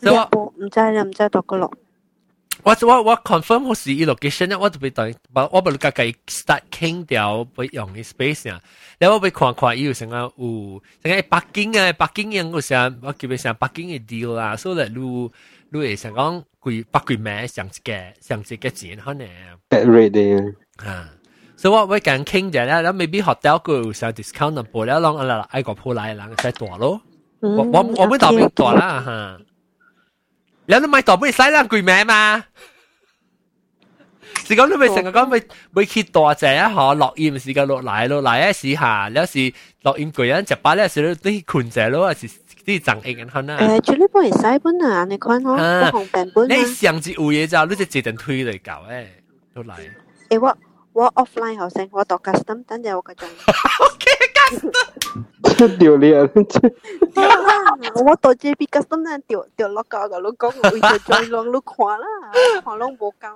[0.00, 1.72] 所以我唔知啦，唔知读个落。
[2.62, 5.12] 我我我 confirm 好是 location 咧，我就被等，
[5.50, 8.60] 我不如家己 start 倾掉，不用 space 啊。
[8.98, 15.30] 然后我被看看，伊有成个有成个北京啊，北京人有成我叫佢成北京嘅 deal 啦，所以你
[15.70, 19.28] 你会成讲贵北贵咩上一个上一个钱可能。
[19.68, 21.10] bad rate 嘅啊。
[21.56, 27.00] 所以我我讲倾咗咧，然后 maybe hotel 佢有上 discount 就播了，让啊啦爱个铺来人再大咯。
[27.40, 29.40] 我我我们当边大啦吓。
[30.77, 32.43] 你咪代買使人鬼名嘛？
[34.45, 35.41] 是講你咪成日講咪
[35.71, 36.69] 咪揭大隻啊！
[36.69, 42.27] 嗬，落雨唔是夠落嚟落嚟一時下，有時落雨攰人食飽咧，時啲困者咯，是
[42.65, 43.57] 啲贈應人肯啦。
[43.59, 46.49] 誒，最呢本係使本啊，你看我，紅病本。
[46.49, 49.05] 你上次有嘢就你就自動推嚟搞誒，
[49.53, 49.75] 落嚟。
[50.29, 50.57] 誒我。
[50.98, 53.26] 我 offline 后先，我读 custom，等阵我个钟。
[55.56, 56.28] 出掉你啊！
[58.04, 62.06] 我到 JB custom 咧掉掉落架噶，你讲我就再让你看啦，
[62.64, 63.28] 看拢无够。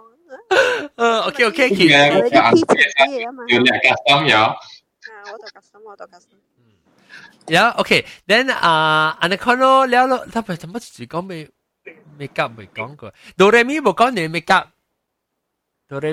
[0.97, 4.37] 呃，OK OK，其实有两个 custom 有。
[4.37, 4.57] 啊，
[5.33, 8.05] 我读 custom，我读 custom。Yeah, okay.
[8.27, 11.51] Then 啊，安尼看咯，了咯，他咪怎么只讲未
[12.19, 13.13] 未夹未讲过？
[13.37, 14.67] 哆来咪冇讲你未夹，
[15.89, 16.13] 哆来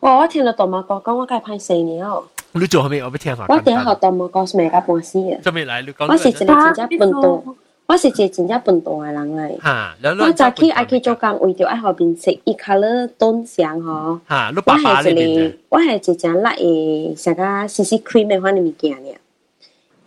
[0.00, 0.10] 咪。
[0.10, 2.22] 我我听到大妈哥讲，我梗系派四年哦。
[2.52, 3.00] 你做系咪？
[3.02, 3.46] 我俾听下。
[3.48, 5.40] 我点学大妈哥是未夹半死嘅。
[5.40, 5.84] 做咩嚟？
[5.84, 6.06] 你讲。
[6.10, 7.42] 我是一个真正笨蛋，
[7.86, 9.62] 我是一个真正笨蛋嘅人嚟。
[9.62, 14.20] 吓，我早起爱去做工，为咗爱后边食伊卡勒炖香嗬。
[14.28, 15.54] 吓，你爸爸呢边？
[15.68, 19.14] 我系一只辣嘅，成个 CC cream 嘅款嘅物件嘅。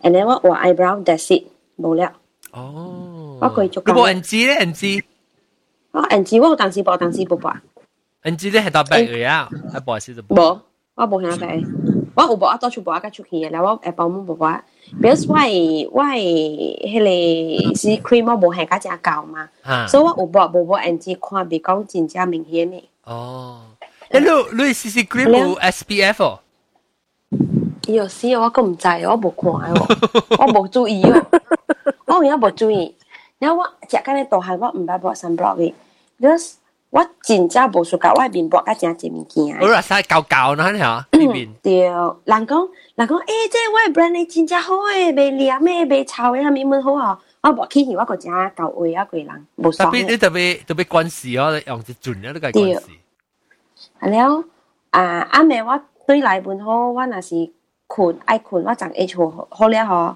[0.02, 1.44] and then 我画 eyebrow that's it
[1.78, 2.12] 冇了。
[2.52, 3.38] 哦。
[3.40, 3.82] 我可以做。
[3.86, 4.54] 你冇 N G 咧？
[4.56, 5.02] N G。
[5.92, 7.52] 我 N G 我有当时播，当时冇播。
[8.25, 9.49] 你直接系到白鱼啊？
[9.71, 10.35] 还不好意思，不，
[10.95, 11.59] 我不想白。
[12.15, 12.55] 我有无啊？
[12.57, 12.99] 到处无啊？
[12.99, 13.49] 甲出去啊？
[13.51, 14.63] 然后诶，保姆无啊？
[15.01, 19.49] 比如我，我，迄个是 cream 无系甲正高嘛？
[19.87, 22.89] 所以我有无无无眼睛看，比讲真正明显呢。
[23.03, 23.61] 哦，
[24.09, 26.39] 诶，你你是试 cream 无 SPF 哦？
[27.87, 29.87] 有哦我更唔知，我无看哦，
[30.39, 31.25] 我无注意哦，
[32.05, 32.95] 我而家无注意。
[33.39, 35.73] 然后我食间咧大汉，我唔知博 sunblock
[36.93, 39.57] 我真正无输搞，我面薄甲真物件。
[39.59, 40.77] 我若使搞搞呢？
[40.77, 41.91] 吓，面对人
[42.23, 47.17] 讲，人讲，诶、这我 brand 真正好诶，卖廉诶，卖潮诶，啥物物好吼。
[47.41, 49.89] 我无起去，我个正搞位啊，贵人无爽。
[49.89, 52.81] 特别你特别特别关事哦，用只准啊，你个关事。
[53.99, 54.43] 好了，
[54.91, 57.51] 啊，阿妹，我对来本好，我若是
[57.87, 59.17] 困爱困，我长 H
[59.49, 60.15] 好了吼。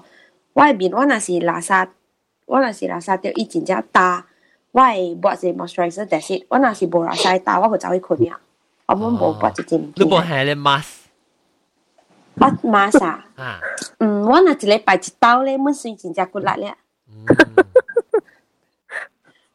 [0.52, 1.88] 我面我若是垃圾，
[2.46, 4.22] 我若是垃圾掉，伊真正焦。
[4.77, 8.39] 我会抹一 moisturizer，但是我若是无垃圾大，我会走去困了。
[8.87, 9.79] 我冇无抹一件。
[9.95, 10.95] 你冇系咧 mask？
[12.35, 13.25] 我 mask 啊？
[13.99, 16.75] 嗯，我若一礼拜一刀咧，满水真正骨力咧。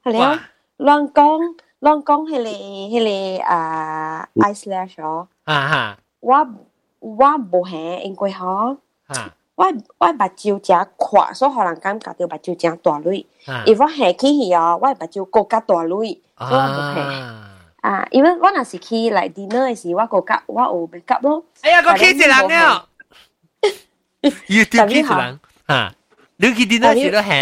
[0.05, 0.41] 系了，
[0.79, 1.41] 乱讲
[1.81, 5.29] 乱讲，迄个迄个啊 ice lash 哦。
[5.45, 5.99] 啊哈。
[6.21, 6.47] 我。
[7.01, 7.15] 我
[7.53, 8.77] 无下，因为吼，
[9.55, 9.65] 我
[9.99, 13.27] 我目睭真阔，所以互人感觉到目睭真大蕊。
[13.67, 17.49] 如果下起去哦，我目睭更加大蕊，所以我无下。
[17.81, 21.45] 啊，因为我若是去来 dinner 嘅时，我个夹我有 make up 咯。
[21.63, 22.87] 哎呀，个 K 字人啊！
[24.23, 25.93] 要点 K 字人啊？
[26.37, 27.33] 你去 dinner 时都下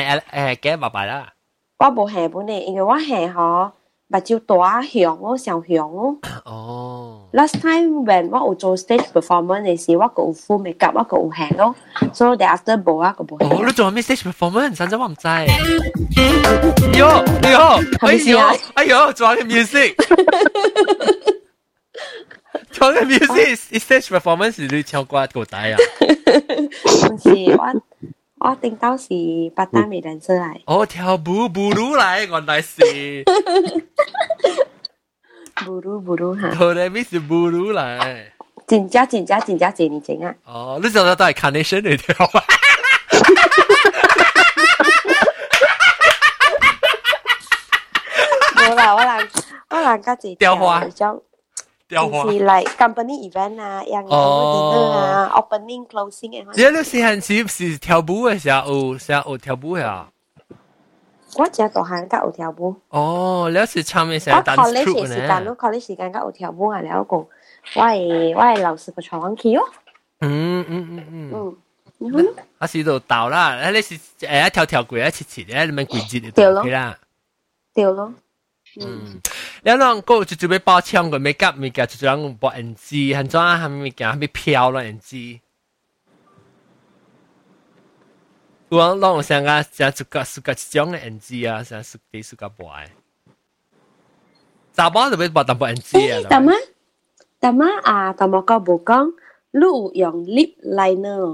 [0.56, 1.32] 诶几白白啦？
[1.78, 3.72] 我无下本嚟，因为我下吼。
[4.10, 6.18] 目睭大响咯，上响咯。
[6.44, 7.28] 哦。
[7.32, 11.74] Last time when 我有做 stage performance 嘅时，我个有 full makeup，我个有下咯。
[12.14, 13.48] So that after 冇啊，个冇下。
[13.54, 14.76] 哦，你做咩 stage performance？
[14.76, 15.26] 真真我唔知。
[16.92, 18.38] 哟哟，哎呦
[18.74, 19.94] 哎呦，做嘅 music。
[22.70, 25.76] 做嘅 music，stage performance 你唱歌个底啊？
[27.10, 27.82] 唔是我。
[28.43, 29.07] 我頂到是
[29.55, 30.59] 八單美人出嚟。
[30.65, 32.81] 哦，跳舞舞女嚟，原來是。
[35.67, 36.49] 舞女舞女嚇。
[36.59, 38.25] 原來咪是舞女嚟。
[38.65, 40.33] 真正真正真正正你整啊！
[40.45, 42.41] 哦，你做得都係 carnation 嚟跳啊！
[48.55, 49.29] 冇啦，我人
[49.69, 50.83] 我人家自雕花。
[51.97, 56.53] 嚟 company event 啊，人嘅啊，opening closing 嘅。
[56.53, 60.09] 即你細漢時是跳舞嘅時候，成學跳舞啊？
[61.37, 62.75] 我只大漢得學跳舞。
[62.89, 64.35] 哦，你是唱咩成？
[64.35, 67.27] 我 college 時間，我 college 時間得學跳舞啊，了個，我
[67.75, 69.63] 係我係老師個床企哦。
[70.19, 71.31] 嗯嗯嗯嗯。
[71.33, 72.35] 嗯。
[72.57, 76.97] 我是度倒啦，誒你是誒一條條軌一切切咧，你咪軌節嚟對啦，
[77.73, 78.11] 對咯，
[78.81, 79.21] 嗯。
[79.63, 85.23] แล้วน้องก็จะจะไปป้อเชียงกับไม่กับมีแกจะจะงบอเอ็นจีฮันจ้าฮันมีแกไม่เพียวแล้วเอ็นจี
[88.69, 92.85] ตัวน้องสังกัดจะสุกัดสุกัดจ้องเอ็นจีอ่ะสังสุกีสุกัดบ่อย
[94.77, 96.57] ตาบ้าจะไปบอกตาบ้าเอ็นจีอ่ะตามา
[97.43, 99.05] ตามาอ่ะตามาก็บอกกัง
[99.61, 101.33] ลูกอย่างลิปไลเนอร์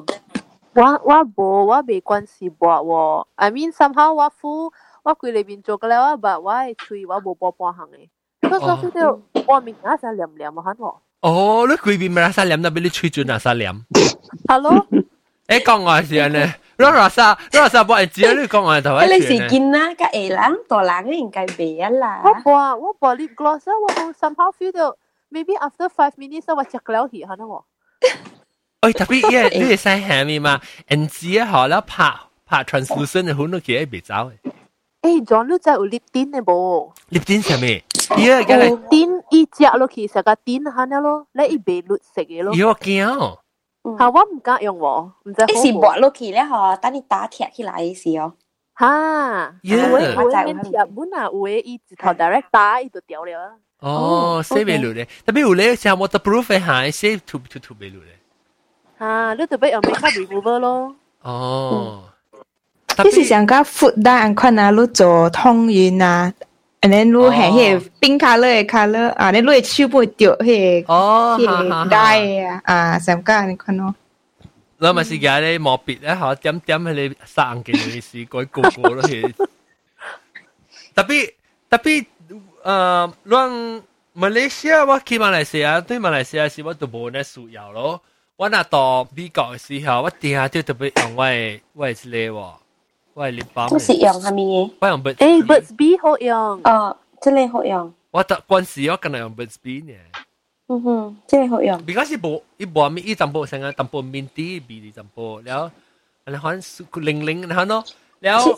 [0.80, 1.40] ว่าว่าโบ
[1.70, 3.04] ว่าเบกวนสีบอวอ
[3.46, 4.54] I mean somehow ว่าฟู
[5.06, 8.08] ว่าคุยเลยบินโจกแล้วว่าแบบว่าชุยว่าโบปอปอหังเลย
[8.47, 11.03] 嗰时候佢哋我面啱晒黏黏啊，吓我。
[11.21, 13.73] 哦，你规边咪嗱晒黏，那边你喙转嗱晒黏。
[14.49, 14.87] Hello。
[15.49, 16.55] 诶讲我系呢？
[16.79, 17.39] 你话啥？
[17.53, 17.85] 你话啥？
[17.85, 19.13] 不系只你讲我头一。
[19.15, 22.23] 你是见啦，个下人大人应该别啦。
[22.25, 24.97] 我播我播 lip gloss，我冇 somehow feel 到
[25.31, 27.63] maybe after five minutes 我食了气，系喎。
[28.81, 30.61] 诶特别嘢，你系使下面嘛？
[30.89, 32.13] N G 啊，好啦，拍
[32.47, 34.33] 拍 translucent 嘅好多嘢别走
[35.03, 35.23] 嘅。
[35.23, 36.93] 诶，John 你真有 lip tint 嘅冇？
[37.11, 37.85] lip tint 系咩？
[38.17, 42.55] 咦，梗系 tint 一只落去，成个 tint 系咯，你一杯绿色嘅咯。
[42.55, 43.39] 咦，我惊。
[43.99, 45.45] 吓，我唔敢用喎，唔知。
[45.53, 48.35] 一时抹落去咧，嗬，等你打贴起来时哦。
[48.79, 53.51] 吓，有诶有诶面贴本啊，有诶伊直头 direct 打伊就掉了啊。
[53.81, 58.19] 哦，写袂落咧，特别有咧，像 waterproof 嘅吓，写 to to to 袂落咧。
[59.01, 60.95] 吓，你特别用 makeup remover 咯。
[61.23, 62.05] 哦。
[63.05, 66.33] 你是想甲 food 单款啊，你做通讯啊？
[66.83, 73.95] and then 你系迄个冰 color 嘅 color 啊，你你手部掉迄个哦，迄个带啊，啊，上架你看咯。
[74.79, 79.33] 你咪是嘅咧，毛笔咧，吓点点喺你生嘅你是改个个咯，系
[80.95, 81.33] 特别
[81.71, 82.07] 特别
[82.65, 83.83] 诶，让
[84.15, 88.03] 马来西亚我去马来西亚，对马来西亚是我都冇呢需要咯。
[88.37, 92.35] 我那到美国嘅时候，我定下都特别用我嘅我系呢喎。
[92.35, 92.59] 我
[93.17, 93.69] 系 lip balm。
[93.71, 94.71] 都是用系咪嘢？
[94.81, 95.43] 我用 Burt's Bee。
[95.43, 96.61] 诶，Burt's Bee 好用。
[96.65, 97.95] 哦，真系好用。
[98.11, 99.93] 我特嗰阵时我梗系用 Burt's Bee 呢。
[100.69, 101.79] 嗯哼，真系好用。
[101.85, 105.71] because 一部一部咪一阵部成个阵部面啲鼻啲阵部，然后
[106.25, 106.51] 然后
[107.01, 107.85] 零零然后咯，
[108.21, 108.57] 然后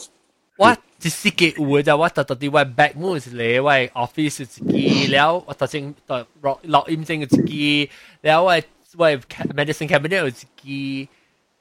[0.57, 0.71] 我
[1.01, 3.73] 一时嘅有嘅就我特特啲我 back moves 嚟我
[4.07, 7.91] office 自己，然后我特正特落落音正嘅自己，
[8.21, 8.53] 然后我
[8.97, 11.09] 我 medicine cabinet 有自己。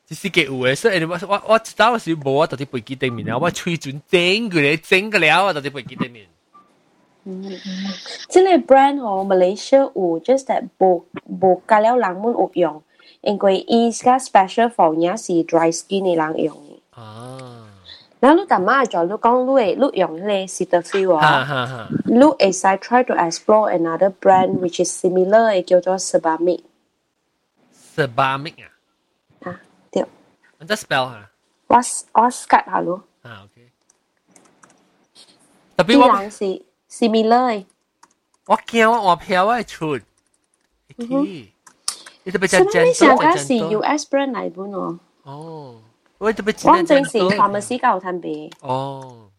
[0.08, 6.26] 只是嘅有嘅，所以我我我早时冇我到啲背机顶面啊，我吹转整佢嚟整个了，我到啲背机顶面。
[7.26, 7.42] 嗯，
[8.30, 12.84] 即系 brand 哦，Malaysia 有，just that 冇冇加了人们有用，
[13.22, 17.00] 因为伊个 special for 嘢是 dry skin 嘅人用嘅。
[17.02, 17.70] 啊。
[18.20, 28.68] 然后你大妈就你讲你你用嗰个 Cetaphil 啊，你会使 try to explore another brand which is similar 嘅叫做 Sebamed。Sebamed 啊？
[30.58, 31.30] มันจะ spell ฮะ
[31.68, 33.04] 我我 scat 下咯。
[33.22, 33.72] 啊，OK。
[35.76, 36.44] 特别我人是
[36.90, 37.66] similar
[38.46, 40.00] 我惊我换票我出。
[40.96, 42.86] 你特别就正。
[42.86, 45.00] 你上家是 US brand 嚟本喎。
[45.24, 45.82] 哦。
[46.18, 46.70] 我特别。
[46.70, 48.50] 我正是 pharmacy 教摊俾。
[48.62, 49.30] 哦。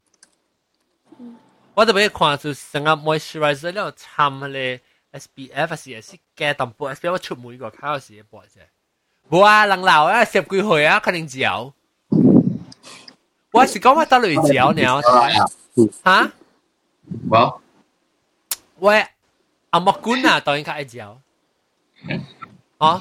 [1.75, 4.81] 我特别看就成个 moisturizer 了参咧
[5.13, 8.61] SPF 是系加淡薄 SPF 我出每个卡有时播啫。
[9.31, 11.73] 冇啊，人老啊，十几岁啊，肯定嚼。
[13.53, 15.03] 我是讲我得嚟嚼呢，
[16.05, 16.33] 吓？
[17.31, 17.61] 我
[18.79, 19.07] 喂，
[19.71, 21.21] 阿莫官啊，当然较爱嚼。
[22.79, 23.01] 啊，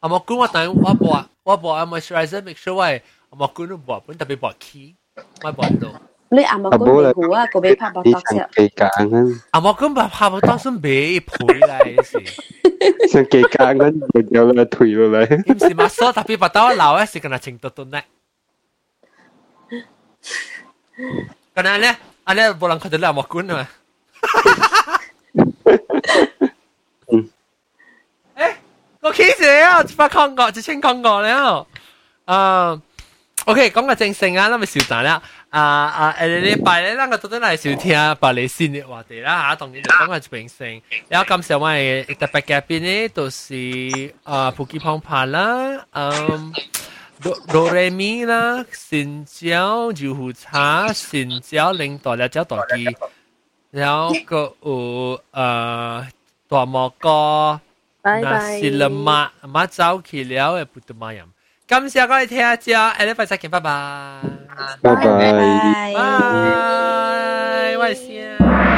[0.00, 4.94] 阿莫官我当然我播我播阿 moisturizer，make sure 我阿莫官都播本特别播 key，
[5.42, 6.00] 我播到。
[6.34, 8.48] 你阿莫官未好啊，个俾拍不到先。
[9.50, 12.20] 阿莫官拍拍不到先俾赔嚟是。
[13.08, 15.54] 像几间嗰度有个退落嚟。
[15.54, 15.88] 唔是嘛？
[15.88, 18.00] 所特别把刀留喺是跟他情多多呢。
[21.54, 23.68] 咁样咧，阿咧冇人看到你阿莫官啊嘛。
[28.36, 28.54] 诶，
[29.00, 31.66] 我企住啊，只发讲过，只清讲过了。
[32.26, 32.80] 啊，
[33.46, 35.20] OK，讲个正性啊，咁咪笑蛋啦。
[35.54, 36.16] 啊啊！
[36.20, 40.82] 诶礼拜咧，咱个都都嚟收听百里线嘅话题啦吓，当然就讲个平性。
[41.08, 46.52] 然后今时我哋特别嘉宾咧，都是啊普吉胖帕啦，嗯，
[47.20, 52.84] 哆哆来咪啦，新椒油壶茶，新椒领导了椒大鸡，
[53.72, 56.06] 然后个有呃
[56.48, 57.08] 大蘑菇，
[58.02, 61.24] 那是了马马走去了嘅葡萄麻盐。
[61.67, 63.71] 感谢各位聽者，下禮拜再见，拜拜。
[64.83, 65.03] 拜拜，
[65.95, 65.95] 拜，
[67.77, 68.74] 我係先。